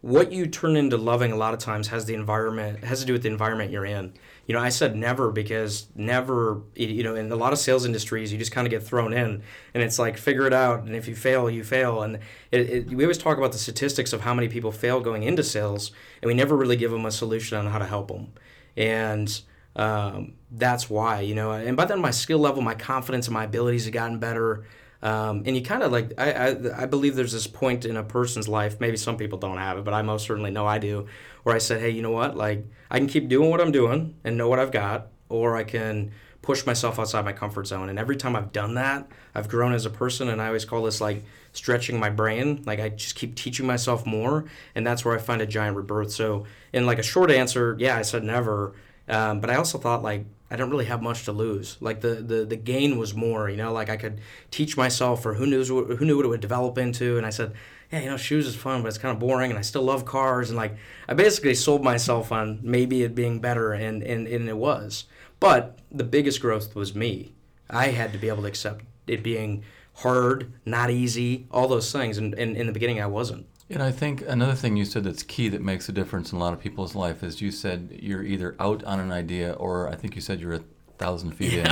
what 0.00 0.30
you 0.30 0.46
turn 0.46 0.76
into 0.76 0.96
loving 0.96 1.32
a 1.32 1.36
lot 1.36 1.54
of 1.54 1.58
times 1.58 1.88
has 1.88 2.04
the 2.04 2.14
environment 2.14 2.84
has 2.84 3.00
to 3.00 3.06
do 3.06 3.14
with 3.14 3.22
the 3.22 3.28
environment 3.28 3.72
you're 3.72 3.86
in. 3.86 4.12
You 4.46 4.54
know, 4.54 4.60
I 4.60 4.68
said 4.68 4.94
never 4.96 5.32
because 5.32 5.86
never. 5.94 6.62
You 6.74 7.02
know, 7.02 7.16
in 7.16 7.30
a 7.32 7.36
lot 7.36 7.52
of 7.52 7.58
sales 7.58 7.84
industries, 7.84 8.32
you 8.32 8.38
just 8.38 8.52
kind 8.52 8.66
of 8.66 8.70
get 8.70 8.82
thrown 8.82 9.12
in, 9.12 9.42
and 9.74 9.82
it's 9.82 9.98
like 9.98 10.16
figure 10.16 10.46
it 10.46 10.52
out, 10.52 10.84
and 10.84 10.94
if 10.94 11.08
you 11.08 11.16
fail, 11.16 11.50
you 11.50 11.64
fail. 11.64 12.02
And 12.02 12.20
it, 12.52 12.60
it, 12.70 12.88
we 12.88 13.04
always 13.04 13.18
talk 13.18 13.38
about 13.38 13.52
the 13.52 13.58
statistics 13.58 14.12
of 14.12 14.20
how 14.20 14.34
many 14.34 14.48
people 14.48 14.70
fail 14.70 15.00
going 15.00 15.24
into 15.24 15.42
sales, 15.42 15.90
and 16.22 16.28
we 16.28 16.34
never 16.34 16.56
really 16.56 16.76
give 16.76 16.92
them 16.92 17.06
a 17.06 17.10
solution 17.10 17.58
on 17.58 17.66
how 17.66 17.78
to 17.78 17.86
help 17.86 18.08
them. 18.08 18.32
And 18.76 19.40
um, 19.74 20.34
that's 20.50 20.88
why, 20.88 21.20
you 21.20 21.34
know, 21.34 21.52
and 21.52 21.76
by 21.76 21.84
then 21.84 22.00
my 22.00 22.10
skill 22.10 22.38
level, 22.38 22.62
my 22.62 22.74
confidence, 22.74 23.26
and 23.26 23.34
my 23.34 23.44
abilities 23.44 23.84
have 23.84 23.94
gotten 23.94 24.18
better. 24.18 24.64
Um, 25.06 25.44
and 25.46 25.54
you 25.54 25.62
kind 25.62 25.84
of 25.84 25.92
like, 25.92 26.14
I, 26.18 26.32
I, 26.32 26.82
I 26.82 26.86
believe 26.86 27.14
there's 27.14 27.30
this 27.30 27.46
point 27.46 27.84
in 27.84 27.96
a 27.96 28.02
person's 28.02 28.48
life, 28.48 28.80
maybe 28.80 28.96
some 28.96 29.16
people 29.16 29.38
don't 29.38 29.58
have 29.58 29.78
it, 29.78 29.84
but 29.84 29.94
I 29.94 30.02
most 30.02 30.26
certainly 30.26 30.50
know 30.50 30.66
I 30.66 30.78
do, 30.78 31.06
where 31.44 31.54
I 31.54 31.58
said, 31.58 31.80
hey, 31.80 31.90
you 31.90 32.02
know 32.02 32.10
what? 32.10 32.36
Like, 32.36 32.66
I 32.90 32.98
can 32.98 33.06
keep 33.06 33.28
doing 33.28 33.48
what 33.48 33.60
I'm 33.60 33.70
doing 33.70 34.16
and 34.24 34.36
know 34.36 34.48
what 34.48 34.58
I've 34.58 34.72
got, 34.72 35.06
or 35.28 35.56
I 35.56 35.62
can 35.62 36.10
push 36.42 36.66
myself 36.66 36.98
outside 36.98 37.24
my 37.24 37.32
comfort 37.32 37.68
zone. 37.68 37.88
And 37.88 38.00
every 38.00 38.16
time 38.16 38.34
I've 38.34 38.50
done 38.50 38.74
that, 38.74 39.08
I've 39.32 39.48
grown 39.48 39.74
as 39.74 39.86
a 39.86 39.90
person. 39.90 40.28
And 40.28 40.42
I 40.42 40.48
always 40.48 40.64
call 40.64 40.82
this 40.82 41.00
like 41.00 41.22
stretching 41.52 42.00
my 42.00 42.10
brain. 42.10 42.64
Like 42.66 42.80
I 42.80 42.88
just 42.88 43.14
keep 43.14 43.36
teaching 43.36 43.66
myself 43.66 44.06
more. 44.06 44.46
And 44.74 44.84
that's 44.84 45.04
where 45.04 45.14
I 45.14 45.18
find 45.18 45.40
a 45.40 45.46
giant 45.46 45.76
rebirth. 45.76 46.12
So, 46.12 46.46
in 46.72 46.86
like 46.86 46.98
a 46.98 47.02
short 47.02 47.30
answer, 47.30 47.76
yeah, 47.78 47.96
I 47.96 48.02
said 48.02 48.22
never. 48.22 48.74
Um, 49.08 49.40
but 49.40 49.50
I 49.50 49.56
also 49.56 49.78
thought 49.78 50.02
like 50.02 50.24
I 50.50 50.56
don't 50.56 50.70
really 50.70 50.84
have 50.84 51.02
much 51.02 51.24
to 51.24 51.32
lose. 51.32 51.76
Like 51.80 52.00
the, 52.00 52.16
the, 52.16 52.44
the 52.44 52.56
gain 52.56 52.98
was 52.98 53.14
more, 53.14 53.50
you 53.50 53.56
know, 53.56 53.72
like 53.72 53.88
I 53.88 53.96
could 53.96 54.20
teach 54.50 54.76
myself 54.76 55.26
or 55.26 55.34
who 55.34 55.46
knows 55.46 55.68
who 55.68 56.04
knew 56.04 56.16
what 56.16 56.24
it 56.24 56.28
would 56.28 56.40
develop 56.40 56.78
into. 56.78 57.16
And 57.16 57.26
I 57.26 57.30
said, 57.30 57.52
yeah, 57.90 58.00
you 58.00 58.06
know, 58.06 58.16
shoes 58.16 58.46
is 58.46 58.54
fun, 58.54 58.82
but 58.82 58.88
it's 58.88 58.98
kind 58.98 59.12
of 59.12 59.18
boring 59.18 59.50
and 59.50 59.58
I 59.58 59.62
still 59.62 59.82
love 59.82 60.04
cars. 60.04 60.50
And 60.50 60.56
like, 60.56 60.76
I 61.08 61.14
basically 61.14 61.54
sold 61.54 61.82
myself 61.82 62.30
on 62.30 62.60
maybe 62.62 63.02
it 63.02 63.14
being 63.14 63.40
better 63.40 63.72
and, 63.72 64.02
and, 64.02 64.26
and 64.28 64.48
it 64.48 64.56
was. 64.56 65.04
But 65.40 65.78
the 65.90 66.04
biggest 66.04 66.40
growth 66.40 66.74
was 66.74 66.94
me. 66.94 67.32
I 67.68 67.88
had 67.88 68.12
to 68.12 68.18
be 68.18 68.28
able 68.28 68.42
to 68.42 68.48
accept 68.48 68.84
it 69.06 69.22
being 69.22 69.64
hard, 69.94 70.52
not 70.64 70.90
easy, 70.90 71.46
all 71.50 71.66
those 71.68 71.90
things. 71.90 72.18
And 72.18 72.34
in 72.34 72.66
the 72.66 72.72
beginning, 72.72 73.00
I 73.00 73.06
wasn't. 73.06 73.46
And 73.68 73.82
I 73.82 73.90
think 73.90 74.22
another 74.26 74.54
thing 74.54 74.76
you 74.76 74.84
said 74.84 75.04
that's 75.04 75.24
key 75.24 75.48
that 75.48 75.60
makes 75.60 75.88
a 75.88 75.92
difference 75.92 76.30
in 76.32 76.38
a 76.38 76.40
lot 76.40 76.52
of 76.52 76.60
people's 76.60 76.94
life 76.94 77.22
is 77.24 77.40
you 77.40 77.50
said 77.50 77.98
you're 78.00 78.22
either 78.22 78.54
out 78.60 78.84
on 78.84 79.00
an 79.00 79.10
idea 79.10 79.52
or 79.54 79.88
I 79.88 79.96
think 79.96 80.14
you 80.14 80.20
said 80.20 80.40
you're 80.40 80.52
a 80.54 80.62
thousand 80.98 81.32
feet 81.32 81.54
in. 81.54 81.66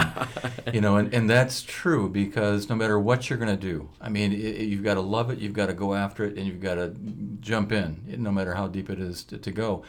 You 0.72 0.80
know, 0.80 0.96
and, 0.96 1.14
and 1.14 1.30
that's 1.30 1.62
true 1.62 2.08
because 2.08 2.68
no 2.68 2.74
matter 2.74 2.98
what 2.98 3.30
you're 3.30 3.38
going 3.38 3.56
to 3.56 3.60
do, 3.60 3.90
I 4.00 4.08
mean, 4.08 4.32
i 4.32 4.34
i- 4.34 4.62
you've 4.64 4.82
got 4.82 4.94
to 4.94 5.00
love 5.00 5.30
it, 5.30 5.38
you've 5.38 5.52
got 5.52 5.66
to 5.66 5.72
go 5.72 5.94
after 5.94 6.24
it, 6.24 6.36
and 6.36 6.46
you've 6.46 6.60
got 6.60 6.74
to 6.74 6.94
jump 7.40 7.70
in, 7.70 8.02
no 8.18 8.32
matter 8.32 8.54
how 8.54 8.66
deep 8.66 8.90
it 8.90 8.98
is 8.98 9.22
to, 9.24 9.38
to 9.38 9.50
go. 9.52 9.84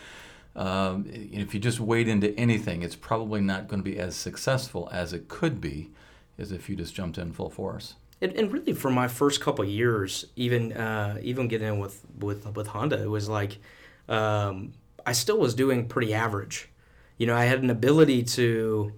Um, 0.56 1.06
if 1.12 1.54
you 1.54 1.60
just 1.60 1.80
wade 1.80 2.08
into 2.08 2.34
anything, 2.40 2.82
it's 2.84 2.96
probably 2.96 3.42
not 3.42 3.68
going 3.68 3.84
to 3.84 3.90
be 3.90 4.00
as 4.00 4.16
successful 4.16 4.88
as 4.92 5.12
it 5.12 5.28
could 5.28 5.60
be 5.60 5.90
as 6.38 6.52
if 6.52 6.70
you 6.70 6.76
just 6.76 6.94
jumped 6.94 7.18
in 7.18 7.34
full 7.34 7.50
force. 7.50 7.96
And, 8.22 8.32
and 8.34 8.52
really, 8.52 8.74
for 8.74 8.90
my 8.90 9.08
first 9.08 9.42
couple 9.42 9.66
years, 9.66 10.26
even 10.36 10.74
uh, 10.74 11.18
even 11.22 11.48
getting 11.48 11.68
in 11.68 11.80
with, 11.80 12.06
with 12.18 12.56
with 12.56 12.68
Honda, 12.68 13.02
it 13.02 13.10
was 13.10 13.28
like 13.28 13.60
um, 14.08 14.74
I 15.06 15.12
still 15.12 15.38
was 15.38 15.54
doing 15.54 15.88
pretty 15.88 16.14
average. 16.14 16.70
You 17.18 17.28
know, 17.28 17.36
I 17.36 17.46
had 17.46 17.62
an 17.62 17.70
ability 17.70 18.24
to 18.24 18.94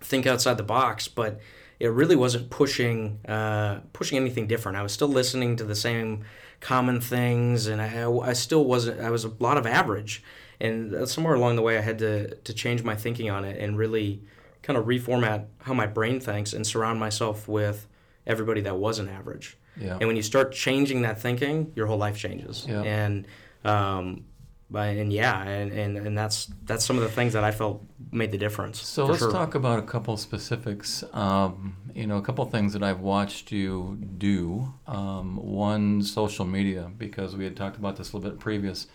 think 0.00 0.26
outside 0.26 0.56
the 0.56 0.62
box, 0.62 1.08
but 1.08 1.40
it 1.78 1.88
really 1.88 2.16
wasn't 2.16 2.50
pushing 2.50 3.18
uh, 3.26 3.80
pushing 3.92 4.18
anything 4.18 4.46
different. 4.46 4.78
I 4.78 4.82
was 4.82 4.92
still 4.92 5.08
listening 5.08 5.56
to 5.56 5.64
the 5.64 5.74
same 5.74 6.24
common 6.60 7.00
things, 7.00 7.66
and 7.66 7.80
I, 7.80 8.08
I 8.10 8.32
still 8.34 8.64
wasn't. 8.64 9.00
I 9.00 9.10
was 9.10 9.24
a 9.24 9.32
lot 9.38 9.56
of 9.56 9.66
average, 9.66 10.22
and 10.60 10.94
uh, 10.94 11.06
somewhere 11.06 11.34
along 11.34 11.56
the 11.56 11.62
way, 11.62 11.78
I 11.78 11.80
had 11.80 11.98
to 11.98 12.34
to 12.34 12.54
change 12.54 12.82
my 12.82 12.94
thinking 12.94 13.30
on 13.30 13.44
it 13.44 13.58
and 13.60 13.78
really 13.78 14.22
kind 14.62 14.78
of 14.78 14.84
reformat 14.84 15.46
how 15.62 15.72
my 15.72 15.86
brain 15.86 16.20
thinks 16.20 16.52
and 16.52 16.66
surround 16.66 17.00
myself 17.00 17.48
with 17.48 17.86
everybody 18.30 18.60
that 18.62 18.76
wasn't 18.76 19.10
average. 19.10 19.58
Yeah. 19.76 19.98
And 19.98 20.06
when 20.06 20.16
you 20.16 20.22
start 20.22 20.52
changing 20.52 21.02
that 21.02 21.20
thinking, 21.20 21.72
your 21.74 21.86
whole 21.86 21.98
life 21.98 22.16
changes. 22.16 22.66
Yeah. 22.68 22.82
And 22.82 23.26
um, 23.64 24.24
but, 24.70 24.96
and 24.96 25.12
yeah, 25.12 25.42
and, 25.42 25.72
and, 25.72 25.96
and 25.96 26.16
that's 26.16 26.46
that's 26.62 26.84
some 26.84 26.96
of 26.96 27.02
the 27.02 27.08
things 27.08 27.32
that 27.32 27.42
I 27.42 27.50
felt 27.50 27.84
made 28.12 28.30
the 28.30 28.38
difference. 28.38 28.80
So 28.80 29.04
let's 29.04 29.18
sure. 29.18 29.32
talk 29.32 29.56
about 29.56 29.80
a 29.80 29.82
couple 29.82 30.16
specifics. 30.16 31.02
Um, 31.12 31.76
you 31.92 32.06
know, 32.06 32.18
a 32.18 32.22
couple 32.22 32.44
things 32.44 32.72
that 32.74 32.82
I've 32.82 33.00
watched 33.00 33.50
you 33.50 33.98
do. 34.16 34.72
Um, 34.86 35.36
one, 35.36 36.02
social 36.02 36.44
media, 36.44 36.88
because 36.96 37.34
we 37.34 37.44
had 37.44 37.56
talked 37.56 37.76
about 37.76 37.96
this 37.96 38.12
a 38.12 38.16
little 38.16 38.30
bit 38.30 38.38
previous. 38.38 38.86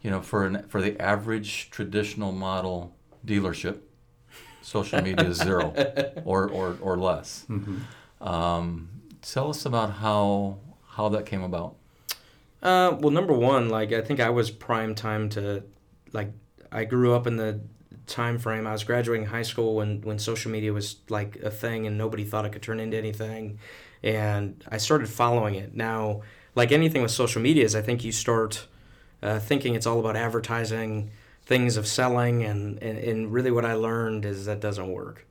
You 0.00 0.10
know, 0.10 0.22
for 0.22 0.46
an, 0.46 0.64
for 0.68 0.80
the 0.80 0.98
average 1.00 1.70
traditional 1.70 2.32
model 2.32 2.96
dealership, 3.26 3.80
social 4.62 5.02
media 5.02 5.26
is 5.28 5.36
zero 5.38 5.74
or, 6.24 6.48
or, 6.48 6.78
or 6.80 6.96
less. 6.96 7.44
Um, 8.20 8.88
tell 9.22 9.50
us 9.50 9.64
about 9.64 9.94
how 9.94 10.58
how 10.88 11.08
that 11.10 11.26
came 11.26 11.42
about. 11.42 11.76
Uh, 12.62 12.96
well, 12.98 13.10
number 13.12 13.32
one, 13.32 13.68
like 13.68 13.92
I 13.92 14.00
think 14.00 14.20
I 14.20 14.30
was 14.30 14.50
prime 14.50 14.94
time 14.94 15.28
to, 15.30 15.62
like, 16.12 16.32
I 16.72 16.84
grew 16.84 17.14
up 17.14 17.26
in 17.26 17.36
the 17.36 17.60
time 18.06 18.38
frame. 18.38 18.66
I 18.66 18.72
was 18.72 18.82
graduating 18.82 19.26
high 19.26 19.42
school 19.42 19.76
when 19.76 20.00
when 20.00 20.18
social 20.18 20.50
media 20.50 20.72
was 20.72 20.96
like 21.08 21.36
a 21.36 21.50
thing, 21.50 21.86
and 21.86 21.96
nobody 21.96 22.24
thought 22.24 22.44
it 22.44 22.52
could 22.52 22.62
turn 22.62 22.80
into 22.80 22.96
anything. 22.96 23.58
And 24.02 24.64
I 24.68 24.78
started 24.78 25.08
following 25.08 25.54
it. 25.54 25.74
Now, 25.74 26.22
like 26.54 26.72
anything 26.72 27.02
with 27.02 27.10
social 27.10 27.42
media, 27.42 27.64
is 27.64 27.76
I 27.76 27.82
think 27.82 28.04
you 28.04 28.12
start 28.12 28.66
uh, 29.22 29.38
thinking 29.38 29.74
it's 29.74 29.86
all 29.86 30.00
about 30.00 30.16
advertising, 30.16 31.10
things 31.44 31.76
of 31.76 31.86
selling, 31.86 32.42
and, 32.42 32.82
and 32.82 32.98
and 32.98 33.32
really 33.32 33.52
what 33.52 33.64
I 33.64 33.74
learned 33.74 34.24
is 34.24 34.46
that 34.46 34.60
doesn't 34.60 34.90
work. 34.90 35.26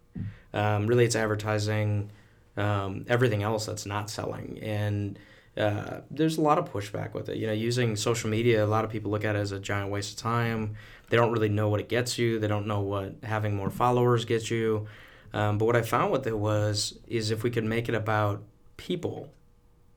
Um, 0.54 0.88
really, 0.88 1.04
it's 1.04 1.15
advertising 1.15 2.10
um, 2.58 3.06
everything 3.08 3.43
else 3.43 3.65
that's 3.65 3.86
not 3.86 4.10
selling 4.10 4.60
and 4.62 5.20
uh, 5.58 6.02
there's 6.12 6.38
a 6.38 6.41
lot 6.41 6.60
of 6.60 6.72
pushback 6.72 7.15
with 7.15 7.30
it. 7.30 7.38
You 7.38 7.48
know, 7.48 7.54
using 7.54 7.96
social 7.96 8.30
media, 8.30 8.63
a 8.63 8.67
lot 8.67 8.86
of 8.86 8.91
people 8.91 9.10
look 9.10 9.26
at 9.26 9.36
it 9.36 9.39
as 9.39 9.52
a 9.52 9.60
giant 9.60 9.89
waste 9.89 10.12
of 10.13 10.20
time. 10.20 10.76
They 11.10 11.17
don't 11.17 11.32
really 11.32 11.50
know 11.50 11.67
what 11.70 11.80
it 11.80 11.89
gets 11.89 12.17
you. 12.20 12.38
They 12.38 12.48
don't 12.48 12.67
know 12.67 12.82
what 12.82 13.15
having 13.24 13.56
more 13.56 13.72
followers 13.72 14.24
gets 14.26 14.52
you. 14.52 14.88
Um, 15.34 15.58
but 15.58 15.65
what 15.65 15.76
I 15.76 15.82
found 15.82 16.12
with 16.12 16.28
it 16.28 16.38
was 16.38 17.00
is 17.08 17.32
if 17.32 17.43
we 17.43 17.50
could 17.50 17.63
make 17.65 17.89
it 17.89 17.96
about 17.96 18.43
people, 18.78 19.32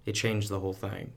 it 0.07 0.12
changed 0.12 0.49
the 0.49 0.61
whole 0.61 0.73
thing. 0.73 1.12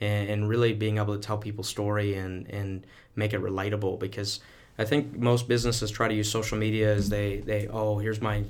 and, 0.00 0.28
and 0.28 0.48
really 0.48 0.72
being 0.72 0.98
able 0.98 1.14
to 1.14 1.20
tell 1.20 1.38
people's 1.38 1.68
story 1.68 2.14
and 2.14 2.50
and 2.50 2.86
make 3.16 3.32
it 3.32 3.40
relatable 3.40 3.98
because 3.98 4.40
I 4.78 4.84
think 4.84 5.16
most 5.16 5.46
businesses 5.48 5.90
try 5.90 6.08
to 6.08 6.14
use 6.14 6.30
social 6.30 6.58
media 6.58 6.92
as 6.94 7.08
they 7.08 7.38
they 7.38 7.68
oh 7.68 7.98
here's 7.98 8.20
my 8.20 8.44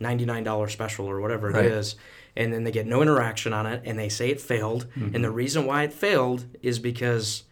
ninety 0.00 0.24
nine 0.24 0.42
dollar 0.44 0.68
special 0.68 1.06
or 1.06 1.20
whatever 1.20 1.50
it 1.50 1.66
is, 1.66 1.94
Right. 1.94 2.42
and 2.44 2.52
then 2.52 2.64
they 2.64 2.72
get 2.72 2.86
no 2.86 3.02
interaction 3.02 3.52
on 3.52 3.66
it 3.66 3.82
and 3.84 3.98
they 3.98 4.08
say 4.08 4.30
it 4.30 4.40
failed 4.40 4.86
and 4.96 5.22
the 5.22 5.30
reason 5.30 5.66
why 5.66 5.82
it 5.84 5.92
failed 5.92 6.46
is 6.62 6.78
because 6.78 7.44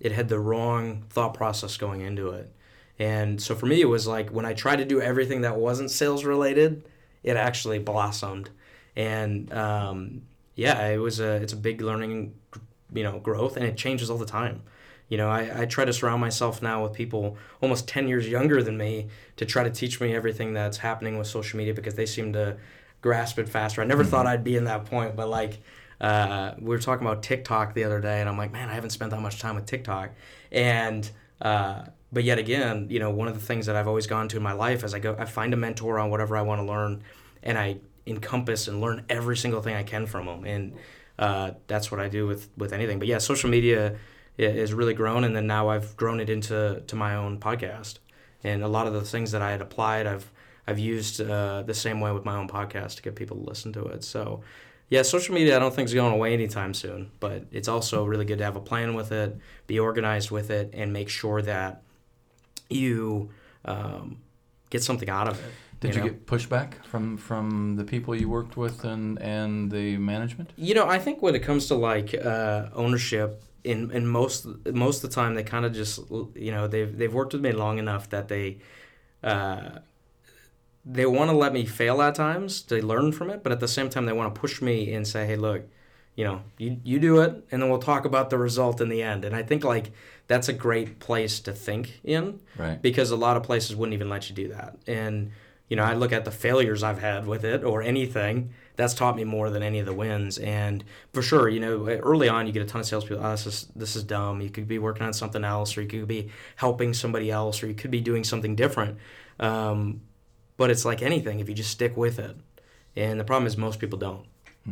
it 0.00 0.12
had 0.12 0.28
the 0.28 0.38
wrong 0.40 1.04
thought 1.10 1.34
process 1.34 1.76
going 1.76 2.00
into 2.00 2.30
it. 2.30 2.50
And 2.98 3.40
so 3.40 3.54
for 3.54 3.66
me, 3.66 3.80
it 3.80 3.86
was 3.88 4.06
like 4.06 4.30
when 4.30 4.44
I 4.46 4.52
tried 4.54 4.76
to 4.76 4.84
do 4.84 5.00
everything 5.00 5.42
that 5.42 5.56
wasn't 5.56 5.90
sales 5.90 6.24
related, 6.24 6.84
it 7.22 7.36
actually 7.36 7.78
blossomed. 7.78 8.50
And 8.96 9.52
um, 9.52 10.22
yeah, 10.54 10.86
it 10.88 10.98
was 10.98 11.20
a 11.20 11.32
it's 11.36 11.52
a 11.52 11.56
big 11.56 11.80
learning, 11.80 12.34
you 12.92 13.02
know, 13.02 13.18
growth, 13.18 13.56
and 13.56 13.64
it 13.64 13.76
changes 13.76 14.10
all 14.10 14.18
the 14.18 14.26
time. 14.26 14.62
You 15.10 15.18
know, 15.18 15.28
I, 15.28 15.62
I 15.62 15.66
try 15.66 15.84
to 15.84 15.92
surround 15.92 16.20
myself 16.22 16.62
now 16.62 16.82
with 16.82 16.94
people 16.94 17.36
almost 17.60 17.86
10 17.86 18.08
years 18.08 18.26
younger 18.26 18.62
than 18.62 18.78
me 18.78 19.08
to 19.36 19.44
try 19.44 19.64
to 19.64 19.70
teach 19.70 20.00
me 20.00 20.14
everything 20.14 20.54
that's 20.54 20.78
happening 20.78 21.18
with 21.18 21.26
social 21.26 21.58
media 21.58 21.74
because 21.74 21.94
they 21.94 22.06
seem 22.06 22.32
to 22.32 22.56
grasp 23.02 23.38
it 23.38 23.48
faster. 23.48 23.82
I 23.82 23.84
never 23.84 24.04
thought 24.04 24.26
I'd 24.26 24.44
be 24.44 24.56
in 24.56 24.64
that 24.64 24.86
point, 24.86 25.16
but 25.16 25.28
like 25.28 25.58
uh, 26.00 26.54
we 26.58 26.68
were 26.68 26.78
talking 26.78 27.06
about 27.06 27.22
TikTok 27.22 27.74
the 27.74 27.84
other 27.84 28.00
day, 28.00 28.20
and 28.20 28.28
I'm 28.28 28.38
like, 28.38 28.52
man, 28.52 28.68
I 28.68 28.74
haven't 28.74 28.90
spent 28.90 29.10
that 29.10 29.20
much 29.20 29.40
time 29.40 29.56
with 29.56 29.66
TikTok. 29.66 30.10
And 30.52 31.10
uh, 31.42 31.84
but 32.12 32.24
yet 32.24 32.38
again, 32.38 32.86
you 32.88 33.00
know, 33.00 33.10
one 33.10 33.28
of 33.28 33.34
the 33.34 33.40
things 33.40 33.66
that 33.66 33.76
I've 33.76 33.88
always 33.88 34.06
gone 34.06 34.28
to 34.28 34.36
in 34.36 34.42
my 34.42 34.52
life 34.52 34.84
is 34.84 34.94
I 34.94 34.98
go, 34.98 35.16
I 35.18 35.24
find 35.24 35.52
a 35.52 35.56
mentor 35.56 35.98
on 35.98 36.10
whatever 36.10 36.36
I 36.36 36.42
want 36.42 36.60
to 36.60 36.64
learn, 36.64 37.02
and 37.42 37.58
I 37.58 37.78
encompass 38.06 38.68
and 38.68 38.80
learn 38.80 39.04
every 39.08 39.36
single 39.36 39.60
thing 39.60 39.74
I 39.74 39.82
can 39.82 40.06
from 40.06 40.26
them. 40.26 40.44
And 40.44 40.74
uh, 41.18 41.52
that's 41.66 41.90
what 41.90 42.00
I 42.00 42.08
do 42.08 42.26
with 42.26 42.48
with 42.56 42.72
anything. 42.72 42.98
But 42.98 43.08
yeah, 43.08 43.18
social 43.18 43.50
media 43.50 43.96
is 44.44 44.72
really 44.72 44.94
grown, 44.94 45.24
and 45.24 45.34
then 45.34 45.46
now 45.46 45.68
I've 45.68 45.96
grown 45.96 46.20
it 46.20 46.30
into 46.30 46.82
to 46.86 46.96
my 46.96 47.14
own 47.14 47.38
podcast. 47.38 47.98
And 48.42 48.62
a 48.62 48.68
lot 48.68 48.86
of 48.86 48.94
the 48.94 49.02
things 49.02 49.32
that 49.32 49.42
I 49.42 49.50
had 49.50 49.60
applied, 49.60 50.06
I've 50.06 50.30
I've 50.66 50.78
used 50.78 51.20
uh, 51.20 51.62
the 51.62 51.74
same 51.74 52.00
way 52.00 52.12
with 52.12 52.24
my 52.24 52.36
own 52.36 52.48
podcast 52.48 52.96
to 52.96 53.02
get 53.02 53.16
people 53.16 53.36
to 53.36 53.42
listen 53.42 53.72
to 53.72 53.84
it. 53.86 54.04
So, 54.04 54.42
yeah, 54.88 55.02
social 55.02 55.34
media 55.34 55.56
I 55.56 55.58
don't 55.58 55.74
think 55.74 55.86
is 55.86 55.94
going 55.94 56.12
away 56.12 56.32
anytime 56.32 56.74
soon, 56.74 57.10
but 57.18 57.44
it's 57.50 57.68
also 57.68 58.04
really 58.04 58.24
good 58.24 58.38
to 58.38 58.44
have 58.44 58.56
a 58.56 58.60
plan 58.60 58.94
with 58.94 59.12
it, 59.12 59.36
be 59.66 59.78
organized 59.78 60.30
with 60.30 60.50
it, 60.50 60.70
and 60.72 60.92
make 60.92 61.08
sure 61.08 61.42
that 61.42 61.82
you 62.68 63.30
um, 63.64 64.18
get 64.70 64.82
something 64.82 65.08
out 65.08 65.28
of 65.28 65.38
it. 65.40 65.52
Did 65.80 65.94
you, 65.94 66.00
know? 66.00 66.08
get 66.08 66.26
pushback 66.26 66.84
from 66.84 67.16
from 67.16 67.76
the 67.76 67.84
people 67.84 68.14
you 68.14 68.28
worked 68.28 68.56
with 68.56 68.84
and 68.84 69.20
and 69.20 69.70
the 69.70 69.96
management? 69.96 70.52
You 70.56 70.74
know, 70.74 70.86
I 70.86 70.98
think 70.98 71.22
when 71.22 71.34
it 71.34 71.40
comes 71.40 71.66
to 71.68 71.74
like 71.74 72.14
uh, 72.14 72.68
ownership, 72.74 73.42
in 73.64 73.90
in 73.90 74.06
most 74.06 74.46
most 74.66 75.04
of 75.04 75.10
the 75.10 75.14
time 75.14 75.34
they 75.34 75.42
kind 75.42 75.64
of 75.64 75.72
just 75.72 76.00
you 76.34 76.50
know 76.50 76.66
they've 76.66 76.96
they've 76.96 77.12
worked 77.12 77.32
with 77.32 77.42
me 77.42 77.52
long 77.52 77.78
enough 77.78 78.08
that 78.10 78.28
they 78.28 78.58
uh, 79.22 79.78
they 80.84 81.06
want 81.06 81.30
to 81.30 81.36
let 81.36 81.52
me 81.52 81.66
fail 81.66 82.00
at 82.00 82.14
times 82.14 82.62
to 82.62 82.84
learn 82.84 83.12
from 83.12 83.30
it, 83.30 83.42
but 83.42 83.52
at 83.52 83.60
the 83.60 83.68
same 83.68 83.90
time 83.90 84.06
they 84.06 84.12
want 84.12 84.34
to 84.34 84.40
push 84.40 84.62
me 84.62 84.92
and 84.94 85.06
say, 85.06 85.26
hey, 85.26 85.36
look, 85.36 85.62
you 86.16 86.24
know, 86.24 86.42
you 86.58 86.78
you 86.82 86.98
do 86.98 87.20
it, 87.20 87.44
and 87.50 87.62
then 87.62 87.68
we'll 87.68 87.78
talk 87.78 88.04
about 88.04 88.30
the 88.30 88.38
result 88.38 88.80
in 88.80 88.88
the 88.88 89.02
end. 89.02 89.24
And 89.24 89.36
I 89.36 89.42
think 89.42 89.62
like 89.64 89.92
that's 90.26 90.48
a 90.48 90.52
great 90.52 90.98
place 90.98 91.40
to 91.40 91.52
think 91.52 92.00
in 92.04 92.40
Right. 92.56 92.80
because 92.80 93.10
a 93.10 93.16
lot 93.16 93.36
of 93.36 93.42
places 93.42 93.76
wouldn't 93.76 93.94
even 93.94 94.08
let 94.08 94.28
you 94.30 94.34
do 94.34 94.48
that. 94.48 94.76
And 94.86 95.32
you 95.68 95.76
know, 95.76 95.84
I 95.84 95.94
look 95.94 96.12
at 96.12 96.24
the 96.24 96.30
failures 96.32 96.82
I've 96.82 97.00
had 97.00 97.26
with 97.26 97.44
it 97.44 97.62
or 97.62 97.80
anything. 97.82 98.52
That's 98.76 98.94
taught 98.94 99.16
me 99.16 99.24
more 99.24 99.50
than 99.50 99.62
any 99.62 99.78
of 99.78 99.86
the 99.86 99.92
wins. 99.92 100.38
And 100.38 100.84
for 101.12 101.20
sure, 101.22 101.48
you 101.48 101.60
know, 101.60 101.86
early 101.86 102.28
on, 102.28 102.46
you 102.46 102.52
get 102.52 102.62
a 102.62 102.66
ton 102.66 102.80
of 102.80 102.86
salespeople. 102.86 103.24
Oh, 103.24 103.30
this 103.32 103.46
is 103.46 103.68
this 103.76 103.96
is 103.96 104.04
dumb. 104.04 104.40
You 104.40 104.48
could 104.50 104.66
be 104.68 104.78
working 104.78 105.02
on 105.04 105.12
something 105.12 105.44
else, 105.44 105.76
or 105.76 105.82
you 105.82 105.88
could 105.88 106.08
be 106.08 106.30
helping 106.56 106.94
somebody 106.94 107.30
else, 107.30 107.62
or 107.62 107.66
you 107.66 107.74
could 107.74 107.90
be 107.90 108.00
doing 108.00 108.24
something 108.24 108.56
different. 108.56 108.98
Um, 109.38 110.02
but 110.56 110.70
it's 110.70 110.84
like 110.84 111.02
anything. 111.02 111.40
If 111.40 111.48
you 111.48 111.54
just 111.54 111.70
stick 111.70 111.96
with 111.96 112.18
it, 112.18 112.36
and 112.96 113.18
the 113.20 113.24
problem 113.24 113.46
is 113.46 113.56
most 113.56 113.78
people 113.80 113.98
don't 113.98 114.26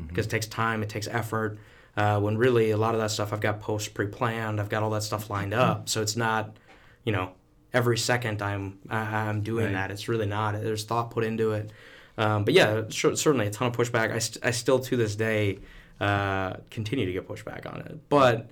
because 0.07 0.27
it 0.27 0.31
takes 0.31 0.47
time, 0.47 0.83
it 0.83 0.89
takes 0.89 1.09
effort. 1.09 1.59
Uh, 1.97 2.21
when 2.21 2.37
really 2.39 2.71
a 2.71 2.77
lot 2.77 2.95
of 2.95 3.01
that 3.01 3.11
stuff 3.11 3.33
I've 3.33 3.41
got 3.41 3.59
posts 3.61 3.89
pre-planned, 3.89 4.61
I've 4.61 4.69
got 4.69 4.83
all 4.83 4.91
that 4.91 5.03
stuff 5.03 5.29
lined 5.31 5.53
up, 5.55 5.89
so 5.89 6.01
it's 6.03 6.15
not, 6.17 6.57
you 7.05 7.11
know, 7.13 7.33
every 7.75 7.99
second 7.99 8.41
I'm 8.41 8.79
I'm 8.89 9.43
doing 9.43 9.67
Right. 9.67 9.73
that. 9.73 9.91
It's 9.91 10.07
really 10.09 10.27
not. 10.27 10.53
There's 10.61 10.85
thought 10.85 11.11
put 11.11 11.25
into 11.25 11.53
it. 11.53 11.71
Um, 12.19 12.45
but 12.45 12.53
yeah, 12.53 12.83
cer- 12.91 13.17
certainly 13.17 13.47
a 13.47 13.51
ton 13.51 13.69
of 13.69 13.77
pushback. 13.77 14.13
I, 14.13 14.19
st- 14.19 14.45
I 14.45 14.51
still 14.51 14.81
to 14.81 14.97
this 14.97 15.15
day 15.17 15.61
uh, 16.01 16.55
continue 16.69 17.07
to 17.07 17.13
get 17.13 17.27
pushback 17.27 17.73
on 17.73 17.81
it. 17.81 18.09
But 18.09 18.51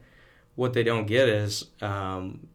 what 0.55 0.73
they 0.73 0.85
don't 0.85 1.07
get 1.07 1.29
is 1.29 1.67
um, 1.83 2.47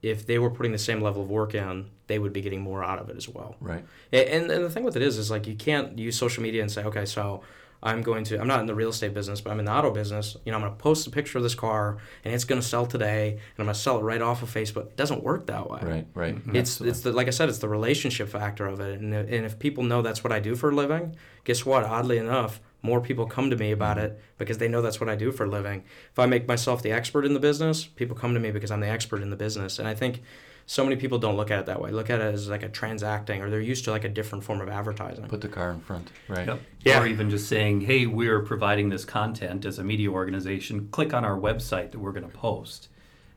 if 0.00 0.24
they 0.24 0.38
were 0.38 0.50
putting 0.50 0.72
the 0.72 0.78
same 0.78 1.00
level 1.00 1.22
of 1.22 1.28
work 1.28 1.54
in, 1.54 1.90
they 2.06 2.18
would 2.18 2.32
be 2.32 2.40
getting 2.40 2.60
more 2.60 2.84
out 2.84 3.00
of 3.00 3.10
it 3.10 3.16
as 3.16 3.28
well. 3.28 3.56
Right. 3.60 3.84
And, 4.12 4.50
and 4.50 4.64
the 4.64 4.70
thing 4.70 4.84
with 4.84 4.96
it 4.96 5.02
is, 5.02 5.18
is 5.18 5.30
like 5.30 5.46
you 5.46 5.56
can't 5.56 5.98
use 5.98 6.16
social 6.16 6.42
media 6.42 6.62
and 6.62 6.70
say, 6.70 6.84
okay, 6.84 7.04
so 7.04 7.42
I'm 7.82 8.02
going 8.02 8.24
to, 8.24 8.40
I'm 8.40 8.46
not 8.46 8.60
in 8.60 8.66
the 8.66 8.74
real 8.74 8.90
estate 8.90 9.12
business, 9.12 9.40
but 9.40 9.50
I'm 9.50 9.58
in 9.58 9.64
the 9.64 9.72
auto 9.72 9.90
business. 9.90 10.36
You 10.44 10.52
know, 10.52 10.58
I'm 10.58 10.62
going 10.62 10.72
to 10.72 10.78
post 10.78 11.06
a 11.06 11.10
picture 11.10 11.38
of 11.38 11.44
this 11.44 11.54
car 11.54 11.98
and 12.24 12.32
it's 12.32 12.44
going 12.44 12.60
to 12.60 12.66
sell 12.66 12.86
today 12.86 13.30
and 13.30 13.40
I'm 13.58 13.66
going 13.66 13.74
to 13.74 13.80
sell 13.80 13.98
it 13.98 14.02
right 14.02 14.22
off 14.22 14.42
of 14.42 14.54
Facebook. 14.54 14.86
It 14.86 14.96
doesn't 14.96 15.24
work 15.24 15.46
that 15.46 15.68
way. 15.68 15.80
Right. 15.82 16.06
Right. 16.14 16.36
Mm-hmm. 16.36 16.54
It's, 16.54 16.80
it's 16.80 17.00
the, 17.00 17.12
like 17.12 17.26
I 17.26 17.30
said, 17.30 17.48
it's 17.48 17.58
the 17.58 17.68
relationship 17.68 18.28
factor 18.28 18.66
of 18.66 18.78
it. 18.80 19.00
And, 19.00 19.12
and 19.12 19.44
if 19.44 19.58
people 19.58 19.82
know 19.82 20.00
that's 20.00 20.22
what 20.22 20.32
I 20.32 20.38
do 20.38 20.54
for 20.54 20.70
a 20.70 20.74
living, 20.74 21.16
guess 21.44 21.66
what? 21.66 21.84
Oddly 21.84 22.18
enough, 22.18 22.60
more 22.82 23.00
people 23.00 23.26
come 23.26 23.50
to 23.50 23.56
me 23.56 23.72
about 23.72 23.96
mm-hmm. 23.96 24.06
it 24.06 24.20
because 24.38 24.58
they 24.58 24.68
know 24.68 24.80
that's 24.80 25.00
what 25.00 25.08
I 25.08 25.16
do 25.16 25.32
for 25.32 25.44
a 25.44 25.48
living. 25.48 25.82
If 26.12 26.18
I 26.18 26.26
make 26.26 26.46
myself 26.46 26.82
the 26.82 26.92
expert 26.92 27.24
in 27.24 27.34
the 27.34 27.40
business, 27.40 27.84
people 27.84 28.14
come 28.14 28.34
to 28.34 28.40
me 28.40 28.52
because 28.52 28.70
I'm 28.70 28.80
the 28.80 28.88
expert 28.88 29.22
in 29.22 29.30
the 29.30 29.36
business. 29.36 29.80
And 29.80 29.88
I 29.88 29.94
think 29.94 30.22
so 30.66 30.84
many 30.84 30.96
people 30.96 31.18
don't 31.18 31.36
look 31.36 31.50
at 31.50 31.60
it 31.60 31.66
that 31.66 31.80
way. 31.80 31.90
Look 31.90 32.10
at 32.10 32.20
it 32.20 32.34
as 32.34 32.48
like 32.48 32.62
a 32.62 32.68
transacting, 32.68 33.42
or 33.42 33.50
they're 33.50 33.60
used 33.60 33.84
to 33.84 33.90
like 33.90 34.04
a 34.04 34.08
different 34.08 34.44
form 34.44 34.60
of 34.60 34.68
advertising. 34.68 35.26
Put 35.26 35.40
the 35.40 35.48
car 35.48 35.70
in 35.70 35.80
front. 35.80 36.10
Right. 36.28 36.46
Yep. 36.46 36.60
Yeah. 36.84 37.02
Or 37.02 37.06
even 37.06 37.30
just 37.30 37.48
saying, 37.48 37.82
hey, 37.82 38.06
we're 38.06 38.40
providing 38.40 38.88
this 38.88 39.04
content 39.04 39.64
as 39.64 39.78
a 39.78 39.84
media 39.84 40.10
organization. 40.10 40.88
Click 40.90 41.12
on 41.12 41.24
our 41.24 41.38
website 41.38 41.90
that 41.92 41.98
we're 41.98 42.12
going 42.12 42.28
to 42.28 42.36
post. 42.36 42.88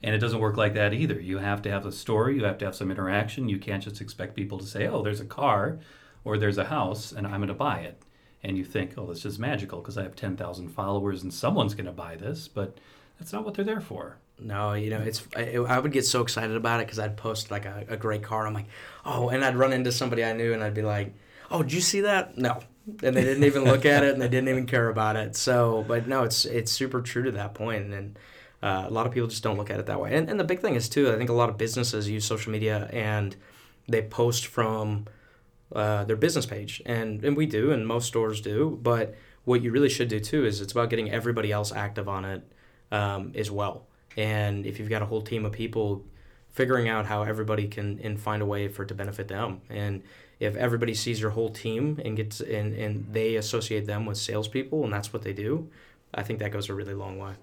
And 0.03 0.13
it 0.13 0.19
doesn't 0.19 0.39
work 0.39 0.55
like 0.55 0.75
that 0.75 0.93
either. 0.93 1.19
You 1.19 1.39
have 1.39 1.63
to 1.63 1.71
have 1.71 1.85
a 1.85 1.91
story, 1.91 2.35
you 2.35 2.43
have 2.43 2.59
to 2.59 2.65
have 2.65 2.75
some 2.75 2.91
interaction. 2.91 3.49
You 3.49 3.57
can't 3.57 3.83
just 3.83 4.01
expect 4.01 4.35
people 4.35 4.59
to 4.59 4.65
say, 4.65 4.87
oh, 4.87 5.01
there's 5.01 5.19
a 5.21 5.25
car 5.25 5.79
or 6.23 6.37
there's 6.37 6.59
a 6.59 6.65
house 6.65 7.11
and 7.11 7.25
I'm 7.25 7.37
going 7.37 7.47
to 7.47 7.55
buy 7.55 7.79
it. 7.79 8.01
And 8.43 8.55
you 8.55 8.63
think, 8.63 8.93
oh, 8.97 9.07
this 9.07 9.25
is 9.25 9.39
magical 9.39 9.79
because 9.79 9.97
I 9.97 10.03
have 10.03 10.15
10,000 10.15 10.69
followers 10.69 11.23
and 11.23 11.33
someone's 11.33 11.73
going 11.73 11.87
to 11.87 11.91
buy 11.91 12.15
this. 12.15 12.47
But 12.47 12.77
that's 13.17 13.33
not 13.33 13.45
what 13.45 13.55
they're 13.55 13.65
there 13.65 13.81
for. 13.81 14.17
No, 14.39 14.73
you 14.73 14.89
know, 14.89 14.99
it's 14.99 15.23
I, 15.35 15.55
I 15.55 15.79
would 15.79 15.91
get 15.91 16.05
so 16.05 16.21
excited 16.21 16.55
about 16.55 16.81
it 16.81 16.87
because 16.87 16.99
I'd 16.99 17.15
post 17.15 17.51
like 17.51 17.65
a, 17.65 17.85
a 17.87 17.97
great 17.97 18.21
car. 18.21 18.45
I'm 18.45 18.53
like, 18.53 18.67
oh, 19.05 19.29
and 19.29 19.45
I'd 19.45 19.55
run 19.55 19.71
into 19.71 19.91
somebody 19.91 20.23
I 20.23 20.33
knew 20.33 20.53
and 20.53 20.61
I'd 20.63 20.73
be 20.73 20.81
like, 20.81 21.13
oh, 21.49 21.63
did 21.63 21.71
you 21.71 21.81
see 21.81 22.01
that? 22.01 22.37
No, 22.37 22.59
and 23.01 23.15
they 23.15 23.23
didn't 23.23 23.45
even 23.45 23.63
look 23.63 23.85
at 23.85 24.03
it 24.03 24.13
and 24.13 24.21
they 24.21 24.27
didn't 24.27 24.49
even 24.49 24.65
care 24.65 24.89
about 24.89 25.15
it. 25.15 25.35
So, 25.35 25.85
but 25.87 26.07
no, 26.07 26.23
it's 26.23 26.45
it's 26.45 26.71
super 26.71 27.01
true 27.01 27.23
to 27.23 27.31
that 27.31 27.53
point, 27.53 27.93
and 27.93 28.19
uh, 28.61 28.85
a 28.87 28.91
lot 28.91 29.05
of 29.05 29.13
people 29.13 29.29
just 29.29 29.43
don't 29.43 29.57
look 29.57 29.69
at 29.69 29.79
it 29.79 29.85
that 29.85 30.01
way. 30.01 30.13
And, 30.13 30.29
and 30.29 30.39
the 30.39 30.43
big 30.43 30.59
thing 30.59 30.75
is 30.75 30.89
too, 30.89 31.11
I 31.11 31.17
think 31.17 31.29
a 31.29 31.33
lot 31.33 31.49
of 31.49 31.57
businesses 31.57 32.09
use 32.09 32.25
social 32.25 32.51
media 32.51 32.89
and 32.91 33.35
they 33.87 34.01
post 34.01 34.47
from 34.47 35.05
uh, 35.73 36.03
their 36.03 36.15
business 36.15 36.45
page, 36.45 36.81
and 36.85 37.23
and 37.23 37.37
we 37.37 37.45
do, 37.45 37.71
and 37.71 37.87
most 37.87 38.07
stores 38.07 38.41
do. 38.41 38.77
But 38.81 39.15
what 39.45 39.61
you 39.61 39.71
really 39.71 39.89
should 39.89 40.09
do 40.09 40.19
too 40.19 40.45
is 40.45 40.59
it's 40.59 40.73
about 40.73 40.89
getting 40.89 41.09
everybody 41.09 41.51
else 41.51 41.71
active 41.71 42.09
on 42.09 42.25
it 42.25 42.43
um, 42.91 43.31
as 43.35 43.49
well. 43.49 43.87
And 44.17 44.65
if 44.65 44.79
you've 44.79 44.89
got 44.89 45.01
a 45.01 45.05
whole 45.05 45.21
team 45.21 45.45
of 45.45 45.51
people, 45.51 46.03
figuring 46.49 46.87
out 46.87 47.05
how 47.05 47.23
everybody 47.23 47.67
can 47.67 47.99
and 48.01 48.19
find 48.19 48.41
a 48.41 48.45
way 48.45 48.67
for 48.69 48.83
it 48.83 48.87
to 48.87 48.93
benefit 48.93 49.27
them. 49.27 49.61
And 49.69 50.03
if 50.39 50.55
everybody 50.55 50.93
sees 50.93 51.19
your 51.19 51.31
whole 51.31 51.49
team 51.49 51.99
and 52.03 52.15
gets 52.15 52.39
and, 52.39 52.73
and 52.73 53.07
they 53.11 53.35
associate 53.35 53.85
them 53.85 54.05
with 54.05 54.17
salespeople 54.17 54.83
and 54.83 54.93
that's 54.93 55.11
what 55.11 55.21
they 55.23 55.33
do, 55.33 55.69
I 56.13 56.23
think 56.23 56.39
that 56.39 56.51
goes 56.51 56.69
a 56.69 56.73
really 56.73 56.93
long 56.93 57.17
way. 57.17 57.33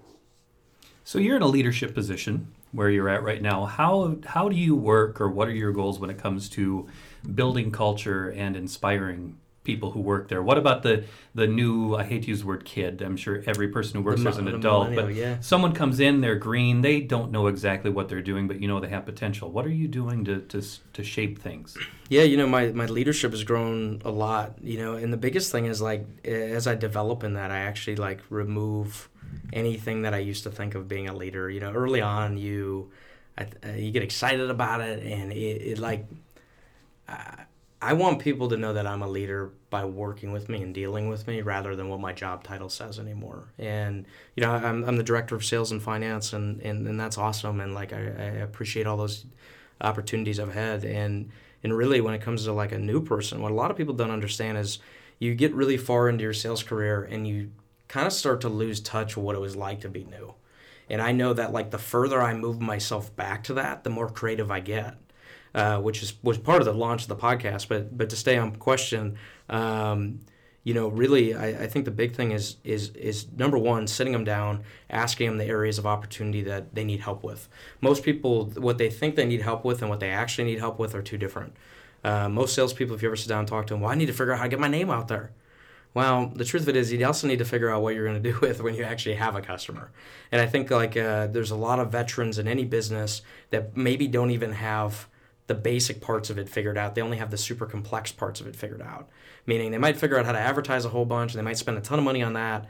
So 1.03 1.19
you're 1.19 1.35
in 1.35 1.41
a 1.41 1.47
leadership 1.47 1.93
position 1.93 2.53
where 2.71 2.89
you're 2.89 3.09
at 3.09 3.23
right 3.23 3.41
now. 3.41 3.65
How 3.65 4.17
how 4.25 4.49
do 4.49 4.55
you 4.55 4.75
work, 4.75 5.21
or 5.21 5.29
what 5.29 5.47
are 5.47 5.53
your 5.53 5.71
goals 5.71 5.99
when 5.99 6.09
it 6.09 6.17
comes 6.17 6.49
to 6.49 6.87
building 7.35 7.71
culture 7.71 8.29
and 8.29 8.55
inspiring 8.55 9.37
people 9.63 9.91
who 9.91 10.01
work 10.01 10.27
there? 10.27 10.43
What 10.43 10.57
about 10.57 10.83
the 10.83 11.05
the 11.33 11.47
new? 11.47 11.95
I 11.95 12.03
hate 12.03 12.23
to 12.23 12.29
use 12.29 12.41
the 12.41 12.47
word 12.47 12.65
kid. 12.65 13.01
I'm 13.01 13.17
sure 13.17 13.43
every 13.45 13.69
person 13.69 13.97
who 13.97 14.03
works 14.03 14.17
The 14.17 14.23
there 14.23 14.31
is 14.31 14.37
an 14.37 14.45
the 14.45 14.55
adult, 14.55 14.95
but 14.95 15.13
yeah. 15.13 15.39
someone 15.39 15.73
comes 15.73 15.99
in, 15.99 16.21
they're 16.21 16.35
green, 16.35 16.81
they 16.81 17.01
don't 17.01 17.31
know 17.31 17.47
exactly 17.47 17.89
what 17.89 18.09
they're 18.09 18.21
doing, 18.21 18.47
but 18.47 18.61
you 18.61 18.67
know 18.67 18.79
they 18.79 18.89
have 18.89 19.05
potential. 19.05 19.49
What 19.51 19.65
are 19.65 19.71
you 19.71 19.87
doing 19.87 20.25
to 20.25 20.41
to, 20.41 20.61
to 20.93 21.03
shape 21.03 21.39
things? 21.39 21.77
Yeah, 22.09 22.23
you 22.23 22.37
know, 22.37 22.47
my, 22.47 22.67
my 22.67 22.85
leadership 22.85 23.31
has 23.31 23.43
grown 23.43 24.01
a 24.05 24.11
lot, 24.11 24.57
you 24.61 24.77
know, 24.77 24.93
and 24.93 25.11
the 25.11 25.17
biggest 25.17 25.51
thing 25.51 25.65
is 25.65 25.81
like 25.81 26.05
as 26.25 26.67
I 26.67 26.75
develop 26.75 27.23
in 27.23 27.33
that, 27.33 27.51
I 27.51 27.59
actually 27.59 27.95
like 27.95 28.21
remove 28.29 29.09
anything 29.51 30.03
that 30.03 30.13
I 30.13 30.19
used 30.19 30.43
to 30.43 30.51
think 30.51 30.75
of 30.75 30.87
being 30.87 31.07
a 31.09 31.15
leader. 31.15 31.49
You 31.49 31.59
know, 31.59 31.71
early 31.71 32.01
on, 32.01 32.37
you 32.37 32.91
I, 33.37 33.47
uh, 33.63 33.71
you 33.71 33.91
get 33.91 34.03
excited 34.03 34.49
about 34.49 34.81
it, 34.81 35.03
and 35.03 35.31
it, 35.31 35.35
it 35.35 35.79
like 35.79 36.05
I, 37.07 37.45
I 37.83 37.93
want 37.93 38.19
people 38.19 38.47
to 38.49 38.57
know 38.57 38.73
that 38.73 38.87
I'm 38.87 39.01
a 39.01 39.07
leader 39.07 39.51
by 39.69 39.83
working 39.83 40.31
with 40.31 40.47
me 40.47 40.61
and 40.61 40.73
dealing 40.73 41.09
with 41.09 41.27
me 41.27 41.41
rather 41.41 41.75
than 41.75 41.89
what 41.89 41.99
my 41.99 42.13
job 42.13 42.43
title 42.43 42.69
says 42.69 42.97
anymore. 42.97 43.49
And, 43.59 44.05
you 44.35 44.43
know, 44.43 44.51
I'm, 44.51 44.83
I'm 44.85 44.95
the 44.95 45.03
director 45.03 45.35
of 45.35 45.43
sales 45.43 45.71
and 45.71 45.83
finance, 45.83 46.31
and, 46.31 46.61
and, 46.61 46.87
and 46.87 46.99
that's 46.99 47.17
awesome. 47.17 47.59
And, 47.59 47.73
like, 47.73 47.91
I, 47.91 47.97
I 47.97 48.29
appreciate 48.41 48.87
all 48.87 48.95
those 48.95 49.25
opportunities 49.81 50.39
I've 50.39 50.53
had. 50.53 50.85
And, 50.85 51.29
and 51.63 51.75
really, 51.75 51.99
when 51.99 52.13
it 52.13 52.21
comes 52.21 52.45
to 52.45 52.53
like 52.53 52.71
a 52.71 52.79
new 52.79 53.01
person, 53.01 53.41
what 53.41 53.51
a 53.51 53.55
lot 53.55 53.71
of 53.71 53.77
people 53.77 53.93
don't 53.93 54.11
understand 54.11 54.57
is 54.57 54.79
you 55.19 55.35
get 55.35 55.53
really 55.53 55.77
far 55.77 56.09
into 56.09 56.23
your 56.23 56.33
sales 56.33 56.63
career 56.63 57.03
and 57.03 57.27
you 57.27 57.51
kind 57.87 58.07
of 58.07 58.13
start 58.13 58.41
to 58.41 58.49
lose 58.49 58.79
touch 58.79 59.15
with 59.15 59.25
what 59.25 59.35
it 59.35 59.39
was 59.39 59.55
like 59.55 59.81
to 59.81 59.89
be 59.89 60.03
new. 60.05 60.33
And 60.89 61.01
I 61.01 61.11
know 61.11 61.33
that 61.33 61.53
like 61.53 61.71
the 61.71 61.77
further 61.77 62.21
I 62.21 62.33
move 62.33 62.59
myself 62.59 63.15
back 63.15 63.43
to 63.45 63.53
that, 63.55 63.83
the 63.83 63.89
more 63.89 64.09
creative 64.09 64.51
I 64.51 64.59
get. 64.59 64.95
Uh, 65.55 65.79
which 65.79 66.01
is 66.01 66.15
was 66.23 66.39
part 66.39 66.61
of 66.61 66.65
the 66.65 66.73
launch 66.73 67.03
of 67.03 67.09
the 67.09 67.15
podcast. 67.15 67.67
But 67.67 67.95
but 67.95 68.09
to 68.09 68.15
stay 68.15 68.37
on 68.37 68.55
question, 68.55 69.17
um, 69.49 70.21
you 70.63 70.73
know, 70.73 70.87
really, 70.87 71.35
I, 71.35 71.63
I 71.63 71.67
think 71.67 71.85
the 71.85 71.91
big 71.91 72.15
thing 72.15 72.31
is 72.31 72.55
is 72.63 72.89
is 72.95 73.31
number 73.33 73.57
one, 73.57 73.85
sitting 73.85 74.13
them 74.13 74.23
down, 74.23 74.63
asking 74.89 75.27
them 75.27 75.37
the 75.37 75.45
areas 75.45 75.77
of 75.77 75.85
opportunity 75.85 76.41
that 76.43 76.73
they 76.73 76.83
need 76.83 77.01
help 77.01 77.23
with. 77.23 77.49
Most 77.81 78.03
people, 78.03 78.45
what 78.55 78.77
they 78.77 78.89
think 78.89 79.15
they 79.15 79.25
need 79.25 79.41
help 79.41 79.63
with 79.65 79.81
and 79.81 79.89
what 79.89 79.99
they 79.99 80.09
actually 80.09 80.45
need 80.45 80.59
help 80.59 80.79
with 80.79 80.95
are 80.95 81.01
two 81.01 81.17
different. 81.17 81.53
Uh, 82.03 82.29
most 82.29 82.55
salespeople, 82.55 82.95
if 82.95 83.01
you 83.01 83.09
ever 83.09 83.15
sit 83.15 83.29
down 83.29 83.39
and 83.39 83.47
talk 83.47 83.67
to 83.67 83.73
them, 83.73 83.81
well, 83.81 83.91
I 83.91 83.95
need 83.95 84.07
to 84.07 84.13
figure 84.13 84.33
out 84.33 84.39
how 84.39 84.45
to 84.45 84.49
get 84.49 84.59
my 84.59 84.67
name 84.67 84.89
out 84.89 85.07
there. 85.07 85.31
Well, 85.93 86.31
the 86.33 86.45
truth 86.45 86.63
of 86.63 86.69
it 86.69 86.75
is, 86.75 86.91
you 86.91 87.05
also 87.05 87.27
need 87.27 87.39
to 87.39 87.45
figure 87.45 87.69
out 87.69 87.81
what 87.81 87.93
you're 87.93 88.07
going 88.07 88.21
to 88.23 88.31
do 88.31 88.39
with 88.39 88.61
when 88.61 88.73
you 88.73 88.83
actually 88.83 89.15
have 89.15 89.35
a 89.35 89.41
customer. 89.41 89.91
And 90.31 90.41
I 90.41 90.47
think 90.47 90.71
like 90.71 90.97
uh, 90.97 91.27
there's 91.27 91.51
a 91.51 91.55
lot 91.55 91.79
of 91.79 91.91
veterans 91.91 92.39
in 92.39 92.47
any 92.47 92.65
business 92.65 93.21
that 93.51 93.77
maybe 93.77 94.07
don't 94.07 94.31
even 94.31 94.53
have 94.53 95.07
the 95.47 95.55
basic 95.55 96.01
parts 96.01 96.29
of 96.29 96.37
it 96.37 96.49
figured 96.49 96.77
out. 96.77 96.95
They 96.95 97.01
only 97.01 97.17
have 97.17 97.31
the 97.31 97.37
super 97.37 97.65
complex 97.65 98.11
parts 98.11 98.39
of 98.39 98.47
it 98.47 98.55
figured 98.55 98.81
out. 98.81 99.09
Meaning 99.45 99.71
they 99.71 99.77
might 99.77 99.97
figure 99.97 100.17
out 100.17 100.25
how 100.25 100.31
to 100.31 100.39
advertise 100.39 100.85
a 100.85 100.89
whole 100.89 101.05
bunch 101.05 101.33
they 101.33 101.41
might 101.41 101.57
spend 101.57 101.77
a 101.77 101.81
ton 101.81 101.99
of 101.99 102.05
money 102.05 102.23
on 102.23 102.33
that, 102.33 102.67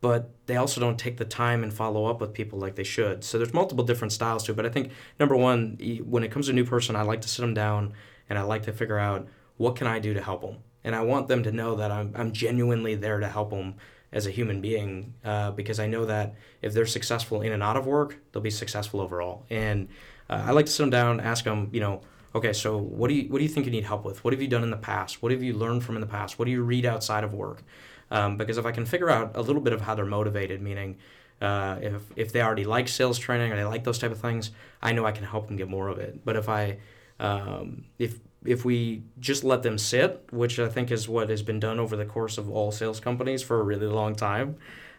but 0.00 0.30
they 0.46 0.56
also 0.56 0.80
don't 0.80 0.98
take 0.98 1.18
the 1.18 1.24
time 1.24 1.62
and 1.62 1.72
follow 1.72 2.06
up 2.06 2.20
with 2.20 2.32
people 2.32 2.58
like 2.58 2.74
they 2.74 2.84
should. 2.84 3.22
So 3.22 3.36
there's 3.36 3.52
multiple 3.52 3.84
different 3.84 4.12
styles 4.12 4.44
to 4.44 4.52
it. 4.52 4.56
But 4.56 4.66
I 4.66 4.70
think 4.70 4.92
number 5.18 5.36
one, 5.36 5.78
when 6.04 6.24
it 6.24 6.30
comes 6.30 6.46
to 6.46 6.52
a 6.52 6.54
new 6.54 6.64
person, 6.64 6.96
I 6.96 7.02
like 7.02 7.20
to 7.22 7.28
sit 7.28 7.42
them 7.42 7.54
down 7.54 7.92
and 8.28 8.38
I 8.38 8.42
like 8.42 8.62
to 8.62 8.72
figure 8.72 8.98
out 8.98 9.28
what 9.58 9.76
can 9.76 9.86
I 9.86 9.98
do 9.98 10.14
to 10.14 10.22
help 10.22 10.40
them. 10.40 10.56
And 10.82 10.96
I 10.96 11.02
want 11.02 11.28
them 11.28 11.42
to 11.42 11.52
know 11.52 11.76
that 11.76 11.90
I'm, 11.90 12.14
I'm 12.16 12.32
genuinely 12.32 12.94
there 12.94 13.20
to 13.20 13.28
help 13.28 13.50
them 13.50 13.74
as 14.12 14.26
a 14.26 14.30
human 14.30 14.60
being 14.60 15.14
uh, 15.24 15.50
because 15.52 15.78
I 15.78 15.86
know 15.86 16.06
that 16.06 16.34
if 16.62 16.72
they're 16.72 16.86
successful 16.86 17.42
in 17.42 17.52
and 17.52 17.62
out 17.62 17.76
of 17.76 17.86
work, 17.86 18.16
they'll 18.32 18.42
be 18.42 18.50
successful 18.50 19.00
overall. 19.00 19.44
And 19.50 19.88
uh, 20.30 20.44
I 20.46 20.52
like 20.52 20.66
to 20.66 20.72
sit 20.72 20.84
them 20.84 20.90
down, 20.90 21.20
ask 21.20 21.44
them, 21.44 21.68
you 21.72 21.80
know, 21.80 22.00
okay, 22.34 22.52
so 22.52 22.78
what 22.78 23.08
do 23.08 23.14
you 23.14 23.28
what 23.28 23.38
do 23.38 23.44
you 23.44 23.50
think 23.50 23.66
you 23.66 23.72
need 23.72 23.84
help 23.84 24.04
with? 24.04 24.24
What 24.24 24.32
have 24.32 24.40
you 24.40 24.48
done 24.48 24.62
in 24.62 24.70
the 24.70 24.76
past? 24.76 25.22
What 25.22 25.32
have 25.32 25.42
you 25.42 25.52
learned 25.52 25.84
from 25.84 25.96
in 25.96 26.00
the 26.00 26.06
past? 26.06 26.38
What 26.38 26.44
do 26.44 26.52
you 26.52 26.62
read 26.62 26.86
outside 26.86 27.24
of 27.24 27.34
work? 27.34 27.62
Um, 28.10 28.36
because 28.36 28.56
if 28.56 28.64
I 28.64 28.72
can 28.72 28.86
figure 28.86 29.10
out 29.10 29.36
a 29.36 29.42
little 29.42 29.60
bit 29.60 29.72
of 29.72 29.80
how 29.80 29.94
they're 29.94 30.06
motivated, 30.06 30.62
meaning 30.62 30.96
uh, 31.40 31.78
if 31.82 32.02
if 32.16 32.32
they 32.32 32.40
already 32.42 32.64
like 32.64 32.88
sales 32.88 33.18
training 33.18 33.52
or 33.52 33.56
they 33.56 33.64
like 33.64 33.84
those 33.84 33.98
type 33.98 34.12
of 34.12 34.20
things, 34.20 34.52
I 34.80 34.92
know 34.92 35.04
I 35.04 35.12
can 35.12 35.24
help 35.24 35.48
them 35.48 35.56
get 35.56 35.68
more 35.68 35.88
of 35.88 35.98
it. 35.98 36.24
But 36.24 36.36
if 36.36 36.48
I 36.48 36.78
um, 37.18 37.84
if 37.98 38.20
if 38.44 38.64
we 38.64 39.02
just 39.18 39.44
let 39.44 39.62
them 39.62 39.78
sit, 39.78 40.26
which 40.30 40.58
I 40.58 40.68
think 40.68 40.90
is 40.90 41.08
what 41.08 41.28
has 41.28 41.42
been 41.42 41.60
done 41.60 41.78
over 41.78 41.96
the 41.96 42.06
course 42.06 42.38
of 42.38 42.48
all 42.48 42.72
sales 42.72 43.00
companies 43.00 43.42
for 43.42 43.60
a 43.60 43.62
really 43.62 43.86
long 43.86 44.14
time, 44.14 44.56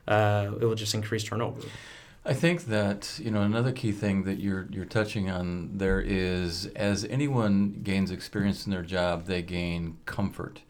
uh, 0.08 0.52
it 0.60 0.66
will 0.66 0.76
just 0.76 0.94
increase 0.94 1.24
turnover. 1.24 1.62
I 2.24 2.34
think 2.34 2.66
that 2.66 3.20
you 3.20 3.32
know 3.32 3.42
another 3.42 3.72
key 3.72 3.92
thing 3.92 4.24
that 4.24 4.40
you're 4.40 4.68
you're 4.70 4.86
touching 4.86 5.30
on 5.30 5.72
there 5.78 6.00
is 6.00 6.68
as 6.76 7.04
anyone 7.06 7.80
gains 7.84 8.12
experience 8.12 8.66
in 8.66 8.72
their 8.72 8.84
job, 8.84 9.26
they 9.26 9.42
gain 9.42 9.98
comfort, 10.06 10.62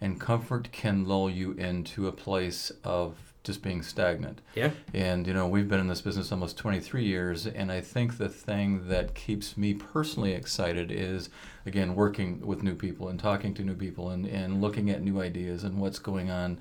and 0.00 0.18
comfort 0.18 0.72
can 0.72 1.04
lull 1.04 1.28
you 1.28 1.52
into 1.52 2.06
a 2.08 2.12
place 2.12 2.72
of 2.82 3.34
just 3.44 3.62
being 3.62 3.82
stagnant. 3.82 4.40
Yeah. 4.54 4.70
And 4.94 5.26
you 5.26 5.34
know 5.34 5.46
we've 5.46 5.68
been 5.68 5.80
in 5.80 5.88
this 5.88 6.00
business 6.00 6.32
almost 6.32 6.56
23 6.56 7.04
years, 7.04 7.46
and 7.46 7.70
I 7.70 7.82
think 7.82 8.16
the 8.16 8.30
thing 8.30 8.88
that 8.88 9.14
keeps 9.14 9.58
me 9.58 9.74
personally 9.74 10.32
excited 10.32 10.90
is 10.90 11.28
again 11.66 11.94
working 11.94 12.40
with 12.40 12.62
new 12.62 12.74
people 12.74 13.08
and 13.08 13.20
talking 13.20 13.52
to 13.52 13.62
new 13.62 13.74
people 13.74 14.08
and 14.08 14.24
and 14.24 14.62
looking 14.62 14.88
at 14.88 15.02
new 15.02 15.20
ideas 15.20 15.62
and 15.62 15.78
what's 15.78 15.98
going 15.98 16.30
on 16.30 16.56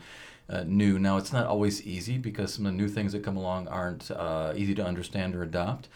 uh, 0.49 0.63
new. 0.65 0.99
Now, 0.99 1.17
it's 1.17 1.34
not 1.34 1.47
always 1.47 1.86
easy 1.86 2.17
because 2.17 2.53
some 2.53 2.65
of 2.65 2.73
the 2.73 2.77
new 2.77 2.88
things 2.88 3.13
that 3.13 3.23
come 3.23 3.38
along 3.38 3.67
aren't 3.67 4.12
uh, 4.12 4.53
easy 4.55 4.75
to 4.75 4.86
understand 4.86 5.36
or 5.36 5.43
adopt. 5.43 5.88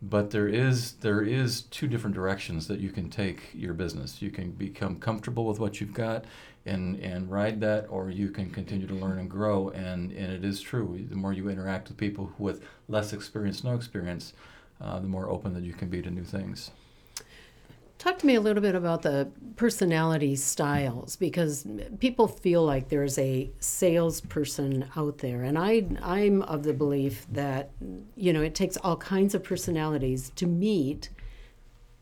But 0.00 0.30
there 0.30 0.46
is 0.46 0.92
there 0.92 1.22
is 1.22 1.62
two 1.62 1.88
different 1.88 2.14
directions 2.14 2.68
that 2.68 2.78
you 2.78 2.90
can 2.90 3.10
take 3.10 3.50
your 3.52 3.74
business. 3.74 4.22
You 4.22 4.30
can 4.30 4.52
become 4.52 5.00
comfortable 5.00 5.44
with 5.44 5.58
what 5.58 5.80
you've 5.80 5.94
got 5.94 6.24
and 6.64 7.00
and 7.00 7.28
ride 7.28 7.60
that, 7.62 7.86
or 7.88 8.08
you 8.08 8.30
can 8.30 8.50
continue 8.50 8.86
to 8.86 8.94
learn 8.94 9.18
and 9.18 9.28
grow. 9.28 9.70
And 9.70 10.12
and 10.12 10.32
it 10.32 10.44
is 10.44 10.60
true. 10.60 11.04
The 11.10 11.16
more 11.16 11.32
you 11.32 11.48
interact 11.48 11.88
with 11.88 11.96
people 11.96 12.32
with 12.38 12.62
less 12.88 13.12
experience, 13.12 13.64
no 13.64 13.74
experience, 13.74 14.34
uh, 14.80 15.00
the 15.00 15.08
more 15.08 15.28
open 15.28 15.52
that 15.54 15.64
you 15.64 15.72
can 15.72 15.88
be 15.88 16.00
to 16.00 16.10
new 16.10 16.24
things. 16.24 16.70
Talk 17.98 18.18
to 18.18 18.26
me 18.26 18.36
a 18.36 18.40
little 18.40 18.62
bit 18.62 18.76
about 18.76 19.02
the 19.02 19.28
personality 19.56 20.36
styles 20.36 21.16
because 21.16 21.66
people 21.98 22.28
feel 22.28 22.64
like 22.64 22.88
there's 22.90 23.18
a 23.18 23.50
salesperson 23.58 24.88
out 24.94 25.18
there, 25.18 25.42
and 25.42 25.58
I 25.58 25.84
I'm 26.00 26.42
of 26.42 26.62
the 26.62 26.72
belief 26.72 27.26
that 27.32 27.70
you 28.14 28.32
know 28.32 28.40
it 28.40 28.54
takes 28.54 28.76
all 28.76 28.96
kinds 28.96 29.34
of 29.34 29.42
personalities 29.42 30.30
to 30.36 30.46
meet 30.46 31.10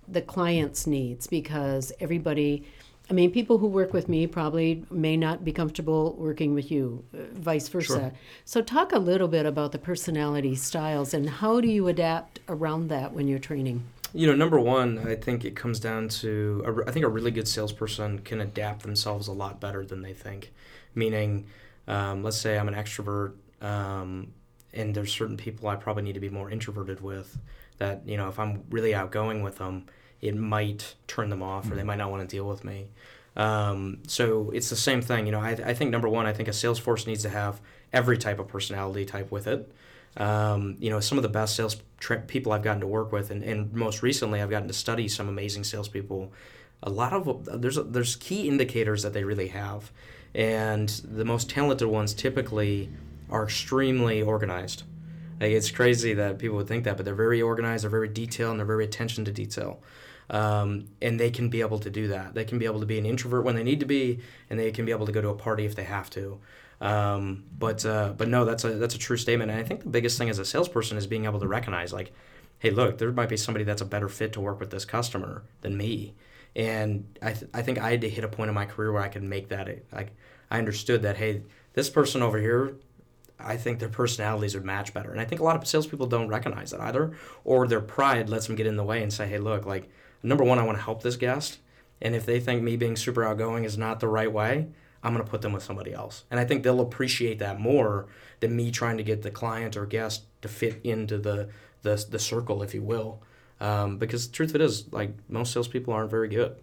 the 0.06 0.20
client's 0.20 0.87
needs 0.87 1.26
because 1.26 1.92
everybody. 1.98 2.64
I 3.09 3.12
mean, 3.12 3.30
people 3.30 3.59
who 3.59 3.68
work 3.68 3.92
with 3.92 4.09
me 4.09 4.26
probably 4.26 4.85
may 4.90 5.16
not 5.16 5.44
be 5.44 5.52
comfortable 5.52 6.16
working 6.18 6.54
with 6.54 6.72
you, 6.72 7.04
uh, 7.14 7.18
vice 7.35 7.68
versa. 7.68 7.87
Sure. 7.87 8.12
So, 8.44 8.62
talk 8.62 8.90
a 8.90 8.98
little 8.98 9.28
bit 9.28 9.46
about 9.46 9.70
the 9.70 9.78
personality 9.78 10.56
styles 10.56 11.14
and 11.14 11.30
how 11.30 11.61
do 11.61 11.68
you 11.68 11.87
adapt 11.87 12.40
around 12.48 12.88
that 12.88 13.12
when 13.12 13.28
you're 13.28 13.38
training? 13.38 13.85
You 14.16 14.26
know, 14.26 14.35
number 14.35 14.59
one, 14.59 15.07
I 15.07 15.14
think 15.14 15.44
it 15.44 15.55
comes 15.55 15.79
down 15.79 16.09
to 16.09 16.62
a, 16.66 16.88
I 16.88 16.92
think 16.92 17.05
a 17.05 17.09
really 17.09 17.31
good 17.31 17.46
salesperson 17.46 18.20
can 18.20 18.40
adapt 18.40 18.83
themselves 18.83 19.29
a 19.29 19.33
lot 19.33 19.61
better 19.61 19.85
than 19.85 20.02
they 20.02 20.14
think. 20.14 20.52
Meaning, 20.94 21.46
um, 21.87 22.22
let's 22.22 22.38
say 22.38 22.59
I'm 22.59 22.68
an 22.68 22.74
extrovert, 22.74 23.35
um, 23.61 24.33
and 24.72 24.94
there's 24.94 25.12
certain 25.12 25.37
people 25.37 25.68
I 25.68 25.76
probably 25.76 26.02
need 26.02 26.14
to 26.14 26.20
be 26.20 26.31
more 26.31 26.50
introverted 26.50 27.02
with. 27.02 27.38
That 27.76 28.02
you 28.07 28.16
know, 28.16 28.29
if 28.29 28.38
I'm 28.38 28.64
really 28.70 28.94
outgoing 28.94 29.42
with 29.42 29.59
them, 29.59 29.85
it 30.22 30.35
might 30.35 30.94
turn 31.07 31.29
them 31.29 31.42
off, 31.42 31.66
or 31.66 31.70
they 31.70 31.76
mm-hmm. 31.76 31.88
might 31.88 31.98
not 31.98 32.11
want 32.11 32.29
to 32.29 32.37
deal 32.37 32.48
with 32.48 32.64
me. 32.64 32.88
Um, 33.37 33.98
so 34.07 34.50
it's 34.50 34.70
the 34.70 34.76
same 34.76 35.02
thing. 35.02 35.26
You 35.26 35.33
know, 35.33 35.40
I, 35.40 35.50
I 35.50 35.74
think 35.74 35.90
number 35.90 36.09
one, 36.09 36.26
I 36.26 36.33
think 36.33 36.48
a 36.48 36.55
sales 36.55 36.79
force 36.79 37.07
needs 37.07 37.22
to 37.22 37.29
have 37.29 37.61
every 37.92 38.16
type 38.16 38.38
of 38.38 38.48
personality 38.48 39.05
type 39.05 39.31
with 39.31 39.46
it. 39.46 39.70
Um, 40.16 40.76
you 40.81 40.90
know, 40.90 41.00
some 41.00 41.18
of 41.18 41.22
the 41.22 41.29
best 41.29 41.57
sales 41.57 41.76
tra- 41.98 42.20
people 42.20 42.52
I've 42.52 42.62
gotten 42.62 42.81
to 42.81 42.87
work 42.87 43.12
with, 43.12 43.31
and, 43.31 43.42
and 43.42 43.72
most 43.72 44.02
recently 44.02 44.40
I've 44.40 44.50
gotten 44.50 44.68
to 44.68 44.74
study 44.74 45.09
some 45.09 45.29
amazing 45.29 45.64
salespeople. 45.64 46.33
A 46.83 46.90
lot 46.90 47.12
of 47.12 47.61
there's 47.61 47.76
there's 47.76 48.16
key 48.16 48.48
indicators 48.48 49.02
that 49.02 49.12
they 49.12 49.24
really 49.24 49.48
have, 49.48 49.90
and 50.35 50.88
the 50.88 51.24
most 51.24 51.50
talented 51.50 51.88
ones 51.88 52.14
typically 52.14 52.90
are 53.31 53.44
extremely 53.44 54.22
organized. 54.22 54.85
Like 55.40 55.50
it's 55.50 55.70
crazy 55.70 56.14
that 56.14 56.38
people 56.38 56.57
would 56.57 56.68
think 56.68 56.85
that, 56.85 56.96
but 56.96 57.05
they're 57.05 57.14
very 57.14 57.42
organized, 57.42 57.85
they're 57.85 57.90
very 57.90 58.09
detailed, 58.09 58.52
and 58.52 58.61
they're 58.61 58.66
very 58.66 58.85
attention 58.85 59.24
to 59.26 59.33
detail. 59.33 59.83
Um, 60.29 60.88
and 61.00 61.20
they 61.20 61.31
can 61.31 61.50
be 61.50 61.61
able 61.61 61.79
to 61.79 61.90
do 61.90 62.09
that. 62.09 62.35
They 62.35 62.44
can 62.44 62.59
be 62.59 62.64
able 62.64 62.81
to 62.81 62.87
be 62.87 62.98
an 62.98 63.07
introvert 63.07 63.44
when 63.44 63.55
they 63.55 63.62
need 63.62 63.81
to 63.81 63.87
be, 63.87 64.20
and 64.50 64.59
they 64.59 64.72
can 64.72 64.85
be 64.85 64.90
able 64.90 65.07
to 65.07 65.12
go 65.12 65.20
to 65.20 65.29
a 65.29 65.35
party 65.35 65.64
if 65.66 65.76
they 65.76 65.85
have 65.85 66.11
to. 66.11 66.40
Um, 66.80 67.44
but 67.58 67.84
uh, 67.86 68.12
but 68.16 68.28
no, 68.28 68.44
that's 68.44 68.64
a 68.64 68.70
that's 68.74 68.94
a 68.94 68.98
true 68.98 69.16
statement. 69.16 69.50
And 69.50 69.58
I 69.58 69.62
think 69.62 69.82
the 69.82 69.88
biggest 69.88 70.18
thing 70.18 70.28
as 70.28 70.38
a 70.38 70.44
salesperson 70.44 70.98
is 70.98 71.06
being 71.06 71.24
able 71.24 71.40
to 71.40 71.48
recognize 71.48 71.92
like, 71.92 72.12
hey, 72.58 72.70
look, 72.70 72.98
there 72.98 73.10
might 73.12 73.28
be 73.28 73.36
somebody 73.36 73.64
that's 73.64 73.82
a 73.82 73.86
better 73.86 74.08
fit 74.08 74.32
to 74.34 74.40
work 74.40 74.60
with 74.60 74.70
this 74.70 74.84
customer 74.84 75.44
than 75.62 75.76
me. 75.76 76.14
And 76.54 77.18
I 77.22 77.32
th- 77.32 77.50
I 77.54 77.62
think 77.62 77.78
I 77.78 77.90
had 77.90 78.00
to 78.02 78.10
hit 78.10 78.24
a 78.24 78.28
point 78.28 78.48
in 78.48 78.54
my 78.54 78.66
career 78.66 78.92
where 78.92 79.02
I 79.02 79.08
could 79.08 79.22
make 79.22 79.48
that 79.48 79.68
like 79.92 80.12
I 80.50 80.58
understood 80.58 81.02
that 81.02 81.16
hey, 81.16 81.42
this 81.72 81.90
person 81.90 82.22
over 82.22 82.38
here. 82.38 82.76
I 83.38 83.58
think 83.58 83.80
their 83.80 83.90
personalities 83.90 84.54
would 84.54 84.64
match 84.64 84.94
better. 84.94 85.10
And 85.10 85.20
I 85.20 85.26
think 85.26 85.42
a 85.42 85.44
lot 85.44 85.56
of 85.56 85.66
salespeople 85.66 86.06
don't 86.06 86.28
recognize 86.28 86.70
that 86.70 86.80
either, 86.80 87.12
or 87.44 87.68
their 87.68 87.82
pride 87.82 88.30
lets 88.30 88.46
them 88.46 88.56
get 88.56 88.66
in 88.66 88.76
the 88.76 88.82
way 88.82 89.02
and 89.02 89.12
say, 89.12 89.28
hey, 89.28 89.36
look, 89.36 89.66
like, 89.66 89.90
number 90.22 90.42
one, 90.42 90.58
I 90.58 90.62
want 90.62 90.78
to 90.78 90.84
help 90.84 91.02
this 91.02 91.16
guest. 91.16 91.58
And 92.00 92.14
if 92.14 92.24
they 92.24 92.40
think 92.40 92.62
me 92.62 92.76
being 92.76 92.96
super 92.96 93.24
outgoing 93.24 93.64
is 93.64 93.76
not 93.76 94.00
the 94.00 94.08
right 94.08 94.32
way, 94.32 94.68
I'm 95.06 95.12
going 95.12 95.24
to 95.24 95.30
put 95.30 95.40
them 95.40 95.52
with 95.52 95.62
somebody 95.62 95.92
else. 95.92 96.24
And 96.32 96.40
I 96.40 96.44
think 96.44 96.64
they'll 96.64 96.80
appreciate 96.80 97.38
that 97.38 97.60
more 97.60 98.08
than 98.40 98.56
me 98.56 98.72
trying 98.72 98.96
to 98.96 99.04
get 99.04 99.22
the 99.22 99.30
client 99.30 99.76
or 99.76 99.86
guest 99.86 100.24
to 100.42 100.48
fit 100.48 100.80
into 100.82 101.16
the, 101.16 101.48
the, 101.82 102.04
the 102.10 102.18
circle, 102.18 102.60
if 102.64 102.74
you 102.74 102.82
will. 102.82 103.22
Um, 103.60 103.98
because 103.98 104.26
truth 104.26 104.50
of 104.50 104.56
it 104.56 104.62
is, 104.62 104.92
like, 104.92 105.12
most 105.28 105.52
salespeople 105.52 105.94
aren't 105.94 106.10
very 106.10 106.28
good. 106.28 106.56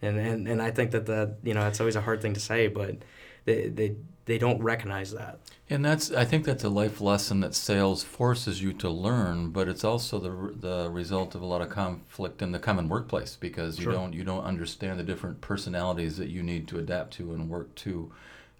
And, 0.00 0.16
and, 0.16 0.46
and 0.46 0.62
I 0.62 0.70
think 0.70 0.92
that, 0.92 1.06
the, 1.06 1.34
you 1.42 1.54
know, 1.54 1.66
it's 1.66 1.80
always 1.80 1.96
a 1.96 2.00
hard 2.00 2.22
thing 2.22 2.34
to 2.34 2.40
say, 2.40 2.68
but 2.68 2.98
they, 3.46 3.68
they, 3.68 3.96
they 4.28 4.38
don't 4.38 4.62
recognize 4.62 5.10
that. 5.12 5.40
And 5.70 5.84
that's 5.84 6.12
I 6.12 6.24
think 6.24 6.44
that's 6.44 6.62
a 6.62 6.68
life 6.68 7.00
lesson 7.00 7.40
that 7.40 7.54
sales 7.54 8.04
forces 8.04 8.62
you 8.62 8.72
to 8.74 8.88
learn, 8.90 9.50
but 9.50 9.68
it's 9.68 9.84
also 9.84 10.18
the 10.18 10.52
the 10.54 10.90
result 10.90 11.34
of 11.34 11.42
a 11.42 11.46
lot 11.46 11.62
of 11.62 11.70
conflict 11.70 12.42
in 12.42 12.52
the 12.52 12.58
common 12.58 12.88
workplace 12.88 13.36
because 13.40 13.78
you 13.78 13.84
Sure. 13.84 13.94
don't 13.94 14.12
you 14.12 14.24
don't 14.24 14.44
understand 14.44 14.98
the 15.00 15.02
different 15.02 15.40
personalities 15.40 16.16
that 16.18 16.28
you 16.28 16.42
need 16.42 16.68
to 16.68 16.78
adapt 16.78 17.14
to 17.14 17.32
and 17.32 17.48
work 17.48 17.74
to 17.76 18.12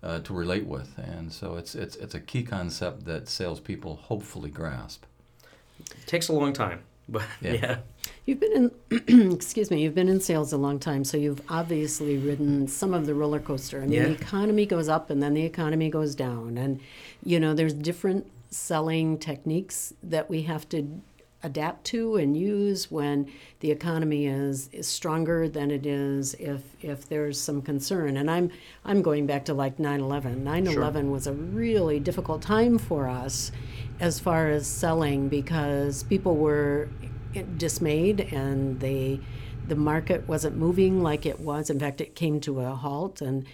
uh, 0.02 0.20
to 0.20 0.32
relate 0.32 0.66
with, 0.66 0.96
and 0.98 1.32
so 1.32 1.56
it's 1.56 1.74
it's 1.74 1.96
it's 1.96 2.14
a 2.14 2.20
key 2.20 2.42
concept 2.42 3.04
that 3.04 3.28
salespeople 3.28 3.96
hopefully 3.96 4.50
grasp. 4.50 5.04
It 5.80 6.06
takes 6.06 6.28
a 6.28 6.32
long 6.32 6.52
time, 6.52 6.80
but 7.08 7.22
Yeah. 7.40 7.52
yeah. 7.52 7.76
You've 8.26 8.40
been 8.40 8.70
in, 8.90 9.32
excuse 9.32 9.70
me, 9.70 9.82
you've 9.82 9.94
been 9.94 10.08
in 10.08 10.20
sales 10.20 10.52
a 10.52 10.58
long 10.58 10.78
time, 10.78 11.02
so 11.04 11.16
you've 11.16 11.40
obviously 11.48 12.18
ridden 12.18 12.68
some 12.68 12.92
of 12.92 13.06
the 13.06 13.14
roller 13.14 13.40
coaster. 13.40 13.78
I 13.78 13.86
mean, 13.86 13.92
Yeah. 13.92 14.04
the 14.08 14.12
economy 14.12 14.66
goes 14.66 14.88
up 14.88 15.08
and 15.10 15.22
then 15.22 15.32
the 15.34 15.44
economy 15.44 15.88
goes 15.88 16.14
down, 16.14 16.58
and 16.58 16.80
you 17.24 17.40
know, 17.40 17.54
there's 17.54 17.72
different 17.74 18.30
selling 18.50 19.18
techniques 19.18 19.92
that 20.02 20.28
we 20.28 20.42
have 20.42 20.68
to 20.70 21.00
adapt 21.44 21.84
to 21.84 22.16
and 22.16 22.36
use 22.36 22.90
when 22.90 23.30
the 23.60 23.70
economy 23.70 24.26
is, 24.26 24.68
is 24.72 24.88
stronger 24.88 25.48
than 25.48 25.70
it 25.70 25.86
is 25.86 26.34
if 26.34 26.62
if 26.82 27.08
there's 27.08 27.40
some 27.40 27.62
concern. 27.62 28.16
And 28.16 28.28
I'm 28.30 28.50
I'm 28.84 29.02
going 29.02 29.26
back 29.26 29.44
to 29.46 29.54
like 29.54 29.76
9/11. 29.78 30.42
9/11 30.42 31.10
was 31.12 31.26
a 31.28 31.32
really 31.32 32.00
difficult 32.00 32.42
time 32.42 32.76
for 32.76 33.06
us 33.08 33.52
as 34.00 34.20
far 34.20 34.48
as 34.48 34.66
selling 34.66 35.28
because 35.28 36.02
people 36.04 36.36
were 36.36 36.88
dismayed 37.56 38.20
and 38.32 38.80
they 38.80 39.20
the 39.68 39.76
market 39.76 40.26
wasn't 40.26 40.56
moving 40.56 41.02
like 41.02 41.26
it 41.26 41.40
was. 41.40 41.70
In 41.70 41.78
fact, 41.78 42.00
it 42.00 42.14
came 42.14 42.40
to 42.40 42.60
a 42.60 42.74
halt. 42.74 43.20
And 43.20 43.46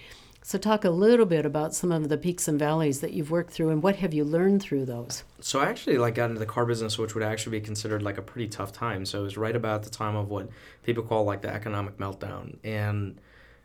so, 0.42 0.58
talk 0.58 0.84
a 0.84 0.90
little 0.90 1.26
bit 1.26 1.46
about 1.46 1.74
some 1.74 1.90
of 1.90 2.08
the 2.08 2.18
peaks 2.18 2.46
and 2.46 2.58
valleys 2.58 3.00
that 3.00 3.14
you've 3.14 3.30
worked 3.30 3.50
through, 3.50 3.70
and 3.70 3.82
what 3.82 3.96
have 3.96 4.12
you 4.12 4.24
learned 4.24 4.62
through 4.62 4.84
those? 4.84 5.24
So 5.40 5.58
I 5.58 5.66
actually 5.66 5.96
like 5.96 6.14
got 6.14 6.26
into 6.26 6.38
the 6.38 6.46
car 6.46 6.66
business, 6.66 6.98
which 6.98 7.14
would 7.14 7.24
actually 7.24 7.58
be 7.58 7.64
considered 7.64 8.02
like 8.02 8.18
a 8.18 8.22
pretty 8.22 8.48
tough 8.48 8.70
time. 8.70 9.06
So 9.06 9.20
it 9.20 9.22
was 9.22 9.36
right 9.38 9.56
about 9.56 9.84
the 9.84 9.90
time 9.90 10.16
of 10.16 10.28
what 10.28 10.50
people 10.82 11.02
call 11.02 11.24
like 11.24 11.40
the 11.40 11.48
economic 11.48 11.96
meltdown, 11.96 12.58
and 12.62 13.18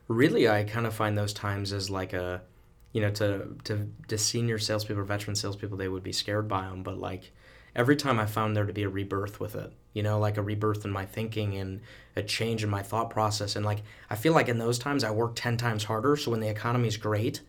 really 0.08 0.48
I 0.48 0.64
kind 0.64 0.88
of 0.88 0.94
find 0.94 1.18
those 1.18 1.34
times 1.34 1.74
as 1.74 1.90
like 1.90 2.14
a, 2.14 2.42
you 2.92 3.02
know, 3.02 3.12
to 3.12 3.56
to 3.66 3.90
to 4.08 4.18
senior 4.18 4.58
salespeople 4.58 5.02
or 5.02 5.06
veteran 5.06 5.36
salespeople, 5.36 5.78
they 5.78 5.88
would 5.88 6.04
be 6.04 6.12
scared 6.12 6.48
by 6.48 6.64
them, 6.64 6.84
but 6.84 6.98
like 6.98 7.32
every 7.76 7.96
time 7.96 8.20
I 8.20 8.26
found 8.26 8.56
there 8.56 8.66
to 8.66 8.74
be 8.74 8.84
a 8.84 8.90
rebirth 8.90 9.40
with 9.40 9.56
it, 9.56 9.72
you 9.94 10.04
know, 10.04 10.20
like 10.20 10.38
a 10.38 10.42
rebirth 10.42 10.86
in 10.86 10.92
my 10.92 11.06
thinking 11.06 11.56
and 11.56 11.82
a 12.16 12.24
change 12.24 12.64
in 12.64 12.70
my 12.70 12.82
thought 12.82 13.10
process, 13.10 13.56
and 13.56 13.66
like 13.66 13.84
I 14.10 14.16
feel 14.16 14.34
like 14.34 14.50
in 14.50 14.58
those 14.58 14.80
times 14.80 15.04
I 15.04 15.12
work 15.12 15.36
ten 15.36 15.58
times 15.58 15.84
harder. 15.84 16.16
So 16.16 16.32
when 16.32 16.40
the 16.40 16.50
economy's 16.50 16.98
great 16.98 17.42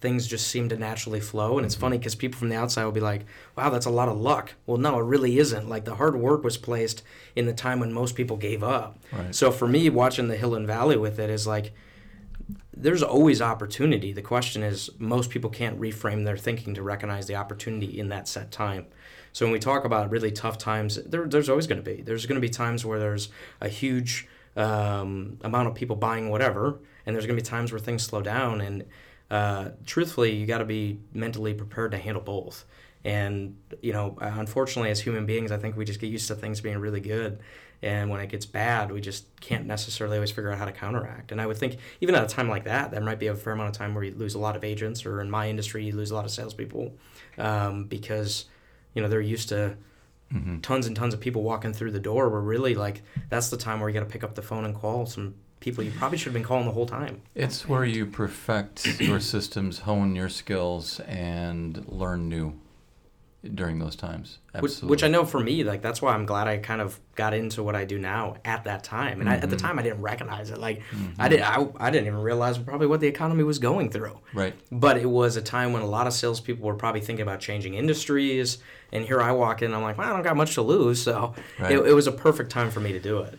things 0.00 0.28
just 0.28 0.46
seem 0.46 0.68
to 0.68 0.76
naturally 0.76 1.20
flow. 1.20 1.58
And 1.58 1.64
it's 1.64 1.74
mm-hmm. 1.74 1.82
funny 1.82 1.98
because 1.98 2.14
people 2.14 2.38
from 2.38 2.48
the 2.48 2.56
outside 2.56 2.84
will 2.84 2.92
be 2.92 3.00
like, 3.00 3.26
wow, 3.56 3.70
that's 3.70 3.86
a 3.86 3.90
lot 3.90 4.08
of 4.08 4.18
luck. 4.18 4.54
Well, 4.66 4.78
no, 4.78 4.98
it 4.98 5.02
really 5.02 5.38
isn't. 5.38 5.68
Like 5.68 5.84
the 5.84 5.96
hard 5.96 6.16
work 6.16 6.44
was 6.44 6.56
placed 6.56 7.02
in 7.34 7.46
the 7.46 7.52
time 7.52 7.80
when 7.80 7.92
most 7.92 8.14
people 8.14 8.36
gave 8.36 8.62
up. 8.62 8.98
Right. 9.12 9.34
So 9.34 9.50
for 9.50 9.66
me, 9.66 9.90
watching 9.90 10.28
the 10.28 10.36
Hill 10.36 10.54
and 10.54 10.66
Valley 10.66 10.96
with 10.96 11.18
it 11.18 11.30
is 11.30 11.46
like, 11.46 11.72
there's 12.80 13.02
always 13.02 13.42
opportunity. 13.42 14.12
The 14.12 14.22
question 14.22 14.62
is, 14.62 14.90
most 14.98 15.30
people 15.30 15.50
can't 15.50 15.80
reframe 15.80 16.24
their 16.24 16.36
thinking 16.36 16.74
to 16.74 16.82
recognize 16.82 17.26
the 17.26 17.34
opportunity 17.34 17.98
in 17.98 18.08
that 18.10 18.28
set 18.28 18.52
time. 18.52 18.86
So 19.32 19.44
when 19.44 19.52
we 19.52 19.58
talk 19.58 19.84
about 19.84 20.10
really 20.10 20.30
tough 20.30 20.58
times, 20.58 20.96
there, 21.04 21.26
there's 21.26 21.48
always 21.48 21.66
going 21.66 21.82
to 21.82 21.90
be. 21.90 22.02
There's 22.02 22.26
going 22.26 22.40
to 22.40 22.46
be 22.46 22.48
times 22.48 22.84
where 22.84 22.98
there's 22.98 23.30
a 23.60 23.68
huge 23.68 24.28
um, 24.56 25.38
amount 25.42 25.68
of 25.68 25.74
people 25.74 25.96
buying 25.96 26.30
whatever, 26.30 26.78
and 27.04 27.14
there's 27.14 27.26
going 27.26 27.36
to 27.36 27.42
be 27.42 27.48
times 27.48 27.72
where 27.72 27.80
things 27.80 28.04
slow 28.04 28.22
down. 28.22 28.60
And 28.60 28.84
uh, 29.30 29.70
truthfully, 29.84 30.34
you 30.34 30.46
got 30.46 30.58
to 30.58 30.64
be 30.64 31.00
mentally 31.12 31.54
prepared 31.54 31.90
to 31.92 31.98
handle 31.98 32.22
both. 32.22 32.64
And 33.04 33.56
you 33.80 33.92
know, 33.92 34.16
unfortunately, 34.20 34.90
as 34.90 35.00
human 35.00 35.26
beings, 35.26 35.52
I 35.52 35.56
think 35.56 35.76
we 35.76 35.84
just 35.84 36.00
get 36.00 36.10
used 36.10 36.28
to 36.28 36.34
things 36.34 36.60
being 36.60 36.78
really 36.78 37.00
good, 37.00 37.38
and 37.82 38.10
when 38.10 38.20
it 38.20 38.28
gets 38.28 38.44
bad, 38.46 38.90
we 38.90 39.00
just 39.00 39.24
can't 39.40 39.66
necessarily 39.66 40.16
always 40.16 40.30
figure 40.30 40.50
out 40.50 40.58
how 40.58 40.64
to 40.64 40.72
counteract. 40.72 41.30
And 41.30 41.40
I 41.40 41.46
would 41.46 41.56
think, 41.56 41.76
even 42.00 42.14
at 42.14 42.24
a 42.24 42.26
time 42.26 42.48
like 42.48 42.64
that, 42.64 42.90
there 42.90 43.00
might 43.00 43.18
be 43.18 43.28
a 43.28 43.34
fair 43.34 43.52
amount 43.52 43.68
of 43.68 43.76
time 43.76 43.94
where 43.94 44.04
you 44.04 44.14
lose 44.14 44.34
a 44.34 44.38
lot 44.38 44.56
of 44.56 44.64
agents, 44.64 45.06
or 45.06 45.20
in 45.20 45.30
my 45.30 45.48
industry, 45.48 45.84
you 45.84 45.92
lose 45.92 46.10
a 46.10 46.14
lot 46.14 46.24
of 46.24 46.30
salespeople, 46.30 46.92
um, 47.38 47.84
because 47.84 48.46
you 48.94 49.02
know 49.02 49.08
they're 49.08 49.20
used 49.20 49.48
to 49.50 49.76
tons 50.60 50.86
and 50.86 50.94
tons 50.94 51.14
of 51.14 51.20
people 51.20 51.42
walking 51.42 51.72
through 51.72 51.92
the 51.92 52.00
door. 52.00 52.28
Where 52.28 52.40
really, 52.40 52.74
like, 52.74 53.02
that's 53.28 53.48
the 53.48 53.56
time 53.56 53.80
where 53.80 53.88
you 53.88 53.94
got 53.94 54.06
to 54.06 54.12
pick 54.12 54.24
up 54.24 54.34
the 54.34 54.42
phone 54.42 54.64
and 54.64 54.74
call 54.74 55.06
some 55.06 55.34
people 55.60 55.82
you 55.82 55.90
probably 55.90 56.16
should 56.18 56.26
have 56.26 56.34
been 56.34 56.44
calling 56.44 56.66
the 56.66 56.72
whole 56.72 56.86
time. 56.86 57.20
It's 57.34 57.68
where 57.68 57.84
you 57.84 58.06
perfect 58.06 59.00
your 59.00 59.20
systems, 59.20 59.80
hone 59.80 60.14
your 60.14 60.28
skills, 60.28 61.00
and 61.00 61.84
learn 61.88 62.28
new 62.28 62.54
during 63.54 63.78
those 63.78 63.96
times. 63.96 64.38
Which, 64.52 64.72
Absolutely. 64.72 64.90
which 64.90 65.02
I 65.04 65.08
know 65.08 65.24
for 65.24 65.40
me, 65.40 65.62
like 65.62 65.82
that's 65.82 66.02
why 66.02 66.14
I'm 66.14 66.26
glad 66.26 66.48
I 66.48 66.58
kind 66.58 66.80
of 66.80 66.98
got 67.14 67.34
into 67.34 67.62
what 67.62 67.76
I 67.76 67.84
do 67.84 67.98
now 67.98 68.36
at 68.44 68.64
that 68.64 68.82
time. 68.82 69.20
And 69.20 69.28
I, 69.28 69.34
at 69.34 69.42
the 69.42 69.56
mm-hmm. 69.56 69.66
time, 69.66 69.78
I 69.78 69.82
didn't 69.82 70.02
recognize 70.02 70.50
it. 70.50 70.58
Like 70.58 70.82
I 71.18 71.28
mm-hmm. 71.28 71.28
did, 71.28 71.40
I, 71.40 71.68
I 71.78 71.90
didn't 71.90 72.06
even 72.06 72.20
realize 72.20 72.58
probably 72.58 72.86
what 72.86 73.00
the 73.00 73.06
economy 73.06 73.44
was 73.44 73.58
going 73.58 73.90
through. 73.90 74.18
Right. 74.34 74.54
But 74.72 74.98
it 74.98 75.08
was 75.08 75.36
a 75.36 75.42
time 75.42 75.72
when 75.72 75.82
a 75.82 75.86
lot 75.86 76.06
of 76.06 76.12
salespeople 76.12 76.66
were 76.66 76.74
probably 76.74 77.00
thinking 77.00 77.22
about 77.22 77.40
changing 77.40 77.74
industries. 77.74 78.58
And 78.92 79.04
here 79.04 79.20
I 79.20 79.32
walk 79.32 79.62
in, 79.62 79.74
I'm 79.74 79.82
like, 79.82 79.98
well, 79.98 80.08
I 80.08 80.14
don't 80.14 80.22
got 80.22 80.36
much 80.36 80.54
to 80.54 80.62
lose, 80.62 81.02
so 81.02 81.34
Right. 81.58 81.72
it, 81.72 81.86
it 81.86 81.92
was 81.92 82.06
a 82.06 82.12
perfect 82.12 82.50
time 82.50 82.70
for 82.70 82.80
me 82.80 82.92
to 82.92 83.00
do 83.00 83.18
it. 83.20 83.38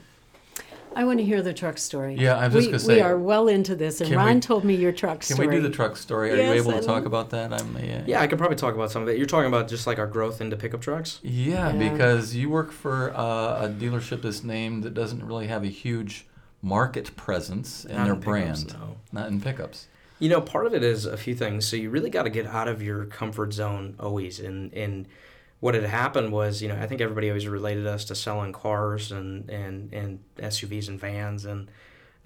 I 0.95 1.03
want 1.05 1.19
to 1.19 1.25
hear 1.25 1.41
the 1.41 1.53
truck 1.53 1.77
story. 1.77 2.15
Yeah, 2.15 2.35
I 2.37 2.47
was 2.47 2.55
we, 2.55 2.59
just 2.61 2.69
gonna 2.71 2.79
say- 2.79 2.95
we 2.95 3.01
are 3.01 3.17
well 3.17 3.47
into 3.47 3.75
this, 3.75 4.01
and 4.01 4.11
Ron 4.13 4.35
we- 4.35 4.41
told 4.41 4.63
me 4.63 4.75
your 4.75 4.91
truck 4.91 5.23
story. 5.23 5.47
Can 5.47 5.49
we 5.49 5.55
do 5.55 5.61
the 5.61 5.73
truck 5.73 5.95
story? 5.97 6.31
Are 6.31 6.35
you 6.35 6.41
able 6.53 6.71
to 6.73 6.81
talk 6.81 7.05
about 7.05 7.29
that? 7.31 7.53
I'm. 7.53 7.77
Yeah. 7.77 8.03
Yeah, 8.05 8.21
I 8.21 8.27
could 8.27 8.37
probably 8.37 8.57
talk 8.57 8.75
about 8.75 8.91
some 8.91 9.01
of 9.03 9.07
it. 9.09 9.17
You're 9.17 9.27
talking 9.27 9.47
about 9.47 9.67
just 9.67 9.85
like 9.87 9.99
our 9.99 10.07
growth 10.07 10.41
into 10.41 10.55
pickup 10.57 10.81
trucks. 10.81 11.19
Yeah, 11.21 11.73
Yeah. 11.73 11.91
because 11.91 12.35
you 12.35 12.49
work 12.49 12.71
for 12.71 13.11
uh, 13.15 13.65
a 13.65 13.69
dealership 13.69 14.21
that's 14.23 14.43
named 14.43 14.83
that 14.83 14.93
doesn't 14.93 15.23
really 15.25 15.47
have 15.47 15.63
a 15.63 15.67
huge 15.67 16.25
market 16.61 17.15
presence 17.15 17.85
in 17.85 17.95
Not 17.95 18.03
their 18.05 18.13
in 18.15 18.19
pickups, 18.19 18.63
brand, 18.63 18.73
no. 18.79 18.95
not 19.11 19.27
in 19.29 19.39
pickups. 19.41 19.87
You 20.17 20.27
know, 20.27 20.41
part 20.41 20.65
of 20.65 20.73
it 20.73 20.83
is 20.83 21.05
a 21.05 21.15
few 21.15 21.33
things. 21.33 21.65
So 21.65 21.77
you 21.77 21.89
really 21.89 22.09
got 22.09 22.23
to 22.23 22.29
get 22.29 22.45
out 22.45 22.67
of 22.67 22.81
your 22.81 23.05
comfort 23.05 23.53
zone 23.53 23.95
always. 23.99 24.39
And 24.41 24.73
and 24.73 25.05
what 25.59 25.75
had 25.75 25.83
happened 25.83 26.31
was, 26.31 26.61
you 26.61 26.67
know, 26.69 26.75
I 26.75 26.87
think 26.87 27.01
everybody 27.01 27.29
always 27.29 27.47
related 27.47 27.85
us 27.85 28.05
to 28.05 28.15
selling 28.15 28.53
cars 28.53 29.11
and 29.11 29.49
and 29.49 29.93
and 29.93 30.19
SUVs 30.37 30.87
and 30.87 30.99
vans. 30.99 31.45
And 31.45 31.69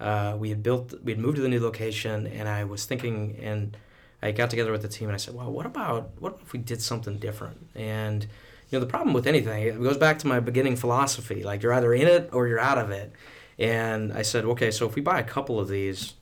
uh, 0.00 0.36
we 0.38 0.50
had 0.50 0.62
built, 0.62 0.94
we 1.02 1.12
had 1.12 1.18
moved 1.18 1.36
to 1.36 1.42
the 1.42 1.48
new 1.48 1.60
location, 1.60 2.26
and 2.26 2.48
I 2.48 2.64
was 2.64 2.84
thinking, 2.84 3.36
and 3.42 3.76
I 4.22 4.32
got 4.32 4.50
together 4.50 4.72
with 4.72 4.82
the 4.82 4.88
team, 4.88 5.08
and 5.08 5.14
I 5.14 5.18
said, 5.18 5.34
well, 5.34 5.50
what 5.50 5.66
about 5.66 6.10
what 6.18 6.38
if 6.42 6.52
we 6.52 6.58
did 6.58 6.80
something 6.80 7.18
different? 7.18 7.66
And 7.74 8.22
you 8.70 8.78
know, 8.78 8.80
the 8.80 8.90
problem 8.90 9.12
with 9.14 9.26
anything 9.26 9.62
it 9.62 9.82
goes 9.82 9.98
back 9.98 10.18
to 10.20 10.26
my 10.26 10.40
beginning 10.40 10.76
philosophy. 10.76 11.42
Like 11.42 11.62
you're 11.62 11.72
either 11.72 11.92
in 11.92 12.06
it 12.08 12.30
or 12.32 12.48
you're 12.48 12.60
out 12.60 12.78
of 12.78 12.90
it. 12.90 13.12
And 13.58 14.12
I 14.12 14.22
said, 14.22 14.44
okay, 14.44 14.70
so 14.70 14.86
if 14.86 14.94
we 14.94 15.02
buy 15.02 15.20
a 15.20 15.24
couple 15.24 15.60
of 15.60 15.68
these, 15.68 16.14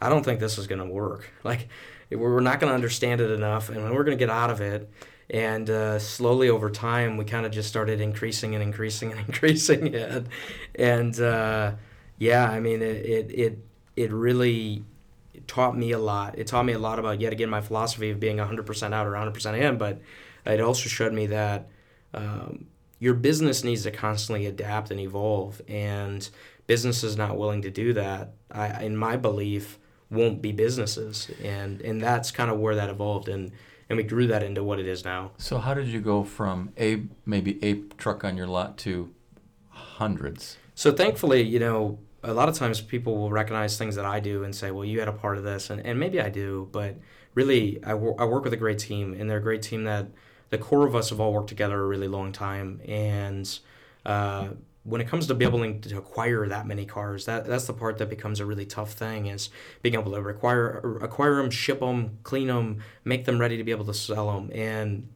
I 0.00 0.08
don't 0.08 0.22
think 0.22 0.40
this 0.40 0.58
is 0.58 0.66
going 0.66 0.80
to 0.80 0.86
work. 0.86 1.30
Like, 1.44 1.68
we're 2.10 2.40
not 2.40 2.60
going 2.60 2.70
to 2.70 2.74
understand 2.74 3.20
it 3.20 3.30
enough, 3.30 3.70
and 3.70 3.82
we're 3.82 4.04
going 4.04 4.16
to 4.16 4.22
get 4.22 4.30
out 4.30 4.50
of 4.50 4.60
it. 4.60 4.88
And 5.30 5.70
uh, 5.70 5.98
slowly 5.98 6.48
over 6.48 6.70
time, 6.70 7.16
we 7.16 7.24
kind 7.24 7.46
of 7.46 7.52
just 7.52 7.68
started 7.68 8.00
increasing 8.00 8.54
and 8.54 8.62
increasing 8.62 9.10
and 9.10 9.20
increasing 9.26 9.94
it. 9.94 10.26
And 10.74 11.18
uh, 11.20 11.72
yeah, 12.18 12.48
I 12.50 12.60
mean, 12.60 12.82
it, 12.82 13.06
it 13.06 13.30
it 13.30 13.58
it 13.96 14.12
really 14.12 14.84
taught 15.46 15.76
me 15.76 15.92
a 15.92 15.98
lot. 15.98 16.38
It 16.38 16.46
taught 16.46 16.64
me 16.64 16.72
a 16.72 16.78
lot 16.78 16.98
about 16.98 17.20
yet 17.20 17.32
again 17.32 17.50
my 17.50 17.60
philosophy 17.60 18.10
of 18.10 18.20
being 18.20 18.36
100% 18.38 18.92
out 18.92 19.06
or 19.06 19.12
100% 19.12 19.58
in. 19.58 19.78
But 19.78 20.00
it 20.46 20.60
also 20.60 20.88
showed 20.88 21.12
me 21.12 21.26
that 21.26 21.68
um, 22.12 22.66
your 22.98 23.14
business 23.14 23.64
needs 23.64 23.82
to 23.82 23.90
constantly 23.90 24.46
adapt 24.46 24.90
and 24.90 25.00
evolve, 25.00 25.60
and 25.68 26.28
businesses 26.66 27.16
not 27.16 27.36
willing 27.36 27.62
to 27.62 27.70
do 27.70 27.92
that, 27.92 28.32
I, 28.50 28.84
in 28.84 28.96
my 28.96 29.16
belief, 29.16 29.78
won't 30.10 30.40
be 30.40 30.52
businesses, 30.52 31.30
and 31.42 31.80
and 31.80 32.00
that's 32.00 32.30
kind 32.30 32.50
of 32.50 32.58
where 32.58 32.74
that 32.76 32.88
evolved, 32.88 33.28
and 33.28 33.52
and 33.88 33.96
we 33.96 34.02
grew 34.02 34.26
that 34.26 34.42
into 34.42 34.62
what 34.62 34.78
it 34.78 34.86
is 34.86 35.04
now. 35.04 35.32
So 35.38 35.58
how 35.58 35.74
did 35.74 35.88
you 35.88 36.00
go 36.00 36.24
from 36.24 36.72
a 36.78 37.02
maybe 37.26 37.62
a 37.64 37.74
truck 37.98 38.24
on 38.24 38.36
your 38.36 38.46
lot 38.46 38.76
to 38.78 39.12
hundreds? 39.68 40.56
So 40.74 40.92
thankfully, 40.92 41.42
you 41.42 41.58
know, 41.58 41.98
a 42.22 42.32
lot 42.32 42.48
of 42.48 42.54
times 42.54 42.80
people 42.80 43.16
will 43.16 43.30
recognize 43.30 43.76
things 43.76 43.96
that 43.96 44.04
I 44.04 44.18
do 44.20 44.44
and 44.44 44.54
say, 44.54 44.70
well, 44.70 44.84
you 44.84 44.98
had 44.98 45.08
a 45.08 45.12
part 45.12 45.36
of 45.36 45.44
this. 45.44 45.70
And, 45.70 45.84
and 45.84 46.00
maybe 46.00 46.20
I 46.20 46.30
do, 46.30 46.68
but 46.72 46.96
really, 47.34 47.82
I, 47.84 47.94
wor- 47.94 48.20
I 48.20 48.24
work 48.24 48.44
with 48.44 48.52
a 48.52 48.56
great 48.56 48.78
team, 48.78 49.14
and 49.18 49.28
they're 49.28 49.38
a 49.38 49.42
great 49.42 49.62
team 49.62 49.84
that 49.84 50.08
the 50.50 50.58
core 50.58 50.86
of 50.86 50.94
us 50.96 51.10
have 51.10 51.20
all 51.20 51.32
worked 51.32 51.48
together 51.48 51.80
a 51.80 51.86
really 51.86 52.08
long 52.08 52.32
time. 52.32 52.80
And 52.86 53.46
uh, 54.06 54.48
when 54.84 55.00
it 55.00 55.08
comes 55.08 55.26
to 55.26 55.34
being 55.34 55.52
able 55.52 55.80
to 55.80 55.98
acquire 55.98 56.46
that 56.46 56.66
many 56.66 56.84
cars, 56.84 57.24
that, 57.24 57.46
that's 57.46 57.66
the 57.66 57.72
part 57.72 57.98
that 57.98 58.10
becomes 58.10 58.38
a 58.38 58.46
really 58.46 58.66
tough 58.66 58.92
thing 58.92 59.26
is 59.26 59.48
being 59.82 59.94
able 59.94 60.12
to 60.12 60.20
require, 60.20 60.98
acquire 61.00 61.36
them, 61.36 61.50
ship 61.50 61.80
them, 61.80 62.18
clean 62.22 62.48
them, 62.48 62.82
make 63.02 63.24
them 63.24 63.38
ready 63.38 63.56
to 63.56 63.64
be 63.64 63.70
able 63.70 63.86
to 63.86 63.94
sell 63.94 64.32
them. 64.32 64.50
And 64.54 65.08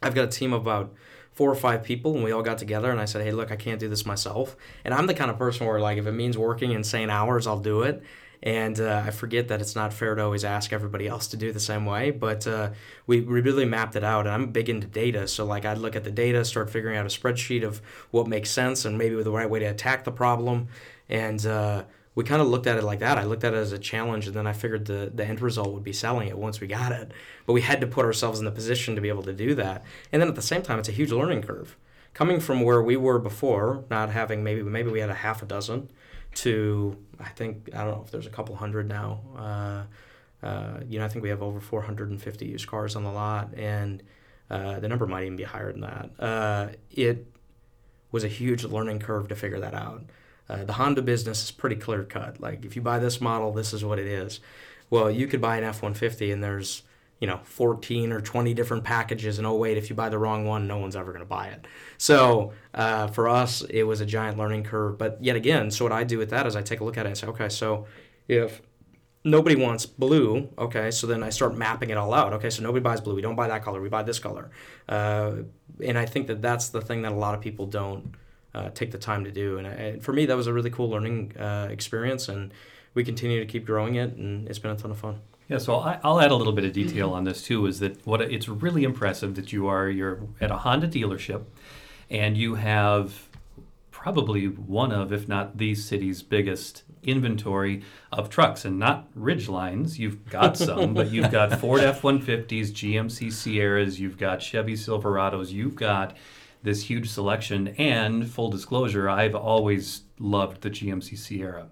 I've 0.00 0.14
got 0.14 0.24
a 0.24 0.28
team 0.28 0.52
of 0.52 0.62
about 0.62 0.94
four 1.32 1.50
or 1.50 1.56
five 1.56 1.82
people, 1.82 2.14
and 2.14 2.24
we 2.24 2.32
all 2.32 2.42
got 2.42 2.58
together, 2.58 2.90
and 2.90 3.00
I 3.00 3.04
said, 3.04 3.22
"Hey, 3.22 3.32
look, 3.32 3.50
I 3.50 3.56
can't 3.56 3.80
do 3.80 3.88
this 3.88 4.06
myself." 4.06 4.56
And 4.84 4.92
I'm 4.94 5.06
the 5.06 5.14
kind 5.14 5.30
of 5.30 5.38
person 5.38 5.66
where, 5.66 5.80
like, 5.80 5.98
if 5.98 6.06
it 6.06 6.12
means 6.12 6.36
working 6.36 6.72
insane 6.72 7.10
hours, 7.10 7.46
I'll 7.46 7.60
do 7.60 7.82
it. 7.82 8.02
And 8.42 8.80
uh, 8.80 9.02
I 9.04 9.10
forget 9.10 9.48
that 9.48 9.60
it's 9.60 9.76
not 9.76 9.92
fair 9.92 10.14
to 10.14 10.22
always 10.22 10.44
ask 10.44 10.72
everybody 10.72 11.06
else 11.06 11.26
to 11.28 11.36
do 11.36 11.52
the 11.52 11.60
same 11.60 11.84
way, 11.84 12.10
but 12.10 12.46
uh, 12.46 12.70
we, 13.06 13.20
we 13.20 13.42
really 13.42 13.66
mapped 13.66 13.96
it 13.96 14.04
out. 14.04 14.26
And 14.26 14.34
I'm 14.34 14.50
big 14.50 14.70
into 14.70 14.86
data, 14.86 15.28
so 15.28 15.44
like 15.44 15.66
I'd 15.66 15.78
look 15.78 15.94
at 15.94 16.04
the 16.04 16.10
data, 16.10 16.44
start 16.44 16.70
figuring 16.70 16.96
out 16.96 17.04
a 17.04 17.10
spreadsheet 17.10 17.64
of 17.64 17.82
what 18.10 18.26
makes 18.26 18.50
sense 18.50 18.86
and 18.86 18.96
maybe 18.96 19.22
the 19.22 19.30
right 19.30 19.48
way 19.48 19.58
to 19.58 19.66
attack 19.66 20.04
the 20.04 20.12
problem. 20.12 20.68
And 21.10 21.44
uh, 21.44 21.84
we 22.14 22.24
kind 22.24 22.40
of 22.40 22.48
looked 22.48 22.66
at 22.66 22.78
it 22.78 22.84
like 22.84 23.00
that. 23.00 23.18
I 23.18 23.24
looked 23.24 23.44
at 23.44 23.52
it 23.52 23.58
as 23.58 23.72
a 23.72 23.78
challenge, 23.78 24.26
and 24.26 24.34
then 24.34 24.46
I 24.46 24.54
figured 24.54 24.86
the, 24.86 25.12
the 25.14 25.24
end 25.24 25.42
result 25.42 25.72
would 25.74 25.84
be 25.84 25.92
selling 25.92 26.28
it 26.28 26.38
once 26.38 26.60
we 26.60 26.66
got 26.66 26.92
it. 26.92 27.12
But 27.46 27.52
we 27.52 27.60
had 27.60 27.80
to 27.82 27.86
put 27.86 28.06
ourselves 28.06 28.38
in 28.38 28.46
the 28.46 28.50
position 28.50 28.94
to 28.94 29.00
be 29.02 29.08
able 29.10 29.22
to 29.24 29.32
do 29.34 29.54
that. 29.56 29.84
And 30.12 30.22
then 30.22 30.28
at 30.28 30.34
the 30.34 30.42
same 30.42 30.62
time, 30.62 30.78
it's 30.78 30.88
a 30.88 30.92
huge 30.92 31.12
learning 31.12 31.42
curve. 31.42 31.76
Coming 32.12 32.40
from 32.40 32.62
where 32.62 32.82
we 32.82 32.96
were 32.96 33.18
before, 33.18 33.84
not 33.90 34.10
having 34.10 34.42
maybe 34.42 34.62
maybe 34.62 34.90
we 34.90 34.98
had 34.98 35.10
a 35.10 35.14
half 35.14 35.42
a 35.42 35.46
dozen, 35.46 35.90
to 36.34 36.96
I 37.18 37.28
think 37.28 37.70
I 37.74 37.84
don't 37.84 37.96
know 37.96 38.02
if 38.04 38.10
there's 38.10 38.26
a 38.26 38.30
couple 38.30 38.56
hundred 38.56 38.88
now. 38.88 39.20
Uh, 39.36 39.82
uh, 40.46 40.80
you 40.88 40.98
know, 40.98 41.04
I 41.04 41.08
think 41.08 41.22
we 41.22 41.28
have 41.28 41.42
over 41.42 41.60
450 41.60 42.46
used 42.46 42.66
cars 42.66 42.96
on 42.96 43.04
the 43.04 43.12
lot, 43.12 43.52
and 43.54 44.02
uh, 44.48 44.80
the 44.80 44.88
number 44.88 45.06
might 45.06 45.24
even 45.24 45.36
be 45.36 45.44
higher 45.44 45.70
than 45.70 45.82
that. 45.82 46.10
Uh, 46.18 46.68
it 46.90 47.26
was 48.10 48.24
a 48.24 48.28
huge 48.28 48.64
learning 48.64 49.00
curve 49.00 49.28
to 49.28 49.36
figure 49.36 49.60
that 49.60 49.74
out. 49.74 50.04
Uh, 50.48 50.64
the 50.64 50.72
Honda 50.72 51.02
business 51.02 51.44
is 51.44 51.50
pretty 51.50 51.76
clear 51.76 52.02
cut. 52.02 52.40
Like 52.40 52.64
if 52.64 52.74
you 52.74 52.82
buy 52.82 52.98
this 52.98 53.20
model, 53.20 53.52
this 53.52 53.72
is 53.72 53.84
what 53.84 53.98
it 53.98 54.06
is. 54.06 54.40
Well, 54.88 55.10
you 55.10 55.28
could 55.28 55.40
buy 55.40 55.56
an 55.58 55.64
F 55.64 55.82
150 55.82 56.32
and 56.32 56.42
there's 56.42 56.82
you 57.20 57.26
know 57.26 57.38
14 57.44 58.12
or 58.12 58.20
20 58.20 58.54
different 58.54 58.82
packages 58.82 59.38
and 59.38 59.46
oh 59.46 59.54
wait 59.54 59.76
if 59.76 59.90
you 59.90 59.94
buy 59.94 60.08
the 60.08 60.18
wrong 60.18 60.46
one 60.46 60.66
no 60.66 60.78
one's 60.78 60.96
ever 60.96 61.12
going 61.12 61.20
to 61.22 61.28
buy 61.28 61.48
it. 61.48 61.66
So 61.98 62.52
uh, 62.74 63.06
for 63.08 63.28
us 63.28 63.62
it 63.62 63.84
was 63.84 64.00
a 64.00 64.06
giant 64.06 64.38
learning 64.38 64.64
curve. 64.64 64.98
But 64.98 65.22
yet 65.22 65.36
again 65.36 65.70
so 65.70 65.84
what 65.84 65.92
i 65.92 66.02
do 66.02 66.18
with 66.18 66.30
that 66.30 66.46
is 66.46 66.56
i 66.56 66.62
take 66.62 66.80
a 66.80 66.84
look 66.84 66.96
at 66.96 67.06
it 67.06 67.10
and 67.10 67.18
say 67.18 67.26
okay 67.28 67.48
so 67.48 67.86
if 68.26 68.62
nobody 69.22 69.54
wants 69.54 69.84
blue 69.84 70.48
okay 70.56 70.90
so 70.90 71.06
then 71.06 71.22
i 71.22 71.28
start 71.28 71.54
mapping 71.54 71.90
it 71.90 71.98
all 71.98 72.14
out. 72.14 72.32
Okay 72.32 72.50
so 72.50 72.62
nobody 72.62 72.82
buys 72.82 73.00
blue. 73.00 73.14
We 73.14 73.22
don't 73.22 73.36
buy 73.36 73.48
that 73.48 73.62
color. 73.62 73.80
We 73.80 73.90
buy 73.90 74.02
this 74.02 74.18
color. 74.18 74.50
Uh, 74.88 75.32
and 75.84 75.98
i 75.98 76.06
think 76.06 76.26
that 76.26 76.40
that's 76.40 76.70
the 76.70 76.80
thing 76.80 77.02
that 77.02 77.12
a 77.12 77.16
lot 77.16 77.34
of 77.34 77.40
people 77.40 77.66
don't 77.66 78.14
uh, 78.54 78.70
take 78.70 78.90
the 78.90 78.98
time 78.98 79.22
to 79.24 79.30
do. 79.30 79.58
And, 79.58 79.66
and, 79.66 80.02
for 80.02 80.12
me 80.12 80.24
that 80.26 80.36
was 80.36 80.46
a 80.46 80.52
really 80.52 80.70
cool 80.70 80.88
learning 80.88 81.36
uh, 81.36 81.68
experience 81.70 82.28
and 82.28 82.52
we 82.94 83.04
continue 83.04 83.38
to 83.38 83.46
keep 83.46 83.66
growing 83.66 83.96
it 83.96 84.16
and 84.16 84.48
it's 84.48 84.58
been 84.58 84.72
a 84.72 84.76
ton 84.76 84.90
of 84.90 84.98
fun 84.98 85.20
yeah, 85.50 85.58
so 85.58 85.74
I'll 85.74 86.20
add 86.20 86.30
a 86.30 86.36
little 86.36 86.52
bit 86.52 86.64
of 86.64 86.72
detail 86.72 87.08
mm-hmm. 87.08 87.16
on 87.16 87.24
this 87.24 87.42
too. 87.42 87.66
Is 87.66 87.80
that 87.80 88.06
what 88.06 88.20
it's 88.20 88.48
really 88.48 88.84
impressive 88.84 89.34
that 89.34 89.52
you 89.52 89.66
are 89.66 89.88
you're 89.88 90.20
at 90.40 90.52
a 90.52 90.58
Honda 90.58 90.86
dealership, 90.86 91.42
and 92.08 92.36
you 92.36 92.54
have 92.54 93.28
probably 93.90 94.46
one 94.46 94.92
of, 94.92 95.12
if 95.12 95.26
not 95.26 95.58
the 95.58 95.74
city's 95.74 96.22
biggest 96.22 96.84
inventory 97.02 97.82
of 98.12 98.30
trucks, 98.30 98.64
and 98.64 98.78
not 98.78 99.12
Ridgelines. 99.14 99.98
You've 99.98 100.24
got 100.30 100.56
some, 100.56 100.94
but 100.94 101.10
you've 101.10 101.32
got 101.32 101.52
Ford 101.60 101.80
F-150s, 101.80 102.70
GMC 102.70 103.32
Sierras, 103.32 103.98
you've 103.98 104.18
got 104.18 104.40
Chevy 104.40 104.74
Silverados, 104.74 105.50
you've 105.50 105.74
got 105.74 106.16
this 106.62 106.84
huge 106.84 107.10
selection. 107.10 107.68
And 107.76 108.30
full 108.30 108.50
disclosure, 108.50 109.08
I've 109.08 109.34
always 109.34 110.02
loved 110.20 110.60
the 110.60 110.70
GMC 110.70 111.18
Sierra. 111.18 111.66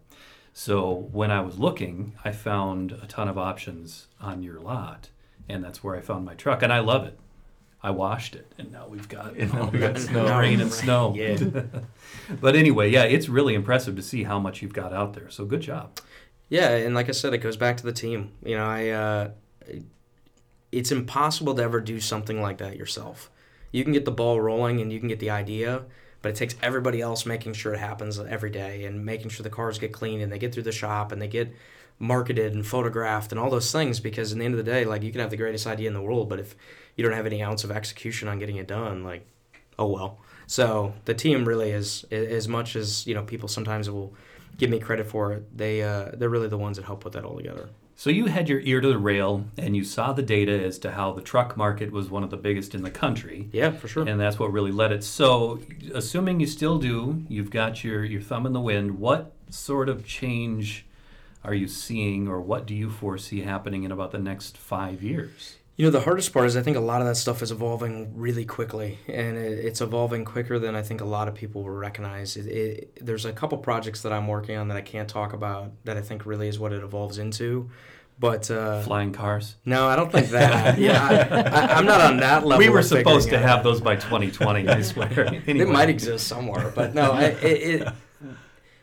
So 0.59 1.09
when 1.13 1.31
I 1.31 1.41
was 1.41 1.57
looking, 1.61 2.15
I 2.25 2.33
found 2.33 2.91
a 2.91 3.07
ton 3.07 3.29
of 3.29 3.39
options 3.39 4.09
on 4.21 4.43
your 4.43 4.59
lot, 4.59 5.11
and 5.49 5.63
that's 5.63 5.85
where 5.85 5.95
I 5.95 6.01
found 6.01 6.25
my 6.25 6.35
truck, 6.35 6.65
and 6.65 6.73
I 6.73 6.81
love 6.81 7.05
it. 7.05 7.17
I 7.81 7.93
washed 7.93 8.35
it, 8.35 8.53
and 8.59 8.73
now 8.73 8.89
we've 8.89 9.09
got, 9.09 9.35
and 9.37 9.55
now 9.55 9.71
we've 9.71 9.81
got 9.81 9.97
snow. 9.99 10.37
rain 10.37 10.61
and 10.61 10.73
snow. 10.83 11.15
Yeah. 11.15 11.39
but 12.41 12.57
anyway, 12.57 12.91
yeah, 12.91 13.05
it's 13.05 13.29
really 13.29 13.55
impressive 13.55 13.95
to 13.95 14.03
see 14.03 14.25
how 14.25 14.41
much 14.41 14.61
you've 14.61 14.73
got 14.73 14.93
out 14.93 15.15
there. 15.15 15.31
So 15.31 15.45
good 15.45 15.61
job. 15.61 16.01
Yeah, 16.49 16.71
and 16.71 16.93
like 16.93 17.09
I 17.09 17.13
said, 17.13 17.33
it 17.35 17.39
goes 17.39 17.57
back 17.57 17.77
to 17.77 17.85
the 17.85 17.93
team. 17.93 18.33
You 18.45 18.57
know, 18.57 18.67
I 18.67 18.89
uh, 18.89 19.31
it's 20.73 20.91
impossible 20.91 21.55
to 21.55 21.63
ever 21.63 21.81
do 21.81 22.01
something 22.01 22.43
like 22.43 22.59
that 22.59 22.77
yourself. 22.77 23.31
You 23.71 23.85
can 23.85 23.93
get 23.93 24.05
the 24.05 24.11
ball 24.11 24.41
rolling 24.41 24.81
and 24.81 24.93
you 24.93 24.99
can 24.99 25.09
get 25.09 25.21
the 25.21 25.31
idea, 25.31 25.85
but 26.23 26.31
it 26.31 26.37
takes 26.37 26.55
everybody 26.63 27.01
else 27.01 27.27
making 27.27 27.53
sure 27.53 27.75
it 27.75 27.79
happens 27.79 28.19
every 28.19 28.51
day 28.51 28.85
and 28.85 29.05
making 29.05 29.29
sure 29.31 29.45
the 29.45 29.51
cars 29.51 29.79
get 29.79 29.93
cleaned 29.93 30.23
and 30.23 30.33
they 30.33 30.39
get 30.39 30.53
through 30.53 30.63
the 30.63 30.73
shop 30.73 31.13
and 31.13 31.21
they 31.23 31.29
get 31.29 31.53
marketed 31.99 32.53
and 32.53 32.67
photographed 32.67 33.33
and 33.33 33.41
all 33.41 33.51
those 33.51 33.73
things 33.73 33.99
because 33.99 34.33
in 34.33 34.39
the 34.39 34.45
end 34.45 34.55
of 34.55 34.65
the 34.65 34.71
day 34.71 34.85
like 34.85 35.03
you 35.03 35.11
can 35.11 35.21
have 35.21 35.31
the 35.31 35.37
greatest 35.37 35.67
idea 35.67 35.89
in 35.89 35.95
the 35.95 36.03
world 36.03 36.29
but 36.29 36.39
if 36.39 36.55
you 36.97 37.05
don't 37.05 37.13
have 37.13 37.27
any 37.27 37.43
ounce 37.43 37.65
of 37.65 37.71
execution 37.71 38.29
on 38.29 38.39
getting 38.39 38.57
it 38.57 38.69
done 38.69 39.03
like 39.03 39.27
oh 39.79 39.87
well. 39.87 40.19
So 40.47 40.95
the 41.05 41.15
team 41.15 41.45
really 41.45 41.71
is 41.71 42.05
as 42.11 42.49
much 42.49 42.75
as 42.75 43.07
you 43.07 43.15
know 43.15 43.23
people 43.23 43.49
sometimes 43.49 43.91
will 43.91 44.15
give 44.57 44.71
me 44.71 44.81
credit 44.81 45.07
for 45.07 45.33
it 45.33 45.57
they 45.57 45.83
uh, 45.83 46.11
they're 46.15 46.29
really 46.29 46.49
the 46.49 46.59
ones 46.59 46.77
that 46.77 46.87
help 46.87 47.01
put 47.01 47.13
that 47.13 47.25
all 47.25 47.37
together 47.37 47.69
so 47.99 48.11
you 48.11 48.27
had 48.27 48.49
your 48.49 48.61
ear 48.61 48.81
to 48.81 48.87
the 48.87 48.97
rail 48.97 49.45
and 49.57 49.75
you 49.75 49.83
saw 49.83 50.13
the 50.13 50.23
data 50.23 50.53
as 50.53 50.79
to 50.79 50.93
how 50.93 51.13
the 51.13 51.21
truck 51.21 51.57
market 51.57 51.91
was 51.91 52.09
one 52.09 52.23
of 52.23 52.31
the 52.31 52.37
biggest 52.37 52.73
in 52.73 52.83
the 52.83 52.93
country. 52.93 53.49
Yeah, 53.51 53.73
for 53.73 53.89
sure. 53.89 54.09
And 54.09 54.21
that's 54.21 54.39
what 54.39 54.53
really 54.53 54.71
led 54.71 54.93
it. 54.93 55.03
So 55.03 55.61
assuming 55.93 56.39
you 56.39 56.47
still 56.47 56.79
do, 56.79 57.25
you've 57.29 57.51
got 57.51 57.83
your, 57.83 58.05
your 58.05 58.21
thumb 58.21 58.47
in 58.47 58.53
the 58.53 58.61
wind, 58.61 59.01
what 59.01 59.33
sort 59.51 59.89
of 59.89 60.07
change 60.07 60.87
are 61.43 61.55
you 61.55 61.67
seeing 61.67 62.29
or 62.29 62.41
what 62.41 62.67
do 62.67 62.75
you 62.77 62.89
foresee 62.89 63.41
happening 63.41 63.83
in 63.83 63.91
about 63.91 64.13
the 64.13 64.19
next 64.19 64.57
five 64.57 65.03
years? 65.03 65.57
You 65.79 65.85
know, 65.85 65.93
the 65.93 66.01
hardest 66.01 66.33
part 66.33 66.47
is 66.47 66.57
I 66.57 66.63
think 66.63 66.77
a 66.77 66.81
lot 66.81 67.03
of 67.03 67.07
that 67.07 67.15
stuff 67.15 67.41
is 67.41 67.53
evolving 67.53 68.11
really 68.17 68.45
quickly, 68.45 68.99
and 69.07 69.39
it, 69.39 69.65
it's 69.65 69.81
evolving 69.81 70.25
quicker 70.25 70.59
than 70.59 70.75
I 70.75 70.83
think 70.83 71.01
a 71.01 71.05
lot 71.05 71.29
of 71.29 71.37
people 71.37 71.63
will 71.63 71.71
recognize. 71.71 72.37
It, 72.37 72.47
it, 72.49 72.99
there's 73.01 73.25
a 73.25 73.33
couple 73.33 73.57
projects 73.59 74.03
that 74.03 74.13
I'm 74.13 74.27
working 74.27 74.57
on 74.57 74.67
that 74.69 74.77
I 74.77 74.81
can't 74.81 75.09
talk 75.09 75.35
about 75.35 75.71
that 75.85 75.97
I 75.97 76.01
think 76.01 76.27
really 76.27 76.49
is 76.49 76.59
what 76.59 76.73
it 76.73 76.83
evolves 76.83 77.19
into. 77.19 77.71
But 78.19 78.51
uh, 78.51 78.83
flying 78.83 79.13
cars? 79.13 79.55
No, 79.65 79.87
I 79.87 79.95
don't 79.95 80.11
think 80.11 80.31
that. 80.31 80.79
yeah, 80.81 81.29
I, 81.71 81.79
am 81.79 81.87
not 81.87 82.01
on 82.01 82.17
that 82.17 82.45
level. 82.45 82.59
We 82.59 82.71
were 82.71 82.83
supposed 82.83 83.29
to 83.29 83.39
have 83.39 83.63
those 83.63 83.81
by 83.81 83.95
2020. 83.95 84.67
I 84.67 84.83
swear. 84.83 85.27
Anyway. 85.47 85.65
They 85.65 85.65
might 85.65 85.89
exist 85.89 86.27
somewhere, 86.27 86.73
but 86.75 86.93
no. 86.93 87.17
it, 87.17 87.87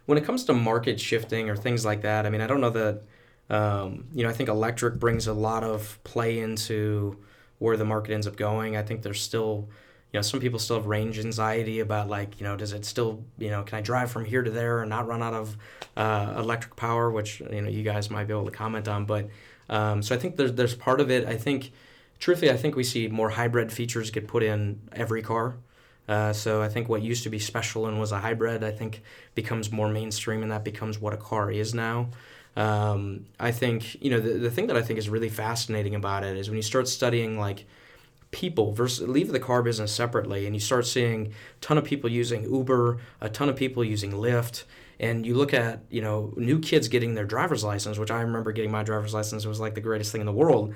when 0.05 0.17
it 0.17 0.23
comes 0.23 0.45
to 0.45 0.53
market 0.53 0.97
shifting 1.01 1.49
or 1.49 1.57
things 1.57 1.83
like 1.83 2.03
that, 2.03 2.25
I 2.25 2.29
mean, 2.29 2.39
I 2.39 2.47
don't 2.47 2.61
know 2.61 2.69
that 2.69 3.01
um, 3.49 4.05
you 4.13 4.23
know, 4.23 4.29
I 4.29 4.33
think 4.33 4.49
electric 4.49 4.99
brings 4.99 5.27
a 5.27 5.33
lot 5.33 5.63
of 5.63 5.99
play 6.03 6.39
into 6.39 7.17
where 7.59 7.77
the 7.77 7.85
market 7.85 8.13
ends 8.13 8.27
up 8.27 8.35
going. 8.35 8.75
I 8.75 8.81
think 8.81 9.01
there's 9.01 9.21
still, 9.21 9.69
you 10.11 10.17
know, 10.17 10.21
some 10.21 10.39
people 10.39 10.59
still 10.59 10.77
have 10.77 10.87
range 10.87 11.19
anxiety 11.19 11.79
about 11.79 12.09
like, 12.09 12.39
you 12.39 12.45
know, 12.45 12.55
does 12.55 12.73
it 12.73 12.85
still, 12.85 13.23
you 13.37 13.49
know, 13.49 13.63
can 13.63 13.77
I 13.79 13.81
drive 13.81 14.11
from 14.11 14.25
here 14.25 14.41
to 14.41 14.51
there 14.51 14.81
and 14.81 14.89
not 14.89 15.07
run 15.07 15.21
out 15.21 15.33
of 15.33 15.57
uh, 15.95 16.35
electric 16.37 16.75
power, 16.75 17.11
which 17.11 17.39
you 17.39 17.61
know 17.61 17.69
you 17.69 17.83
guys 17.83 18.09
might 18.09 18.25
be 18.25 18.33
able 18.33 18.45
to 18.45 18.51
comment 18.51 18.87
on. 18.87 19.05
But 19.05 19.29
um, 19.69 20.01
so 20.01 20.15
I 20.15 20.17
think 20.17 20.35
there's 20.35 20.53
there's 20.53 20.75
part 20.75 20.99
of 20.99 21.09
it. 21.09 21.27
I 21.27 21.37
think, 21.37 21.71
truthfully, 22.19 22.51
I 22.51 22.57
think 22.57 22.75
we 22.75 22.83
see 22.83 23.07
more 23.07 23.29
hybrid 23.29 23.71
features 23.71 24.11
get 24.11 24.27
put 24.27 24.43
in 24.43 24.81
every 24.91 25.21
car. 25.21 25.57
Uh, 26.07 26.33
so 26.33 26.61
I 26.61 26.69
think 26.69 26.87
what 26.87 27.01
used 27.01 27.23
to 27.23 27.29
be 27.29 27.39
special 27.39 27.87
and 27.87 27.99
was 27.99 28.11
a 28.11 28.19
hybrid, 28.19 28.63
I 28.63 28.71
think 28.71 29.01
becomes 29.33 29.71
more 29.71 29.89
mainstream, 29.89 30.43
and 30.43 30.51
that 30.51 30.63
becomes 30.63 30.99
what 30.99 31.13
a 31.13 31.17
car 31.17 31.49
is 31.49 31.73
now. 31.73 32.09
Um, 32.55 33.25
I 33.39 33.51
think 33.51 34.01
you 34.01 34.09
know 34.09 34.19
the, 34.19 34.33
the 34.33 34.51
thing 34.51 34.67
that 34.67 34.77
I 34.77 34.81
think 34.81 34.97
is 34.97 35.09
really 35.09 35.29
fascinating 35.29 35.95
about 35.95 36.23
it 36.23 36.37
is 36.37 36.49
when 36.49 36.55
you 36.55 36.63
start 36.63 36.87
studying 36.87 37.37
like 37.37 37.65
people 38.31 38.71
versus 38.71 39.07
leave 39.07 39.31
the 39.31 39.39
car 39.39 39.61
business 39.61 39.91
separately 39.91 40.45
and 40.45 40.55
you 40.55 40.59
start 40.59 40.85
seeing 40.85 41.27
a 41.27 41.31
ton 41.61 41.77
of 41.77 41.83
people 41.83 42.09
using 42.09 42.43
Uber, 42.43 42.97
a 43.21 43.29
ton 43.29 43.49
of 43.49 43.55
people 43.55 43.83
using 43.83 44.11
Lyft, 44.11 44.63
and 44.99 45.25
you 45.25 45.35
look 45.35 45.53
at 45.53 45.81
you 45.89 46.01
know 46.01 46.33
new 46.37 46.59
kids 46.59 46.87
getting 46.87 47.15
their 47.15 47.25
driver's 47.25 47.63
license, 47.63 47.97
which 47.97 48.11
I 48.11 48.21
remember 48.21 48.51
getting 48.51 48.71
my 48.71 48.83
driver's 48.83 49.13
license 49.13 49.45
was 49.45 49.59
like 49.59 49.75
the 49.75 49.81
greatest 49.81 50.11
thing 50.11 50.21
in 50.21 50.27
the 50.27 50.33
world. 50.33 50.73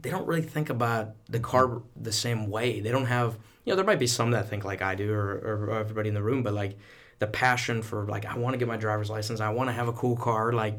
They 0.00 0.10
don't 0.10 0.26
really 0.26 0.42
think 0.42 0.70
about 0.70 1.14
the 1.28 1.40
car 1.40 1.82
the 1.96 2.12
same 2.12 2.48
way. 2.48 2.80
They 2.80 2.90
don't 2.90 3.06
have 3.06 3.38
you 3.64 3.72
know 3.72 3.76
there 3.76 3.84
might 3.84 3.98
be 3.98 4.06
some 4.06 4.30
that 4.32 4.48
think 4.48 4.64
like 4.64 4.82
I 4.82 4.94
do 4.94 5.12
or, 5.12 5.68
or 5.68 5.70
everybody 5.78 6.08
in 6.08 6.14
the 6.14 6.22
room, 6.22 6.42
but 6.42 6.52
like 6.52 6.78
the 7.18 7.26
passion 7.26 7.82
for 7.82 8.04
like 8.04 8.26
I 8.26 8.36
want 8.36 8.54
to 8.54 8.58
get 8.58 8.68
my 8.68 8.76
driver's 8.76 9.10
license, 9.10 9.40
I 9.40 9.48
want 9.50 9.68
to 9.68 9.74
have 9.74 9.88
a 9.88 9.92
cool 9.92 10.16
car, 10.16 10.52
like 10.52 10.78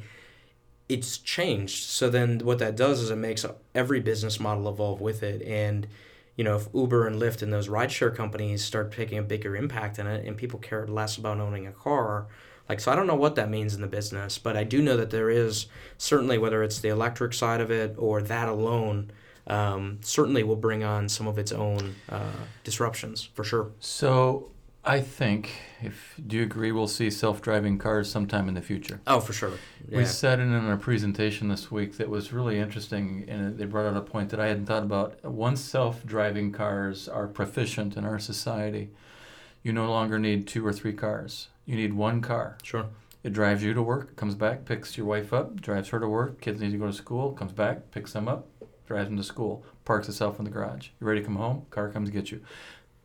it's 0.90 1.20
changed. 1.20 1.84
So 1.84 2.10
then 2.10 2.40
what 2.40 2.60
that 2.60 2.76
does 2.76 3.00
is 3.00 3.12
it 3.12 3.16
makes 3.16 3.46
every 3.76 4.00
business 4.00 4.40
model 4.40 4.68
evolve 4.68 5.00
with 5.00 5.22
it. 5.22 5.44
And, 5.44 5.88
you 6.36 6.44
know, 6.44 6.56
if 6.56 6.68
Uber 6.74 7.06
and 7.06 7.22
Lyft 7.22 7.44
and 7.44 7.54
those 7.54 7.68
rideshare 7.68 8.14
companies 8.14 8.66
start 8.66 8.92
taking 8.92 9.20
a 9.20 9.24
bigger 9.24 9.56
impact 9.56 10.00
in 10.00 10.08
it 10.08 10.26
and 10.26 10.36
people 10.36 10.60
care 10.60 10.88
less 10.88 11.18
about 11.18 11.40
owning 11.40 11.68
a 11.68 11.72
car, 11.72 12.28
like, 12.68 12.80
so 12.80 12.92
I 12.92 12.96
don't 12.96 13.08
know 13.08 13.16
what 13.16 13.36
that 13.36 13.50
means 13.50 13.76
in 13.76 13.82
the 13.82 13.88
business, 13.88 14.38
but 14.38 14.58
I 14.58 14.64
do 14.64 14.82
know 14.82 14.98
that 14.98 15.12
there 15.12 15.30
is 15.30 15.68
certainly, 15.98 16.38
whether 16.38 16.64
it's 16.64 16.80
the 16.80 16.90
electric 16.90 17.34
side 17.34 17.62
of 17.62 17.72
it 17.72 17.96
or 17.98 18.22
that 18.24 18.48
alone, 18.48 19.12
um, 19.48 20.00
certainly 20.02 20.44
will 20.44 20.56
bring 20.56 20.84
on 20.84 21.10
some 21.10 21.28
of 21.28 21.38
its 21.40 21.52
own 21.52 21.96
uh, 22.10 22.46
disruptions 22.64 23.24
for 23.34 23.44
sure. 23.44 23.72
So 23.80 24.52
I 24.84 25.02
think, 25.02 25.52
if 25.82 26.16
do 26.26 26.38
you 26.38 26.44
agree, 26.44 26.72
we'll 26.72 26.88
see 26.88 27.10
self-driving 27.10 27.78
cars 27.78 28.10
sometime 28.10 28.48
in 28.48 28.54
the 28.54 28.62
future. 28.62 29.02
Oh, 29.06 29.20
for 29.20 29.34
sure. 29.34 29.52
Yeah. 29.88 29.98
We 29.98 30.06
said 30.06 30.40
it 30.40 30.44
in 30.44 30.54
our 30.54 30.78
presentation 30.78 31.50
this 31.50 31.70
week 31.70 31.98
that 31.98 32.10
was 32.10 32.32
really 32.32 32.58
interesting, 32.58 33.26
and 33.28 33.58
they 33.58 33.66
brought 33.66 33.86
out 33.86 33.98
a 33.98 34.02
point 34.02 34.30
that 34.30 34.40
I 34.40 34.48
hadn't 34.48 34.66
thought 34.66 34.84
about. 34.84 35.24
Once 35.24 35.62
self-driving 35.62 36.54
cars 36.54 37.08
are 37.08 37.28
proficient 37.28 37.98
in 37.98 38.06
our 38.06 38.20
society, 38.20 38.90
you 39.64 39.74
no 39.74 39.90
longer 39.90 40.18
need 40.18 40.48
two 40.48 40.66
or 40.66 40.74
three 40.74 40.94
cars. 40.94 41.50
You 41.66 41.76
need 41.76 41.94
one 41.94 42.22
car. 42.22 42.58
Sure. 42.64 42.86
It 43.22 43.34
drives 43.34 43.62
you 43.62 43.74
to 43.74 43.82
work, 43.82 44.16
comes 44.16 44.34
back, 44.34 44.64
picks 44.64 44.98
your 44.98 45.06
wife 45.06 45.34
up, 45.34 45.60
drives 45.60 45.90
her 45.90 46.00
to 46.00 46.08
work. 46.08 46.40
Kids 46.40 46.62
need 46.62 46.72
to 46.72 46.78
go 46.78 46.88
to 46.88 46.94
school, 46.94 47.34
comes 47.34 47.52
back, 47.52 47.92
picks 47.92 48.14
them 48.14 48.30
up, 48.30 48.48
drives 48.88 49.10
them 49.10 49.18
to 49.18 49.24
school, 49.24 49.66
parks 49.84 50.08
itself 50.08 50.40
in 50.40 50.46
the 50.46 50.52
garage. 50.52 50.88
You 51.02 51.06
ready 51.06 51.20
to 51.20 51.26
come 51.26 51.36
home? 51.36 51.66
Car 51.70 51.90
comes 51.90 52.08
to 52.08 52.14
get 52.14 52.32
you. 52.32 52.42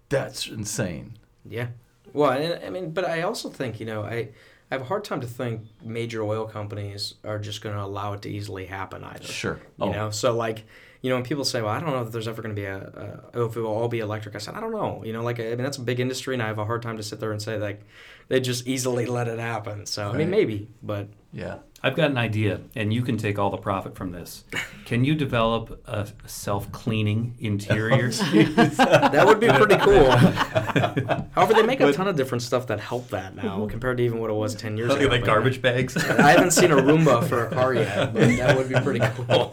That's 0.09 0.47
insane. 0.47 1.15
Yeah. 1.49 1.69
Well, 2.13 2.31
and, 2.31 2.65
I 2.65 2.71
mean, 2.71 2.91
but 2.93 3.05
I 3.05 3.23
also 3.23 3.49
think 3.51 3.81
you 3.81 3.87
know 3.87 4.03
I. 4.03 4.29
I 4.71 4.77
have 4.77 4.81
a 4.81 4.87
hard 4.87 5.05
time 5.05 5.21
to 5.21 5.27
think 5.27 5.61
major 5.85 6.23
oil 6.23 6.47
companies 6.47 7.15
are 7.23 7.39
just 7.39 7.61
going 7.61 7.77
to 7.77 7.83
allow 7.83 8.15
it 8.15 8.23
to 8.23 8.31
easily 8.31 8.65
happen 8.65 9.05
either. 9.05 9.27
Sure. 9.27 9.61
You 9.79 9.85
Oh. 9.87 9.93
know, 9.93 10.11
so 10.11 10.35
like, 10.35 10.65
you 11.03 11.11
know, 11.11 11.17
when 11.17 11.23
people 11.25 11.45
say, 11.45 11.61
"Well, 11.61 11.71
I 11.71 11.79
don't 11.81 11.91
know 11.91 12.03
if 12.03 12.11
there's 12.11 12.27
ever 12.27 12.41
going 12.41 12.55
to 12.57 12.61
be 12.61 12.65
a, 12.65 12.79
a 12.79 13.39
oh, 13.39 13.45
if 13.45 13.57
it 13.57 13.61
will 13.61 13.69
all 13.69 13.89
be 13.89 13.99
electric," 14.01 14.35
I 14.35 14.39
said, 14.39 14.55
"I 14.55 14.61
don't 14.61 14.73
know." 14.73 15.03
You 15.05 15.13
know, 15.13 15.23
like 15.23 15.39
I 15.39 15.45
mean, 15.51 15.59
that's 15.59 15.77
a 15.77 15.83
big 15.83 16.01
industry, 16.01 16.33
and 16.35 16.43
I 16.43 16.47
have 16.47 16.59
a 16.59 16.65
hard 16.65 16.81
time 16.83 16.97
to 16.97 17.03
sit 17.03 17.21
there 17.21 17.31
and 17.31 17.43
say 17.43 17.59
like 17.59 17.83
they 18.29 18.41
just 18.41 18.67
easily 18.67 19.05
let 19.05 19.29
it 19.29 19.39
happen. 19.39 19.85
So 19.85 20.09
I 20.11 20.17
mean, 20.17 20.31
maybe, 20.31 20.67
but 20.83 21.09
Yeah. 21.35 21.57
I've 21.85 21.97
got 21.97 22.11
an 22.11 22.17
idea, 22.17 22.63
and 22.75 22.95
you 22.95 23.03
can 23.03 23.19
take 23.19 23.39
all 23.39 23.51
the 23.51 23.59
profit 23.59 23.95
from 23.95 24.11
this. 24.11 24.45
Can 24.87 25.05
you 25.05 25.15
develop 25.15 25.83
a 25.87 26.09
self-cleaning 26.25 27.35
interior? 27.41 28.09
that 28.11 29.25
would 29.27 29.39
be 29.39 29.49
pretty 29.49 29.77
cool. 29.77 30.11
However, 31.33 31.53
they 31.53 31.63
make 31.63 31.81
a 31.81 31.93
ton 31.93 32.09
of 32.09 32.17
different 32.17 32.41
stuff 32.41 32.69
that 32.69 32.81
help 32.81 33.09
that 33.09 33.37
now 33.37 33.59
mm-hmm. 33.59 33.67
compared 33.67 33.99
to 33.99 34.03
even 34.03 34.19
what 34.19 34.31
it 34.31 34.35
was 34.35 34.55
ten 34.55 34.79
years 34.79 34.95
ago. 34.95 35.09
like 35.09 35.27
garbage 35.27 35.61
bags. 35.61 35.95
I 36.11 36.31
haven't 36.31 36.53
seen 36.53 36.73
a 36.73 36.77
Roomba 36.77 37.29
for 37.29 37.49
a 37.49 37.51
car 37.51 37.75
yet, 37.75 38.15
but 38.15 38.29
that 38.29 38.57
would 38.57 38.71
be 38.71 38.77
pretty 38.77 39.01
cool. 39.17 39.53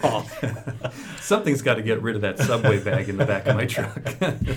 Something's 1.20 1.62
got 1.62 1.76
to 1.76 1.82
get 1.82 2.02
rid 2.02 2.16
of 2.16 2.22
that 2.22 2.40
subway 2.40 2.82
bag 2.82 3.10
in 3.10 3.18
the 3.18 3.26
back 3.26 3.46
of 3.48 3.58
my 3.58 3.66
truck. 3.66 4.08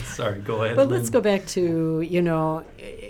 Sorry, 0.04 0.38
go 0.38 0.62
ahead. 0.62 0.76
But 0.76 0.90
let's 0.90 1.10
go 1.10 1.20
back 1.20 1.44
to, 1.48 2.02
you 2.02 2.22
know, 2.22 2.64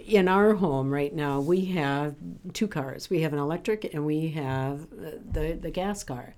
in 0.07 0.29
our 0.29 0.55
home 0.55 0.91
right 0.91 1.15
now, 1.15 1.41
we 1.41 1.67
have 1.67 2.15
two 2.53 2.69
cars. 2.69 3.11
We 3.11 3.21
have 3.23 3.33
an 3.33 3.39
electric 3.39 3.93
and 3.93 4.04
we 4.05 4.29
have 4.31 4.89
the, 4.91 5.59
the 5.61 5.71
gas 5.71 6.05
car. 6.05 6.35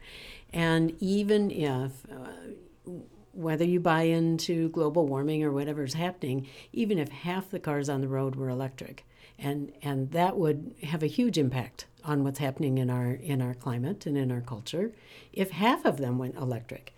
And 0.52 0.94
even 1.00 1.50
if, 1.50 1.92
uh, 2.10 2.92
whether 3.32 3.64
you 3.64 3.80
buy 3.80 4.02
into 4.02 4.70
global 4.70 5.06
warming 5.06 5.44
or 5.44 5.52
whatever's 5.52 5.94
happening, 5.94 6.48
even 6.72 6.98
if 6.98 7.08
half 7.10 7.50
the 7.50 7.58
cars 7.58 7.88
on 7.88 8.00
the 8.00 8.08
road 8.08 8.36
were 8.36 8.48
electric, 8.48 9.04
and, 9.38 9.72
and 9.82 10.10
that 10.12 10.36
would 10.38 10.74
have 10.82 11.02
a 11.02 11.06
huge 11.08 11.36
impact 11.36 11.86
on 12.04 12.24
what's 12.24 12.38
happening 12.38 12.78
in 12.78 12.88
our, 12.88 13.12
in 13.12 13.42
our 13.42 13.54
climate 13.54 14.06
and 14.06 14.16
in 14.16 14.32
our 14.32 14.40
culture, 14.40 14.92
if 15.32 15.50
half 15.50 15.84
of 15.84 15.98
them 15.98 16.18
went 16.18 16.36
electric. 16.36 16.94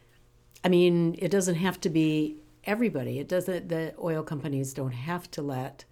I 0.62 0.69
mean, 0.69 1.16
it 1.19 1.31
doesn't 1.31 1.57
have 1.57 1.81
to 1.81 1.89
be 1.89 2.37
everybody. 2.64 3.19
It 3.19 3.29
doesn't. 3.29 3.69
The 3.69 3.95
oil 4.01 4.23
companies 4.23 4.75
don't 4.75 4.93
have 4.93 5.31
to 5.33 5.43
let 5.43 5.85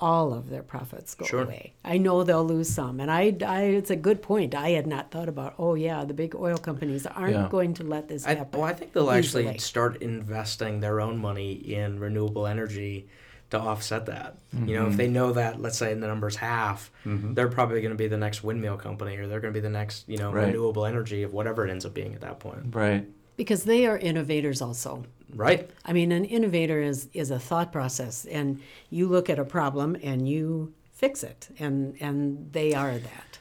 all 0.00 0.32
of 0.32 0.48
their 0.48 0.62
profits 0.62 1.14
go 1.14 1.24
Sure. 1.26 1.42
away. 1.42 1.72
I 1.84 1.98
know 1.98 2.22
they'll 2.24 2.44
lose 2.44 2.68
some, 2.68 3.00
and 3.00 3.10
I, 3.10 3.36
I, 3.46 3.62
it's 3.64 3.90
a 3.90 3.96
good 3.96 4.22
point. 4.22 4.54
I 4.54 4.70
had 4.70 4.86
not 4.86 5.10
thought 5.10 5.28
about. 5.28 5.54
Oh 5.58 5.74
yeah, 5.74 6.04
the 6.04 6.14
big 6.14 6.34
oil 6.34 6.56
companies 6.58 7.06
aren't 7.06 7.32
Yeah. 7.32 7.48
going 7.50 7.74
to 7.74 7.84
let 7.84 8.08
this 8.08 8.26
I, 8.26 8.34
happen. 8.34 8.60
well, 8.60 8.68
I 8.68 8.74
think 8.74 8.92
they'll 8.92 9.10
actually 9.10 9.58
start 9.58 10.02
investing 10.02 10.80
their 10.80 11.00
own 11.00 11.18
money 11.18 11.52
in 11.52 11.98
renewable 11.98 12.46
energy 12.46 13.08
to 13.50 13.58
offset 13.58 14.06
that. 14.06 14.36
You 14.52 14.74
know, 14.76 14.82
if 14.82 14.88
mm-hmm. 14.88 14.96
they 14.96 15.08
know 15.08 15.32
that, 15.32 15.60
let's 15.60 15.78
say 15.78 15.94
the 15.94 16.06
number's 16.06 16.36
half, 16.36 16.90
mm-hmm. 17.06 17.32
they're 17.34 17.48
probably 17.48 17.80
going 17.80 17.92
to 17.92 17.96
be 17.96 18.06
the 18.08 18.18
next 18.18 18.44
windmill 18.44 18.76
company, 18.76 19.16
or 19.16 19.26
they're 19.26 19.40
going 19.40 19.52
to 19.54 19.58
be 19.58 19.62
the 19.62 19.70
next, 19.70 20.06
you 20.08 20.18
know, 20.18 20.30
Right. 20.30 20.48
renewable 20.48 20.84
energy 20.84 21.22
of 21.22 21.32
whatever 21.32 21.66
it 21.66 21.70
ends 21.70 21.86
up 21.86 21.94
being 21.94 22.14
at 22.14 22.20
that 22.20 22.40
point. 22.40 22.74
Right. 22.74 23.06
Because 23.38 23.64
they 23.64 23.86
are 23.86 23.96
innovators 23.96 24.60
also. 24.60 25.04
Right? 25.34 25.70
I 25.86 25.92
mean, 25.94 26.12
an 26.12 26.24
innovator 26.26 26.82
is 26.82 27.08
is 27.14 27.30
a 27.30 27.38
thought 27.38 27.70
process, 27.72 28.26
and 28.26 28.60
you 28.90 29.08
look 29.08 29.30
at 29.30 29.38
a 29.38 29.44
problem 29.44 29.96
and 30.02 30.28
you 30.28 30.72
fix 30.92 31.22
it, 31.22 31.48
and 31.58 31.96
and 32.00 32.52
they 32.52 32.74
are 32.74 32.98
that. 32.98 33.38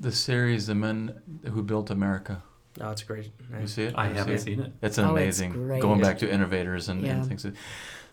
The 0.00 0.12
series, 0.12 0.66
The 0.66 0.74
Men 0.74 1.22
Who 1.52 1.62
Built 1.62 1.90
America. 1.90 2.42
Oh, 2.80 2.90
it's 2.90 3.04
great. 3.04 3.30
You 3.60 3.66
see 3.68 3.84
it? 3.84 3.94
I 3.96 4.08
You 4.08 4.14
haven't 4.14 4.38
see 4.38 4.44
seen 4.56 4.60
it. 4.60 4.72
It's 4.82 4.98
Oh, 4.98 5.04
it's 5.04 5.10
amazing. 5.10 5.52
great. 5.52 5.80
Going 5.82 6.00
back 6.00 6.18
to 6.18 6.26
innovators 6.30 6.88
and, 6.88 6.98
and 7.04 7.18
Yeah. 7.22 7.22
things. 7.28 7.46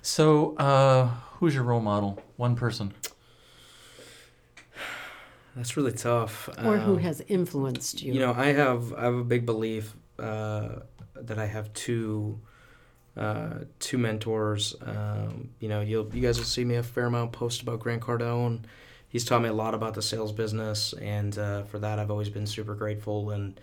So, 0.03 0.55
uh, 0.57 1.07
who's 1.39 1.55
your 1.55 1.63
role 1.63 1.81
model? 1.81 2.19
One 2.37 2.55
person. 2.55 2.93
That's 5.55 5.75
really 5.77 5.91
tough. 5.91 6.49
Or 6.63 6.77
who 6.77 6.93
Um, 6.93 6.99
has 6.99 7.21
influenced 7.27 8.01
you? 8.03 8.13
You 8.13 8.19
know, 8.19 8.33
I 8.33 8.53
have 8.53 8.93
I 8.93 9.03
have 9.09 9.15
a 9.15 9.23
big 9.23 9.45
belief 9.45 9.95
uh, 10.19 10.81
that 11.27 11.37
I 11.37 11.45
have 11.45 11.73
two 11.73 12.39
uh, 13.17 13.65
two 13.79 13.97
mentors. 13.97 14.75
Um, 14.81 15.49
you 15.59 15.67
know, 15.67 15.81
you'll 15.81 16.13
you 16.15 16.21
guys 16.21 16.37
will 16.37 16.45
see 16.45 16.63
me 16.63 16.75
a 16.75 16.83
fair 16.83 17.05
amount 17.05 17.31
post 17.31 17.61
about 17.61 17.79
Grant 17.79 18.01
Cardone. 18.01 18.61
He's 19.09 19.25
taught 19.25 19.41
me 19.41 19.49
a 19.49 19.53
lot 19.53 19.73
about 19.73 19.93
the 19.93 20.01
sales 20.01 20.31
business, 20.31 20.93
and 20.93 21.37
uh, 21.37 21.63
for 21.63 21.79
that 21.79 21.99
I've 21.99 22.11
always 22.11 22.29
been 22.29 22.47
super 22.47 22.75
grateful. 22.75 23.31
And 23.31 23.59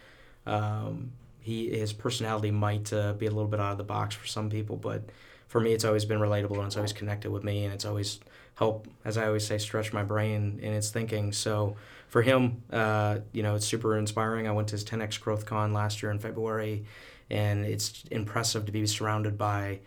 um, 0.47 1.13
he 1.41 1.71
his 1.71 1.93
personality 1.93 2.51
might 2.51 2.93
uh, 2.93 3.15
be 3.15 3.27
a 3.27 3.31
little 3.31 3.49
bit 3.49 3.61
out 3.61 3.73
of 3.73 3.79
the 3.79 3.85
box 3.85 4.15
for 4.15 4.27
some 4.27 4.51
people, 4.51 4.77
but 4.77 5.03
for 5.47 5.61
me 5.61 5.73
it's 5.73 5.85
always 5.85 6.05
been 6.05 6.19
relatable 6.19 6.57
and 6.57 6.67
it's 6.67 6.77
always 6.77 6.93
connected 6.93 7.31
with 7.31 7.45
me, 7.45 7.65
and 7.65 7.73
it's 7.73 7.87
always 7.87 8.21
helped, 8.57 8.91
as 9.05 9.17
I 9.17 9.27
always 9.27 9.47
say, 9.47 9.57
stretch 9.57 9.93
my 9.93 10.03
brain 10.03 10.59
in 10.61 10.73
its 10.75 10.91
thinking. 10.91 11.33
So 11.33 11.77
for 12.09 12.23
him, 12.23 12.63
uh, 12.73 13.21
you 13.33 13.43
know, 13.43 13.55
it's 13.55 13.67
super 13.67 13.97
inspiring. 13.97 14.49
I 14.49 14.51
went 14.51 14.69
to 14.69 14.73
his 14.73 14.85
10x 14.85 15.21
Growth 15.21 15.47
Con 15.47 15.73
last 15.73 16.03
year 16.03 16.11
in 16.11 16.19
February, 16.19 16.85
and 17.31 17.65
it's 17.65 18.05
impressive 18.11 18.67
to 18.67 18.73
be 18.73 18.87
surrounded 18.87 19.37
by, 19.37 19.81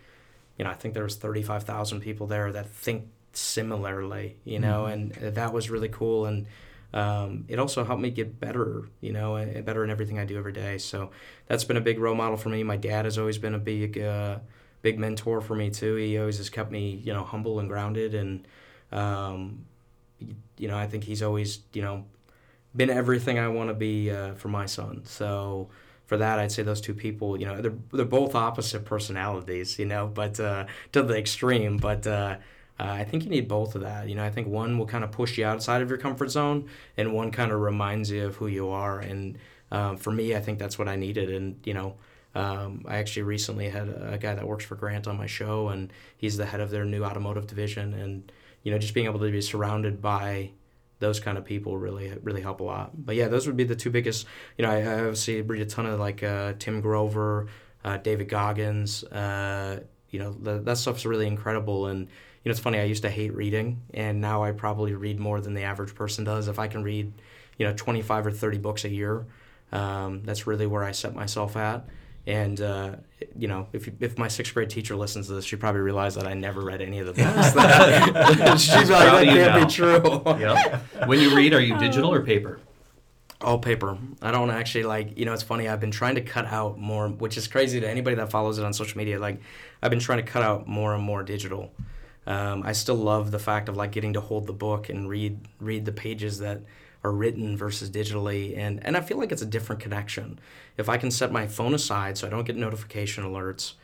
you 0.58 0.64
know, 0.64 0.70
I 0.70 0.74
think 0.74 0.94
there 0.94 1.04
was 1.04 1.16
35,000 1.16 2.00
people 2.00 2.26
there 2.26 2.52
that 2.52 2.68
think 2.68 3.08
similarly, 3.32 4.36
you 4.44 4.58
know, 4.58 4.86
and 4.86 5.12
that 5.12 5.52
was 5.52 5.70
really 5.70 5.88
cool. 5.88 6.26
And 6.26 6.46
um, 6.94 7.44
it 7.48 7.58
also 7.58 7.84
helped 7.84 8.02
me 8.02 8.10
get 8.10 8.38
better, 8.38 8.88
you 9.00 9.12
know, 9.12 9.36
and 9.36 9.64
better 9.64 9.82
in 9.82 9.90
everything 9.90 10.18
I 10.18 10.24
do 10.24 10.38
every 10.38 10.52
day. 10.52 10.78
So 10.78 11.10
that's 11.46 11.64
been 11.64 11.76
a 11.76 11.80
big 11.80 11.98
role 11.98 12.14
model 12.14 12.36
for 12.36 12.50
me. 12.50 12.62
My 12.62 12.76
dad 12.76 13.06
has 13.06 13.18
always 13.18 13.38
been 13.38 13.54
a 13.54 13.58
big, 13.58 13.98
uh, 13.98 14.38
big 14.82 14.98
mentor 14.98 15.40
for 15.40 15.54
me 15.54 15.70
too. 15.70 15.94
He 15.96 16.18
always 16.18 16.38
has 16.38 16.50
kept 16.50 16.70
me, 16.70 17.00
you 17.02 17.12
know, 17.12 17.24
humble 17.24 17.60
and 17.60 17.68
grounded, 17.68 18.14
and 18.14 18.46
um, 18.90 19.64
you 20.58 20.68
know, 20.68 20.76
I 20.76 20.86
think 20.86 21.04
he's 21.04 21.22
always, 21.22 21.60
you 21.72 21.82
know, 21.82 22.04
been 22.76 22.90
everything 22.90 23.38
I 23.38 23.48
want 23.48 23.70
to 23.70 23.74
be 23.74 24.10
uh, 24.10 24.34
for 24.34 24.48
my 24.48 24.66
son. 24.66 25.02
So 25.04 25.70
for 26.06 26.16
that, 26.16 26.38
I'd 26.38 26.52
say 26.52 26.62
those 26.62 26.80
two 26.80 26.94
people, 26.94 27.38
you 27.38 27.46
know, 27.46 27.60
they're 27.60 27.74
they're 27.92 28.04
both 28.04 28.34
opposite 28.34 28.84
personalities, 28.84 29.78
you 29.78 29.86
know, 29.86 30.06
but 30.06 30.38
uh, 30.40 30.66
to 30.92 31.02
the 31.02 31.16
extreme. 31.16 31.76
But 31.76 32.06
uh, 32.06 32.36
uh, 32.78 32.84
I 32.84 33.04
think 33.04 33.24
you 33.24 33.30
need 33.30 33.48
both 33.48 33.74
of 33.74 33.82
that. 33.82 34.08
You 34.08 34.14
know, 34.14 34.24
I 34.24 34.30
think 34.30 34.48
one 34.48 34.78
will 34.78 34.86
kind 34.86 35.04
of 35.04 35.10
push 35.10 35.38
you 35.38 35.44
outside 35.44 35.82
of 35.82 35.88
your 35.88 35.98
comfort 35.98 36.30
zone, 36.30 36.68
and 36.96 37.12
one 37.12 37.30
kind 37.30 37.52
of 37.52 37.60
reminds 37.60 38.10
you 38.10 38.26
of 38.26 38.36
who 38.36 38.46
you 38.46 38.68
are. 38.70 39.00
And 39.00 39.38
um, 39.70 39.96
for 39.96 40.10
me, 40.10 40.34
I 40.34 40.40
think 40.40 40.58
that's 40.58 40.78
what 40.78 40.88
I 40.88 40.96
needed. 40.96 41.30
And 41.30 41.60
you 41.64 41.74
know. 41.74 41.96
Um, 42.34 42.86
I 42.88 42.96
actually 42.96 43.24
recently 43.24 43.68
had 43.68 43.90
a 43.90 44.16
guy 44.18 44.34
that 44.34 44.48
works 44.48 44.64
for 44.64 44.74
Grant 44.74 45.06
on 45.06 45.18
my 45.18 45.26
show, 45.26 45.68
and 45.68 45.92
he's 46.16 46.38
the 46.38 46.46
head 46.46 46.60
of 46.60 46.70
their 46.70 46.86
new 46.86 47.04
automotive 47.04 47.46
division. 47.46 47.92
And 47.92 48.32
you 48.62 48.72
know, 48.72 48.78
just 48.78 48.94
being 48.94 49.04
able 49.04 49.20
to 49.20 49.30
be 49.30 49.42
surrounded 49.42 50.00
by 50.00 50.52
those 51.02 51.20
kind 51.20 51.36
of 51.36 51.44
people 51.44 51.76
really 51.76 52.16
really 52.22 52.40
help 52.40 52.60
a 52.60 52.62
lot. 52.62 52.92
But 52.94 53.16
yeah, 53.16 53.28
those 53.28 53.46
would 53.46 53.56
be 53.56 53.64
the 53.64 53.76
two 53.76 53.90
biggest. 53.90 54.24
You 54.56 54.64
know, 54.64 54.70
I, 54.70 54.76
I 54.80 54.98
obviously 55.00 55.42
read 55.42 55.60
a 55.60 55.66
ton 55.66 55.84
of 55.84 56.00
like 56.00 56.22
uh, 56.22 56.54
Tim 56.58 56.80
Grover, 56.80 57.48
uh, 57.84 57.98
David 57.98 58.28
Goggins. 58.28 59.04
Uh, 59.04 59.80
you 60.10 60.20
know, 60.20 60.32
the, 60.32 60.60
that 60.60 60.78
stuff's 60.78 61.04
really 61.04 61.26
incredible. 61.26 61.86
And 61.86 62.00
you 62.00 62.48
know, 62.48 62.52
it's 62.52 62.60
funny. 62.60 62.78
I 62.78 62.84
used 62.84 63.02
to 63.02 63.10
hate 63.10 63.34
reading, 63.34 63.82
and 63.92 64.20
now 64.20 64.42
I 64.44 64.52
probably 64.52 64.94
read 64.94 65.18
more 65.18 65.40
than 65.40 65.54
the 65.54 65.64
average 65.64 65.94
person 65.94 66.24
does. 66.24 66.48
If 66.48 66.58
I 66.58 66.68
can 66.68 66.82
read, 66.82 67.12
you 67.58 67.66
know, 67.66 67.74
twenty 67.74 68.00
five 68.00 68.26
or 68.26 68.30
thirty 68.30 68.58
books 68.58 68.84
a 68.84 68.88
year, 68.88 69.26
um, 69.72 70.22
that's 70.24 70.46
really 70.46 70.66
where 70.66 70.84
I 70.84 70.92
set 70.92 71.14
myself 71.14 71.56
at. 71.56 71.84
And 72.26 72.60
uh, 72.60 72.96
you 73.36 73.48
know, 73.48 73.66
if 73.72 73.88
if 74.00 74.16
my 74.16 74.28
sixth 74.28 74.54
grade 74.54 74.70
teacher 74.70 74.94
listens 74.94 75.26
to 75.26 75.34
this, 75.34 75.44
she 75.44 75.56
probably 75.56 75.80
realized 75.80 76.16
that 76.16 76.26
I 76.26 76.34
never 76.34 76.60
read 76.60 76.80
any 76.80 77.00
of 77.00 77.06
the 77.06 77.12
books. 77.14 77.52
That, 77.52 78.56
she's 78.60 78.90
like, 78.90 79.10
that 79.10 79.24
can't 79.24 79.68
be 79.68 79.72
true. 79.72 80.22
Yep. 80.38 81.08
when 81.08 81.18
you 81.20 81.34
read, 81.34 81.52
are 81.52 81.60
you 81.60 81.76
digital 81.78 82.12
or 82.12 82.22
paper? 82.22 82.60
All 83.40 83.58
paper. 83.58 83.98
I 84.20 84.30
don't 84.30 84.50
actually 84.50 84.84
like. 84.84 85.18
You 85.18 85.24
know, 85.24 85.32
it's 85.32 85.42
funny. 85.42 85.68
I've 85.68 85.80
been 85.80 85.90
trying 85.90 86.14
to 86.14 86.20
cut 86.20 86.46
out 86.46 86.78
more, 86.78 87.08
which 87.08 87.36
is 87.36 87.48
crazy 87.48 87.80
to 87.80 87.88
anybody 87.88 88.14
that 88.16 88.30
follows 88.30 88.56
it 88.58 88.64
on 88.64 88.72
social 88.72 88.98
media. 88.98 89.18
Like, 89.18 89.40
I've 89.82 89.90
been 89.90 89.98
trying 89.98 90.24
to 90.24 90.30
cut 90.30 90.44
out 90.44 90.68
more 90.68 90.94
and 90.94 91.02
more 91.02 91.24
digital. 91.24 91.72
Um, 92.24 92.62
I 92.64 92.70
still 92.70 92.94
love 92.94 93.32
the 93.32 93.40
fact 93.40 93.68
of 93.68 93.76
like 93.76 93.90
getting 93.90 94.12
to 94.12 94.20
hold 94.20 94.46
the 94.46 94.52
book 94.52 94.88
and 94.88 95.08
read 95.08 95.40
read 95.58 95.84
the 95.84 95.92
pages 95.92 96.38
that 96.38 96.62
are 97.04 97.12
written 97.12 97.56
versus 97.56 97.90
digitally, 97.90 98.56
and 98.56 98.84
and 98.84 98.96
I 98.96 99.00
feel 99.00 99.18
like 99.18 99.32
it's 99.32 99.42
a 99.42 99.46
different 99.46 99.82
connection. 99.82 100.38
If 100.76 100.88
I 100.88 100.96
can 100.96 101.10
set 101.10 101.32
my 101.32 101.46
phone 101.46 101.74
aside 101.74 102.16
so 102.18 102.26
I 102.26 102.30
don't 102.30 102.44
get 102.44 102.56
notification 102.56 103.24
alerts, 103.24 103.74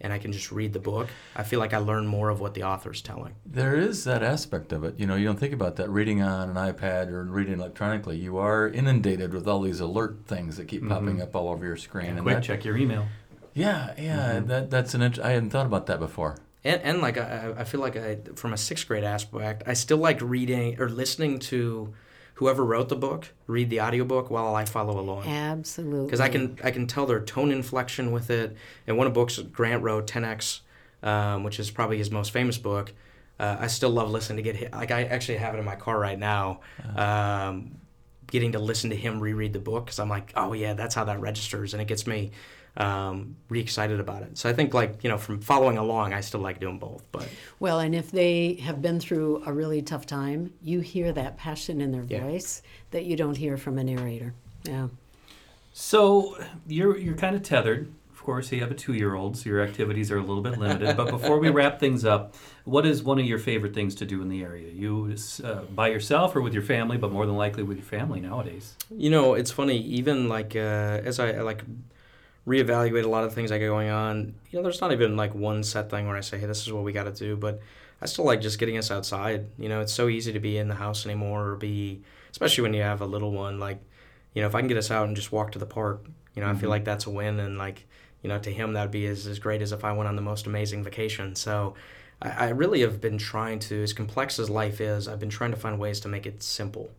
and 0.00 0.12
I 0.12 0.18
can 0.18 0.32
just 0.32 0.52
read 0.52 0.72
the 0.72 0.78
book, 0.78 1.08
I 1.34 1.42
feel 1.42 1.58
like 1.58 1.74
I 1.74 1.78
learn 1.78 2.06
more 2.06 2.30
of 2.30 2.40
what 2.40 2.54
the 2.54 2.62
author's 2.62 3.02
telling. 3.02 3.34
There 3.44 3.74
is 3.76 4.04
that 4.04 4.22
aspect 4.22 4.72
of 4.72 4.84
it. 4.84 4.98
You 4.98 5.06
know, 5.06 5.16
you 5.16 5.26
don't 5.26 5.38
think 5.38 5.52
about 5.52 5.76
that 5.76 5.90
reading 5.90 6.22
on 6.22 6.50
an 6.50 6.56
iPad 6.56 7.08
or 7.08 7.24
reading 7.24 7.54
electronically. 7.54 8.16
You 8.16 8.38
are 8.38 8.68
inundated 8.68 9.34
with 9.34 9.48
all 9.48 9.60
these 9.60 9.80
alert 9.80 10.20
things 10.26 10.56
that 10.56 10.68
keep 10.68 10.86
popping 10.88 11.14
mm-hmm. 11.14 11.22
up 11.22 11.34
all 11.34 11.48
over 11.48 11.66
your 11.66 11.76
screen. 11.76 12.10
And 12.10 12.22
Quick, 12.22 12.36
that- 12.36 12.44
check 12.44 12.64
your 12.64 12.76
email. 12.76 13.06
Yeah, 13.54 13.92
yeah. 13.98 14.34
Mm-hmm. 14.34 14.46
That 14.46 14.70
that's 14.70 14.94
an. 14.94 15.02
int- 15.02 15.18
I 15.18 15.30
hadn't 15.30 15.50
thought 15.50 15.66
about 15.66 15.86
that 15.86 15.98
before. 15.98 16.36
and, 16.62 16.80
and 16.82 17.00
like 17.00 17.18
I, 17.18 17.54
I 17.58 17.64
feel 17.64 17.80
like 17.80 17.96
I, 17.96 18.18
from 18.36 18.52
a 18.52 18.56
sixth 18.56 18.86
grade 18.86 19.02
aspect, 19.02 19.64
I 19.66 19.72
still 19.72 19.98
like 19.98 20.20
reading 20.20 20.80
or 20.80 20.88
listening 20.88 21.40
to 21.40 21.92
whoever 22.38 22.64
wrote 22.64 22.88
the 22.88 22.94
book 22.94 23.34
read 23.48 23.68
the 23.68 23.80
audiobook 23.80 24.30
while 24.30 24.54
I 24.54 24.64
follow 24.64 25.00
along. 25.00 25.26
Absolutely. 25.26 26.06
Because 26.06 26.20
I 26.20 26.28
can 26.28 26.56
I 26.62 26.70
can 26.70 26.86
tell 26.86 27.04
their 27.04 27.20
tone 27.20 27.50
inflection 27.50 28.12
with 28.12 28.30
it. 28.30 28.56
And 28.86 28.96
one 28.96 29.08
of 29.08 29.12
the 29.12 29.20
books 29.20 29.38
Grant 29.38 29.82
wrote, 29.82 30.06
10x, 30.06 30.60
um, 31.02 31.42
which 31.42 31.58
is 31.58 31.72
probably 31.72 31.98
his 31.98 32.12
most 32.12 32.30
famous 32.30 32.56
book. 32.56 32.92
Uh, 33.40 33.56
I 33.58 33.66
still 33.66 33.90
love 33.90 34.10
listening 34.10 34.36
to 34.36 34.42
get 34.42 34.54
hit. 34.54 34.72
Like 34.72 34.92
I 34.92 35.04
actually 35.04 35.38
have 35.38 35.54
it 35.54 35.58
in 35.58 35.64
my 35.64 35.74
car 35.74 35.98
right 35.98 36.18
now. 36.18 36.60
Um, 36.94 37.78
getting 38.30 38.52
to 38.52 38.60
listen 38.60 38.90
to 38.90 38.96
him 38.96 39.18
reread 39.18 39.52
the 39.52 39.58
book 39.58 39.86
because 39.86 39.98
I'm 39.98 40.08
like, 40.08 40.32
oh 40.36 40.52
yeah, 40.52 40.74
that's 40.74 40.94
how 40.94 41.04
that 41.04 41.20
registers, 41.20 41.72
and 41.72 41.82
it 41.82 41.88
gets 41.88 42.06
me 42.06 42.30
um, 42.76 43.36
re 43.48 43.60
excited 43.60 43.98
about 44.00 44.22
it. 44.22 44.38
So 44.38 44.48
I 44.48 44.52
think 44.52 44.74
like 44.74 45.02
you 45.02 45.10
know 45.10 45.18
from 45.18 45.40
following 45.40 45.78
along, 45.78 46.12
I 46.12 46.20
still 46.20 46.40
like 46.40 46.60
doing 46.60 46.78
both. 46.78 47.02
But 47.12 47.28
Well, 47.58 47.80
and 47.80 47.94
if 47.94 48.10
they 48.10 48.54
have 48.54 48.80
been 48.82 49.00
through 49.00 49.42
a 49.46 49.52
really 49.52 49.82
tough 49.82 50.06
time, 50.06 50.52
you 50.62 50.80
hear 50.80 51.12
that 51.12 51.36
passion 51.36 51.80
in 51.80 51.90
their 51.92 52.04
Yeah. 52.08 52.24
voice 52.24 52.62
that 52.90 53.04
you 53.04 53.16
don't 53.16 53.36
hear 53.36 53.56
from 53.56 53.78
a 53.78 53.84
narrator. 53.84 54.34
Yeah. 54.64 54.88
So 55.72 56.36
you're 56.66 56.96
you're 56.98 57.16
kind 57.16 57.36
of 57.36 57.42
tethered. 57.42 57.92
Of 58.12 58.24
course, 58.24 58.52
you 58.52 58.60
have 58.60 58.70
a 58.70 58.74
two-year-old, 58.74 59.38
so 59.38 59.48
your 59.48 59.62
activities 59.62 60.10
are 60.10 60.18
a 60.18 60.20
little 60.20 60.42
bit 60.42 60.58
limited. 60.58 60.96
but 60.98 61.08
before 61.10 61.38
we 61.38 61.48
wrap 61.48 61.80
things 61.80 62.04
up, 62.04 62.34
what 62.64 62.84
is 62.84 63.02
one 63.02 63.18
of 63.18 63.24
your 63.24 63.38
favorite 63.38 63.72
things 63.72 63.94
to 63.94 64.04
do 64.04 64.20
in 64.20 64.28
the 64.28 64.42
area? 64.42 64.68
You 64.70 65.14
uh, 65.42 65.62
by 65.74 65.88
yourself 65.88 66.36
or 66.36 66.42
with 66.42 66.52
your 66.52 66.62
family? 66.62 66.98
But 66.98 67.10
more 67.10 67.24
than 67.24 67.36
likely 67.36 67.62
with 67.62 67.78
your 67.78 67.86
family 67.86 68.20
nowadays. 68.20 68.74
You 68.90 69.08
know, 69.08 69.32
it's 69.32 69.50
funny. 69.50 69.78
Even 69.78 70.28
like 70.28 70.54
uh, 70.54 71.00
as 71.08 71.18
I, 71.18 71.30
I 71.34 71.40
like 71.40 71.62
reevaluate 72.48 73.04
a 73.04 73.08
lot 73.08 73.24
of 73.24 73.34
things 73.34 73.52
I 73.52 73.58
got 73.58 73.66
going 73.66 73.90
on. 73.90 74.34
You 74.50 74.58
know, 74.58 74.62
there's 74.62 74.80
not 74.80 74.92
even 74.92 75.16
like 75.16 75.34
one 75.34 75.62
set 75.62 75.90
thing 75.90 76.06
where 76.06 76.16
I 76.16 76.20
say, 76.20 76.38
"Hey, 76.38 76.46
this 76.46 76.62
is 76.66 76.72
what 76.72 76.82
we 76.84 76.92
got 76.92 77.04
to 77.04 77.12
do." 77.12 77.36
But 77.36 77.60
I 78.00 78.06
still 78.06 78.24
like 78.24 78.40
just 78.40 78.58
getting 78.58 78.78
us 78.78 78.90
outside. 78.90 79.46
You 79.58 79.68
know, 79.68 79.80
it's 79.80 79.92
so 79.92 80.08
easy 80.08 80.32
to 80.32 80.40
be 80.40 80.56
in 80.58 80.68
the 80.68 80.74
house 80.74 81.04
anymore, 81.06 81.50
or 81.50 81.56
be 81.56 82.02
especially 82.30 82.62
when 82.62 82.74
you 82.74 82.82
have 82.82 83.00
a 83.00 83.06
little 83.06 83.30
one. 83.32 83.58
Like, 83.60 83.78
you 84.34 84.42
know, 84.42 84.48
if 84.48 84.54
I 84.54 84.60
can 84.60 84.68
get 84.68 84.76
us 84.78 84.90
out 84.90 85.06
and 85.06 85.16
just 85.16 85.32
walk 85.32 85.52
to 85.52 85.58
the 85.58 85.66
park, 85.66 86.04
you 86.34 86.42
know, 86.42 86.48
I 86.48 86.54
feel 86.54 86.68
Mhm. 86.68 86.76
like 86.76 86.84
that's 86.84 87.06
a 87.06 87.10
win. 87.10 87.38
And 87.40 87.58
like, 87.58 87.86
you 88.22 88.28
know, 88.28 88.38
to 88.38 88.50
him 88.50 88.72
that'd 88.72 88.90
be 88.90 89.06
as, 89.06 89.26
as 89.26 89.38
great 89.38 89.62
as 89.62 89.72
if 89.72 89.84
I 89.84 89.92
went 89.92 90.08
on 90.08 90.16
the 90.16 90.22
most 90.22 90.46
amazing 90.46 90.82
vacation. 90.84 91.34
So. 91.36 91.74
I 92.20 92.46
I 92.46 92.48
really 92.48 92.80
have 92.80 93.00
been 93.00 93.16
trying 93.16 93.60
to, 93.60 93.80
as 93.80 93.92
complex 93.92 94.40
as 94.40 94.50
life 94.50 94.80
is, 94.80 95.06
I've 95.06 95.20
been 95.20 95.28
trying 95.30 95.52
to 95.52 95.56
find 95.56 95.78
ways 95.78 96.00
to 96.00 96.08
make 96.08 96.26
it 96.26 96.42
simple. 96.42 96.90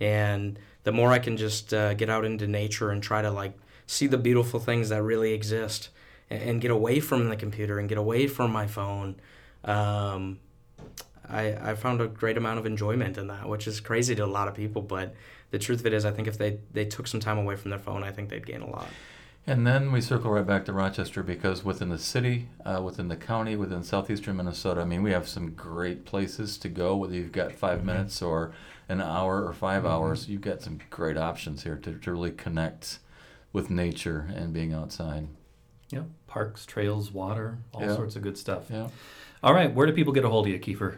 And 0.00 0.58
the 0.84 0.92
more 0.92 1.12
I 1.12 1.18
can 1.18 1.36
just 1.36 1.74
uh, 1.74 1.92
get 1.94 2.08
out 2.08 2.24
into 2.24 2.46
nature 2.46 2.90
and 2.90 3.02
try 3.02 3.20
to 3.20 3.30
like 3.30 3.52
see 3.86 4.06
the 4.06 4.18
beautiful 4.18 4.60
things 4.60 4.88
that 4.88 5.02
really 5.02 5.32
exist 5.32 5.90
and, 6.30 6.42
and 6.42 6.60
get 6.60 6.70
away 6.70 7.00
from 7.00 7.28
the 7.28 7.36
computer 7.36 7.78
and 7.78 7.88
get 7.88 7.98
away 7.98 8.26
from 8.26 8.52
my 8.52 8.66
phone, 8.66 9.16
um, 9.64 10.38
I, 11.28 11.70
I 11.70 11.74
found 11.74 12.00
a 12.00 12.06
great 12.06 12.36
amount 12.36 12.58
of 12.58 12.66
enjoyment 12.66 13.18
in 13.18 13.28
that, 13.28 13.48
which 13.48 13.66
is 13.66 13.80
crazy 13.80 14.14
to 14.14 14.24
a 14.24 14.26
lot 14.26 14.48
of 14.48 14.54
people. 14.54 14.82
But 14.82 15.14
the 15.50 15.58
truth 15.58 15.80
of 15.80 15.86
it 15.86 15.92
is, 15.92 16.04
I 16.04 16.10
think 16.10 16.28
if 16.28 16.38
they, 16.38 16.58
they 16.72 16.84
took 16.84 17.06
some 17.06 17.20
time 17.20 17.38
away 17.38 17.56
from 17.56 17.70
their 17.70 17.78
phone, 17.78 18.02
I 18.02 18.12
think 18.12 18.28
they'd 18.28 18.46
gain 18.46 18.62
a 18.62 18.70
lot. 18.70 18.88
And 19.48 19.64
then 19.64 19.92
we 19.92 20.00
circle 20.00 20.32
right 20.32 20.46
back 20.46 20.64
to 20.64 20.72
Rochester 20.72 21.22
because 21.22 21.64
within 21.64 21.88
the 21.88 21.98
city, 21.98 22.48
uh, 22.64 22.82
within 22.82 23.06
the 23.06 23.16
county, 23.16 23.54
within 23.54 23.84
southeastern 23.84 24.36
Minnesota, 24.36 24.80
I 24.80 24.84
mean, 24.84 25.04
we 25.04 25.12
have 25.12 25.28
some 25.28 25.52
great 25.52 26.04
places 26.04 26.58
to 26.58 26.68
go. 26.68 26.96
Whether 26.96 27.14
you've 27.14 27.30
got 27.30 27.52
5 27.52 27.84
minutes 27.84 28.20
or 28.20 28.52
an 28.88 29.00
hour 29.00 29.44
or 29.44 29.52
5 29.52 29.86
hours, 29.86 30.28
you've 30.28 30.40
got 30.40 30.62
some 30.62 30.80
great 30.90 31.16
options 31.16 31.62
here 31.62 31.76
to, 31.76 31.92
to 31.92 32.10
really 32.10 32.32
connect 32.32 32.98
with 33.56 33.70
nature 33.70 34.28
and 34.36 34.52
being 34.52 34.74
outside. 34.74 35.26
Yeah, 35.88 36.02
parks, 36.26 36.66
trails, 36.66 37.10
water, 37.10 37.56
all 37.72 37.80
Yeah. 37.80 37.96
sorts 37.96 38.14
of 38.14 38.20
good 38.22 38.36
stuff. 38.36 38.64
Yeah. 38.70 38.88
All 39.42 39.54
right, 39.54 39.72
where 39.74 39.86
do 39.86 39.92
people 39.94 40.12
get 40.12 40.24
a 40.24 40.28
hold 40.28 40.46
of 40.46 40.52
you, 40.52 40.58
Kiefer? 40.60 40.96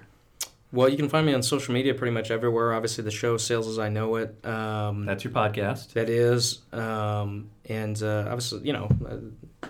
Well, 0.73 0.89
you 0.89 0.97
can 0.97 1.09
find 1.09 1.25
me 1.25 1.33
on 1.33 1.43
social 1.43 1.73
media 1.73 1.95
pretty 1.95 2.13
much 2.13 2.31
everywhere. 2.33 2.75
Obviously, 2.75 3.05
the 3.05 3.11
show 3.13 3.37
Sales 3.37 3.69
as 3.69 3.79
I 3.79 3.89
Know 3.89 4.17
It. 4.17 4.45
Um, 4.45 5.07
That's 5.07 5.23
your 5.25 5.33
podcast. 5.33 5.93
That 5.93 6.09
is, 6.11 6.59
um, 6.73 7.49
and 7.67 8.03
uh, 8.03 8.25
obviously, 8.27 8.61
you 8.67 8.73
know, 8.73 8.89
uh, 9.09 9.69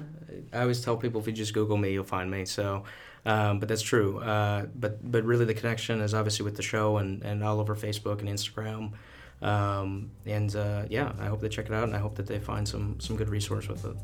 I 0.53 0.61
always 0.63 0.81
tell 0.81 0.97
people 0.97 1.21
if 1.21 1.27
you 1.27 1.33
just 1.35 1.53
Google 1.53 1.77
me, 1.77 1.93
you'll 1.93 2.05
find 2.05 2.31
me. 2.31 2.47
So, 2.47 2.85
um, 3.27 3.59
but 3.61 3.69
that's 3.69 3.83
true. 3.83 4.19
Uh, 4.21 4.67
but 4.75 4.99
but 5.13 5.25
really, 5.25 5.45
the 5.45 5.55
connection 5.55 6.01
is 6.01 6.15
obviously 6.15 6.45
with 6.45 6.57
the 6.57 6.63
show 6.63 6.97
and, 6.97 7.23
and 7.23 7.45
all 7.45 7.61
over 7.61 7.77
Facebook 7.77 8.21
and 8.21 8.29
Instagram. 8.29 8.93
Um, 9.41 10.11
and 10.27 10.55
uh, 10.57 10.85
yeah, 10.89 11.13
I 11.21 11.27
hope 11.27 11.41
they 11.41 11.49
check 11.49 11.67
it 11.67 11.73
out, 11.73 11.85
and 11.85 11.95
I 11.95 11.99
hope 11.99 12.17
that 12.17 12.27
they 12.27 12.39
find 12.39 12.67
some 12.67 12.99
some 13.01 13.17
good 13.17 13.29
resource 13.29 13.69
with 13.69 13.85
it. 13.85 13.97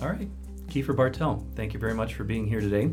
All 0.00 0.08
right. 0.08 0.28
Kiefer 0.70 0.94
Bartel, 0.94 1.44
thank 1.56 1.74
you 1.74 1.80
very 1.80 1.94
much 1.94 2.14
for 2.14 2.22
being 2.24 2.46
here 2.46 2.60
today. 2.60 2.90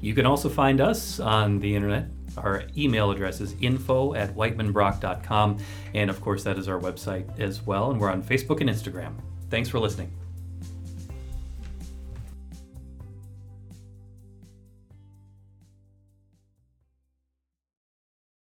You 0.00 0.14
can 0.14 0.26
also 0.26 0.48
find 0.48 0.80
us 0.80 1.20
on 1.20 1.60
the 1.60 1.74
internet. 1.74 2.06
Our 2.36 2.64
email 2.76 3.10
address 3.10 3.40
is 3.40 3.54
info 3.60 4.14
at 4.14 4.34
whitemanbrock.com. 4.34 5.58
And 5.94 6.10
of 6.10 6.20
course, 6.20 6.42
that 6.44 6.58
is 6.58 6.68
our 6.68 6.80
website 6.80 7.38
as 7.38 7.64
well. 7.64 7.92
And 7.92 8.00
we're 8.00 8.10
on 8.10 8.22
Facebook 8.22 8.60
and 8.60 8.68
Instagram. 8.68 9.14
Thanks 9.48 9.68
for 9.68 9.78
listening. 9.78 10.12